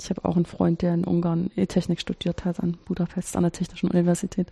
[0.00, 3.52] Ich habe auch einen Freund, der in Ungarn E-Technik studiert hat an Budapest an der
[3.52, 4.48] Technischen Universität.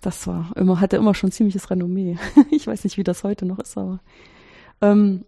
[0.00, 2.18] Das war immer, hatte immer schon ziemliches Renommee.
[2.50, 4.00] ich weiß nicht, wie das heute noch ist, aber
[4.80, 5.24] ähm,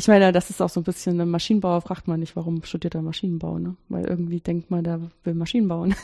[0.00, 2.94] ich meine, das ist auch so ein bisschen, ein Maschinenbauer fragt man nicht, warum studiert
[2.94, 3.76] er Maschinenbau, ne?
[3.90, 5.94] Weil irgendwie denkt man, der will Maschinen bauen.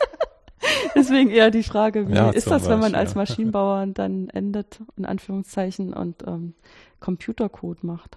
[0.94, 5.04] Deswegen eher die Frage, wie ja, ist das, wenn man als Maschinenbauer dann endet, in
[5.04, 6.54] Anführungszeichen, und ähm,
[6.98, 8.16] Computercode macht?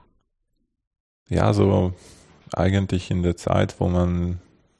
[1.27, 1.91] Ja, so
[2.53, 4.39] eigentlich in der Zeit, wo man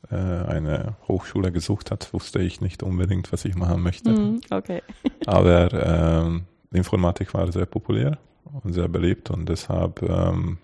[0.10, 4.10] äh, eine Hochschule gesucht hat, wusste ich nicht unbedingt, was ich machen möchte.
[4.10, 4.84] Mm, okay.
[5.26, 8.20] Aber ähm, Informatik war sehr populär
[8.62, 10.58] und sehr beliebt und deshalb ähm,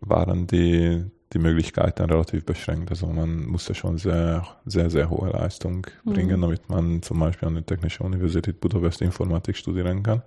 [0.00, 2.90] waren die die Möglichkeiten relativ beschränkt.
[2.90, 6.42] Also man musste schon sehr, sehr, sehr hohe Leistung bringen, mhm.
[6.42, 10.22] damit man zum Beispiel an der Technischen Universität Budapest Informatik studieren kann.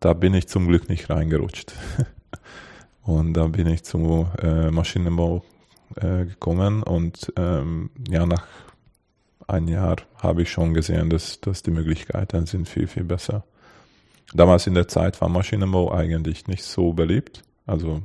[0.00, 1.74] Da bin ich zum Glück nicht reingerutscht.
[3.02, 5.44] und da bin ich zum äh, Maschinenbau
[5.96, 8.46] äh, gekommen und ähm, ja, nach
[9.46, 13.44] einem Jahr habe ich schon gesehen, dass, dass die Möglichkeiten sind viel, viel besser.
[14.34, 17.42] Damals in der Zeit war Maschinenbau eigentlich nicht so beliebt.
[17.66, 18.02] Also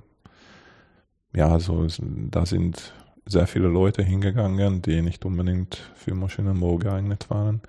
[1.35, 2.93] ja, so da sind
[3.25, 7.61] sehr viele Leute hingegangen, die nicht unbedingt für Maschinenbau geeignet waren.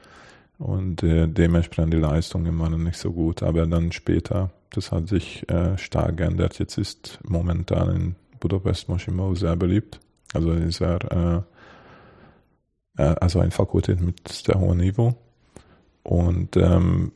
[0.58, 3.42] Und äh, dementsprechend die Leistungen waren nicht so gut.
[3.42, 6.58] Aber dann später, das hat sich äh, stark geändert.
[6.58, 10.00] Jetzt ist momentan in Budapest Maschinenbau sehr beliebt.
[10.32, 11.44] Also ist er,
[12.98, 15.14] äh, äh, also eine Fakultät mit sehr hohem Niveau.
[16.02, 17.12] Und ähm,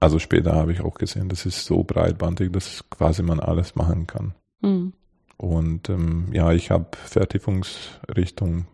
[0.00, 4.06] also später habe ich auch gesehen, das ist so breitbandig, dass quasi man alles machen
[4.06, 4.34] kann.
[4.60, 4.92] Mhm.
[5.36, 8.66] Und ähm, ja, ich habe Fertigungsrichtung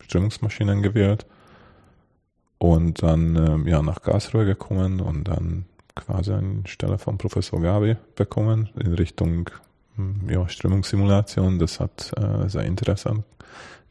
[0.00, 1.26] Strömungsmaschinen gewählt
[2.58, 5.64] und dann ähm, ja nach Gasruhe gekommen und dann
[5.94, 9.50] quasi eine Stelle von Professor Gabi bekommen in Richtung
[9.96, 11.58] hm, ja, Strömungssimulation.
[11.58, 13.24] Das hat äh, sehr interessant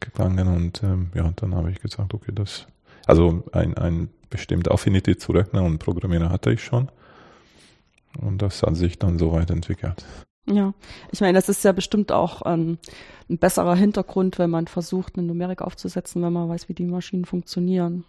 [0.00, 2.66] gegangen und ähm, ja, dann habe ich gesagt, okay, das
[3.06, 6.90] also ein, ein bestimmte Affinität zu Rechner und Programmieren hatte ich schon.
[8.18, 10.04] Und das hat sich dann so weit entwickelt.
[10.46, 10.74] Ja,
[11.12, 12.78] ich meine, das ist ja bestimmt auch ähm,
[13.30, 17.24] ein besserer Hintergrund, wenn man versucht, eine Numerik aufzusetzen, wenn man weiß, wie die Maschinen
[17.24, 18.04] funktionieren.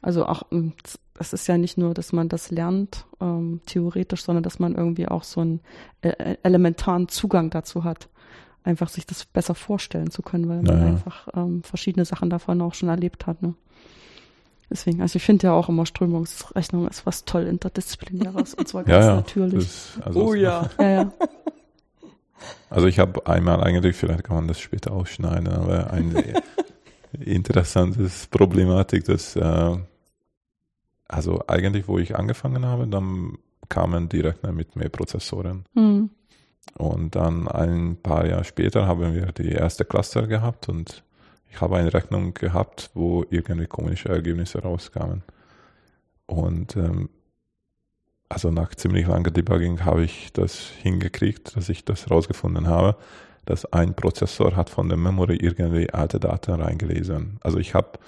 [0.00, 0.74] Also auch, ähm,
[1.18, 5.08] es ist ja nicht nur, dass man das lernt, ähm, theoretisch, sondern dass man irgendwie
[5.08, 5.60] auch so einen
[6.02, 8.08] äh, elementaren Zugang dazu hat.
[8.62, 12.74] Einfach sich das besser vorstellen zu können, weil man einfach ähm, verschiedene Sachen davon auch
[12.74, 13.40] schon erlebt hat.
[13.42, 13.54] Ne?
[14.68, 19.04] Deswegen, also ich finde ja auch immer Strömungsrechnung ist was toll Interdisziplinäres und zwar ganz
[19.04, 19.16] ja, ja.
[19.16, 19.64] natürlich.
[19.64, 20.68] Das, also oh ja.
[20.78, 21.12] ja, ja.
[22.68, 26.42] Also ich habe einmal eigentlich, vielleicht kann man das später ausschneiden, aber eine
[27.18, 29.76] interessante Problematik, dass äh,
[31.08, 33.38] also eigentlich, wo ich angefangen habe, dann
[33.68, 35.64] kamen die Rechner mit mehr Prozessoren.
[35.74, 36.10] Mhm.
[36.74, 41.04] Und dann ein paar Jahre später haben wir die erste Cluster gehabt und
[41.50, 45.22] ich habe eine Rechnung gehabt, wo irgendwie komische Ergebnisse rauskamen.
[46.26, 47.08] Und ähm,
[48.28, 52.96] also nach ziemlich langer Debugging habe ich das hingekriegt, dass ich das rausgefunden habe,
[53.44, 57.38] dass ein Prozessor hat von der Memory irgendwie alte Daten reingelesen.
[57.42, 57.98] Also ich habe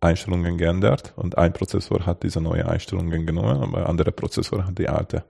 [0.00, 4.78] Einstellungen geändert und ein Prozessor hat diese neue Einstellungen genommen, aber ein anderer Prozessor hat
[4.78, 5.24] die alte.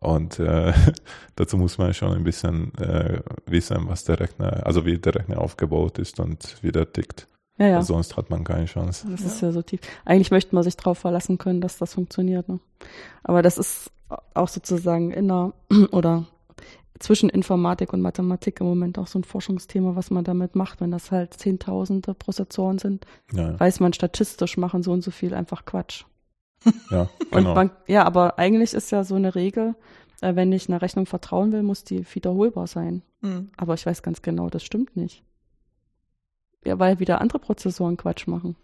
[0.00, 0.72] Und äh,
[1.36, 5.40] dazu muss man schon ein bisschen äh, wissen, was der Rechner, also wie der Rechner
[5.40, 7.26] aufgebaut ist und wie der tickt.
[7.58, 7.82] Ja, ja.
[7.82, 9.08] Sonst hat man keine Chance.
[9.10, 9.26] Das ja.
[9.26, 9.80] ist ja so tief.
[10.04, 12.48] Eigentlich möchte man sich darauf verlassen können, dass das funktioniert.
[12.48, 12.60] Ne?
[13.24, 13.90] Aber das ist
[14.34, 15.52] auch sozusagen in der
[15.90, 16.26] oder
[17.00, 20.90] zwischen Informatik und Mathematik im Moment auch so ein Forschungsthema, was man damit macht, wenn
[20.90, 23.58] das halt Zehntausende Prozessoren sind, ja.
[23.58, 26.04] weiß man statistisch machen so und so viel einfach Quatsch.
[26.90, 27.54] Ja, genau.
[27.54, 29.74] Man, ja, aber eigentlich ist ja so eine Regel,
[30.20, 33.02] äh, wenn ich einer Rechnung vertrauen will, muss die wiederholbar sein.
[33.20, 33.50] Mhm.
[33.56, 35.22] Aber ich weiß ganz genau, das stimmt nicht.
[36.64, 38.56] Ja, weil wieder andere Prozessoren Quatsch machen.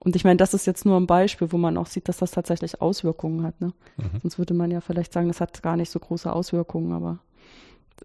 [0.00, 2.30] Und ich meine, das ist jetzt nur ein Beispiel, wo man auch sieht, dass das
[2.30, 3.60] tatsächlich Auswirkungen hat.
[3.60, 3.72] Ne?
[3.96, 4.20] Mhm.
[4.22, 7.18] Sonst würde man ja vielleicht sagen, das hat gar nicht so große Auswirkungen, aber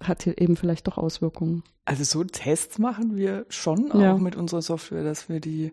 [0.02, 1.64] hat hier eben vielleicht doch Auswirkungen.
[1.86, 4.18] Also so Tests machen wir schon auch ja.
[4.18, 5.72] mit unserer Software, dass wir die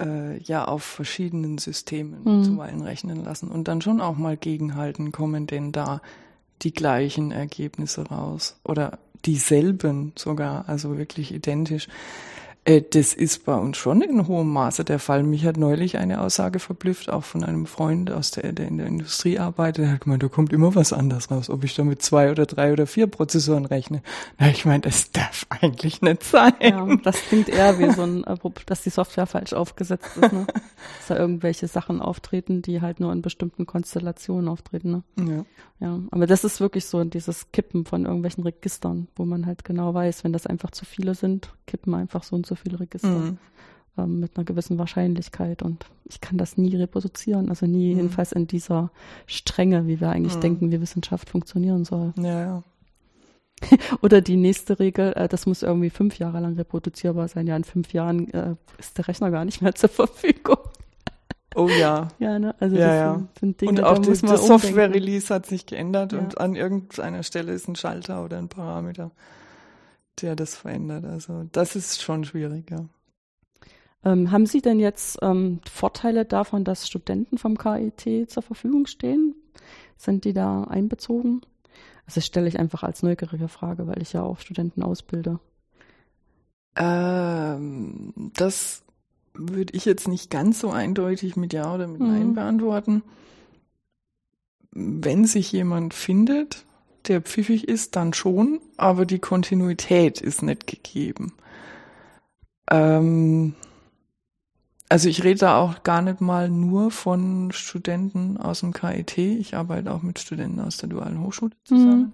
[0.00, 2.44] äh, ja auf verschiedenen Systemen mhm.
[2.44, 6.00] zuweilen rechnen lassen und dann schon auch mal gegenhalten, kommen denn da
[6.62, 11.88] die gleichen Ergebnisse raus oder dieselben sogar, also wirklich identisch.
[12.64, 15.22] Äh, das ist bei uns schon in hohem Maße der Fall.
[15.22, 18.86] Mich hat neulich eine Aussage verblüfft, auch von einem Freund, aus der, der in der
[18.86, 19.84] Industrie arbeitet.
[19.84, 22.46] Der hat gemeint, da kommt immer was anderes raus, ob ich da mit zwei oder
[22.46, 24.02] drei oder vier Prozessoren rechne.
[24.38, 26.54] Na, ich meine, das darf eigentlich nicht sein.
[26.60, 28.36] Ja, das klingt eher wie so ein, äh,
[28.66, 30.46] dass die Software falsch aufgesetzt ist, ne?
[30.98, 35.02] dass da irgendwelche Sachen auftreten, die halt nur in bestimmten Konstellationen auftreten.
[35.16, 35.26] Ne?
[35.28, 35.44] Ja.
[35.80, 39.92] Ja, aber das ist wirklich so dieses Kippen von irgendwelchen Registern, wo man halt genau
[39.92, 43.38] weiß, wenn das einfach zu viele sind, kippen einfach so und so viele Register mhm.
[43.98, 47.96] ähm, mit einer gewissen Wahrscheinlichkeit und ich kann das nie reproduzieren, also nie mhm.
[47.96, 48.90] jedenfalls in dieser
[49.26, 50.40] Strenge, wie wir eigentlich mhm.
[50.40, 52.12] denken, wie Wissenschaft funktionieren soll.
[52.16, 52.62] Ja, ja.
[54.02, 57.46] Oder die nächste Regel, äh, das muss irgendwie fünf Jahre lang reproduzierbar sein.
[57.46, 60.58] Ja, in fünf Jahren äh, ist der Rechner gar nicht mehr zur Verfügung.
[61.54, 62.08] Oh ja.
[62.18, 62.54] Ja, ne?
[62.58, 63.14] Also ja, das ja.
[63.14, 66.18] Sind, sind Dinge, und auch da das Software-Release hat sich geändert ja.
[66.18, 69.10] und an irgendeiner Stelle ist ein Schalter oder ein Parameter,
[70.22, 71.04] der das verändert.
[71.04, 72.86] Also das ist schon schwierig, ja.
[74.04, 79.34] Ähm, haben Sie denn jetzt ähm, Vorteile davon, dass Studenten vom KIT zur Verfügung stehen?
[79.96, 81.40] Sind die da einbezogen?
[82.06, 85.40] Also das stelle ich einfach als neugierige Frage, weil ich ja auch Studenten ausbilde.
[86.76, 88.82] Ähm, das
[89.32, 92.34] würde ich jetzt nicht ganz so eindeutig mit Ja oder mit Nein mhm.
[92.34, 93.02] beantworten.
[94.70, 96.64] Wenn sich jemand findet,
[97.08, 101.32] der pfiffig ist, dann schon, aber die Kontinuität ist nicht gegeben.
[102.70, 103.54] Ähm,
[104.88, 109.18] also ich rede da auch gar nicht mal nur von Studenten aus dem KIT.
[109.18, 112.00] Ich arbeite auch mit Studenten aus der Dualen Hochschule zusammen.
[112.00, 112.12] Mhm.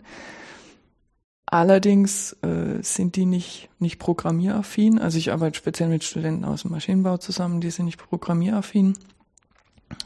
[1.46, 5.00] Allerdings äh, sind die nicht, nicht programmieraffin.
[5.00, 8.96] Also ich arbeite speziell mit Studenten aus dem Maschinenbau zusammen, die sind nicht programmieraffin.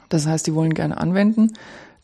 [0.08, 1.52] Das heißt, die wollen gerne anwenden.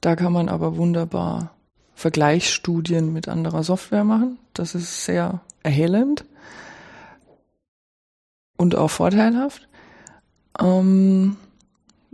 [0.03, 1.55] Da kann man aber wunderbar
[2.01, 4.39] Vergleichsstudien mit anderer Software machen.
[4.55, 6.25] Das ist sehr erhellend
[8.57, 9.69] und auch vorteilhaft.
[10.59, 11.37] Ähm,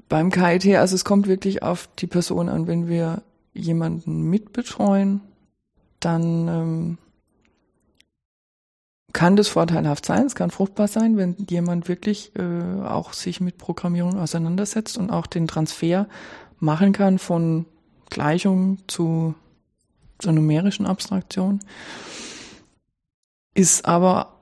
[0.09, 3.23] beim KIT, also es kommt wirklich auf die Person an, wenn wir
[3.55, 5.21] jemanden mitbetreuen,
[6.01, 6.99] dann ähm,
[9.13, 13.57] kann das vorteilhaft sein, es kann fruchtbar sein, wenn jemand wirklich äh, auch sich mit
[13.57, 16.09] Programmierung auseinandersetzt und auch den Transfer
[16.59, 17.67] machen kann von
[18.11, 19.37] Gleichung zu
[20.19, 21.61] zur numerischen Abstraktion.
[23.55, 24.35] Ist aber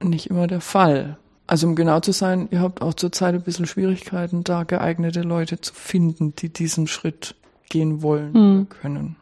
[0.00, 1.18] nicht immer der Fall.
[1.46, 5.60] Also um genau zu sein, ihr habt auch zurzeit ein bisschen Schwierigkeiten, da geeignete Leute
[5.60, 7.34] zu finden, die diesen Schritt
[7.68, 8.68] gehen wollen mhm.
[8.68, 9.16] können.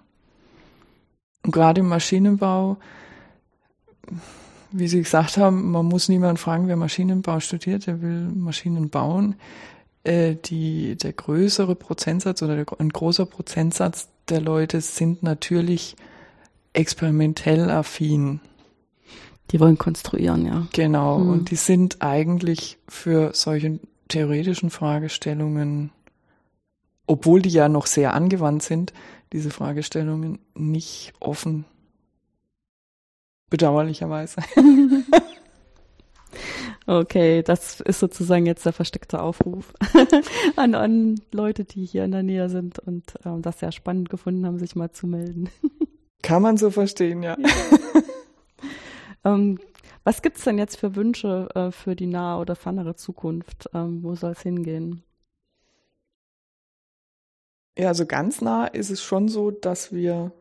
[1.43, 2.77] Und gerade im Maschinenbau,
[4.71, 9.37] wie Sie gesagt haben, man muss niemanden fragen, wer Maschinenbau studiert, der will Maschinen bauen.
[10.03, 15.97] Äh, die, der größere Prozentsatz oder der, ein großer Prozentsatz der Leute sind natürlich
[16.73, 18.41] experimentell affin.
[19.51, 20.67] Die wollen konstruieren, ja.
[20.73, 21.19] Genau.
[21.19, 21.31] Mhm.
[21.31, 25.91] Und die sind eigentlich für solche theoretischen Fragestellungen,
[27.07, 28.93] obwohl die ja noch sehr angewandt sind,
[29.33, 31.65] diese Fragestellungen nicht offen.
[33.49, 34.43] Bedauerlicherweise.
[36.91, 39.73] Okay, das ist sozusagen jetzt der versteckte Aufruf
[40.57, 44.45] an, an Leute, die hier in der Nähe sind und ähm, das sehr spannend gefunden
[44.45, 45.51] haben, sich mal zu melden.
[46.23, 47.37] Kann man so verstehen, ja.
[47.39, 47.49] ja.
[49.25, 49.61] ähm,
[50.03, 53.71] was gibt's denn jetzt für Wünsche äh, für die nahe oder fernere Zukunft?
[53.73, 55.05] Ähm, wo soll es hingehen?
[57.79, 60.33] Ja, also ganz nah ist es schon so, dass wir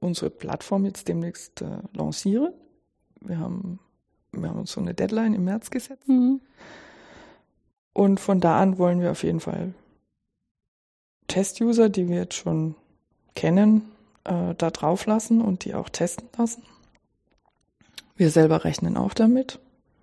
[0.00, 2.54] unsere Plattform jetzt demnächst äh, lancieren.
[3.20, 3.78] Wir haben,
[4.32, 6.08] wir haben uns so eine Deadline im März gesetzt.
[6.08, 6.40] Mhm.
[7.92, 9.74] Und von da an wollen wir auf jeden Fall
[11.26, 12.74] Test-User, die wir jetzt schon
[13.34, 13.82] kennen,
[14.24, 16.62] äh, da drauf lassen und die auch testen lassen.
[18.16, 19.58] Wir selber rechnen auch damit.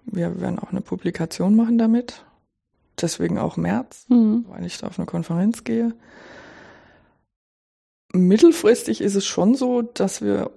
[0.06, 2.24] Wir werden auch eine Publikation machen damit.
[3.00, 4.46] Deswegen auch März, mhm.
[4.50, 5.94] weil ich da auf eine Konferenz gehe.
[8.14, 10.50] Mittelfristig ist es schon so, dass wir,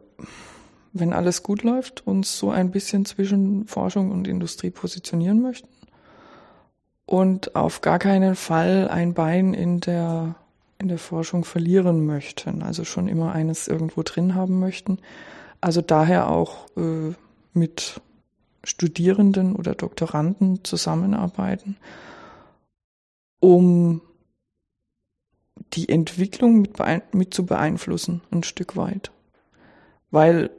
[0.93, 5.69] wenn alles gut läuft, uns so ein bisschen zwischen Forschung und Industrie positionieren möchten
[7.07, 10.37] und auf gar keinen Fall ein Bein in der
[10.79, 14.99] in der Forschung verlieren möchten, also schon immer eines irgendwo drin haben möchten.
[15.61, 17.13] Also daher auch äh,
[17.53, 18.01] mit
[18.65, 21.77] Studierenden oder Doktoranden zusammenarbeiten,
[23.41, 24.01] um
[25.75, 26.79] die Entwicklung mit,
[27.13, 29.11] mit zu beeinflussen, ein Stück weit.
[30.11, 30.51] Weil,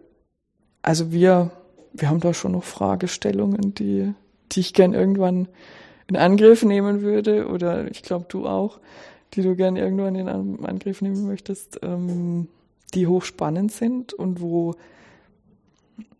[0.81, 1.51] also wir,
[1.93, 4.13] wir haben da schon noch Fragestellungen, die,
[4.51, 5.47] die ich gern irgendwann
[6.07, 8.79] in Angriff nehmen würde, oder ich glaube du auch,
[9.33, 12.47] die du gern irgendwann in Angriff nehmen möchtest, ähm,
[12.93, 14.75] die hochspannend sind und wo,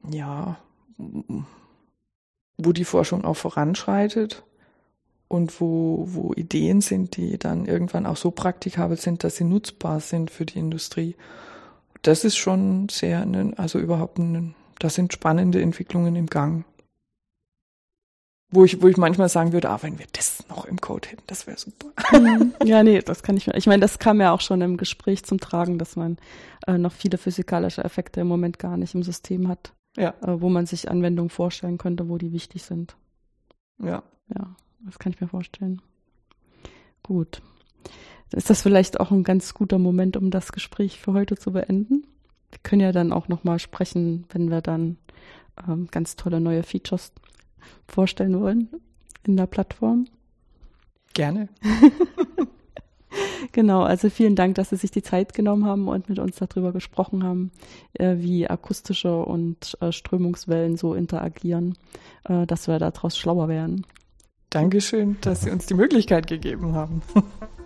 [0.10, 0.58] ja,
[2.58, 4.44] wo die Forschung auch voranschreitet
[5.28, 10.00] und wo, wo Ideen sind, die dann irgendwann auch so praktikabel sind, dass sie nutzbar
[10.00, 11.16] sind für die Industrie.
[12.02, 13.26] Das ist schon sehr,
[13.58, 16.66] also überhaupt, ein, das sind spannende Entwicklungen im Gang.
[18.54, 21.24] Wo ich, wo ich manchmal sagen würde, ah, wenn wir das noch im Code hätten,
[21.28, 21.88] das wäre super.
[22.12, 22.54] Mhm.
[22.66, 23.56] ja, nee, das kann ich mir.
[23.56, 26.18] Ich meine, das kam ja auch schon im Gespräch zum Tragen, dass man
[26.68, 29.74] äh, noch viele physikalische Effekte im Moment gar nicht im System hat.
[29.96, 30.14] Ja.
[30.22, 32.98] Äh, wo man sich Anwendungen vorstellen könnte, wo die wichtig sind.
[33.82, 34.04] Ja.
[34.36, 34.56] Ja.
[34.86, 35.82] Das kann ich mir vorstellen.
[37.04, 37.42] Gut.
[38.34, 42.08] Ist das vielleicht auch ein ganz guter Moment, um das Gespräch für heute zu beenden?
[42.50, 44.98] Wir können ja dann auch nochmal sprechen, wenn wir dann
[45.68, 47.12] ähm, ganz tolle neue Features
[47.88, 48.70] vorstellen wollen
[49.26, 50.08] in der Plattform.
[51.14, 51.50] Gerne.
[53.52, 56.72] genau, also vielen Dank, dass Sie sich die Zeit genommen haben und mit uns darüber
[56.72, 57.52] gesprochen haben,
[57.94, 61.78] äh, wie akustische und äh, Strömungswellen so interagieren,
[62.24, 63.86] äh, dass wir daraus schlauer werden.
[64.50, 67.02] Dankeschön, dass Sie uns die Möglichkeit gegeben haben.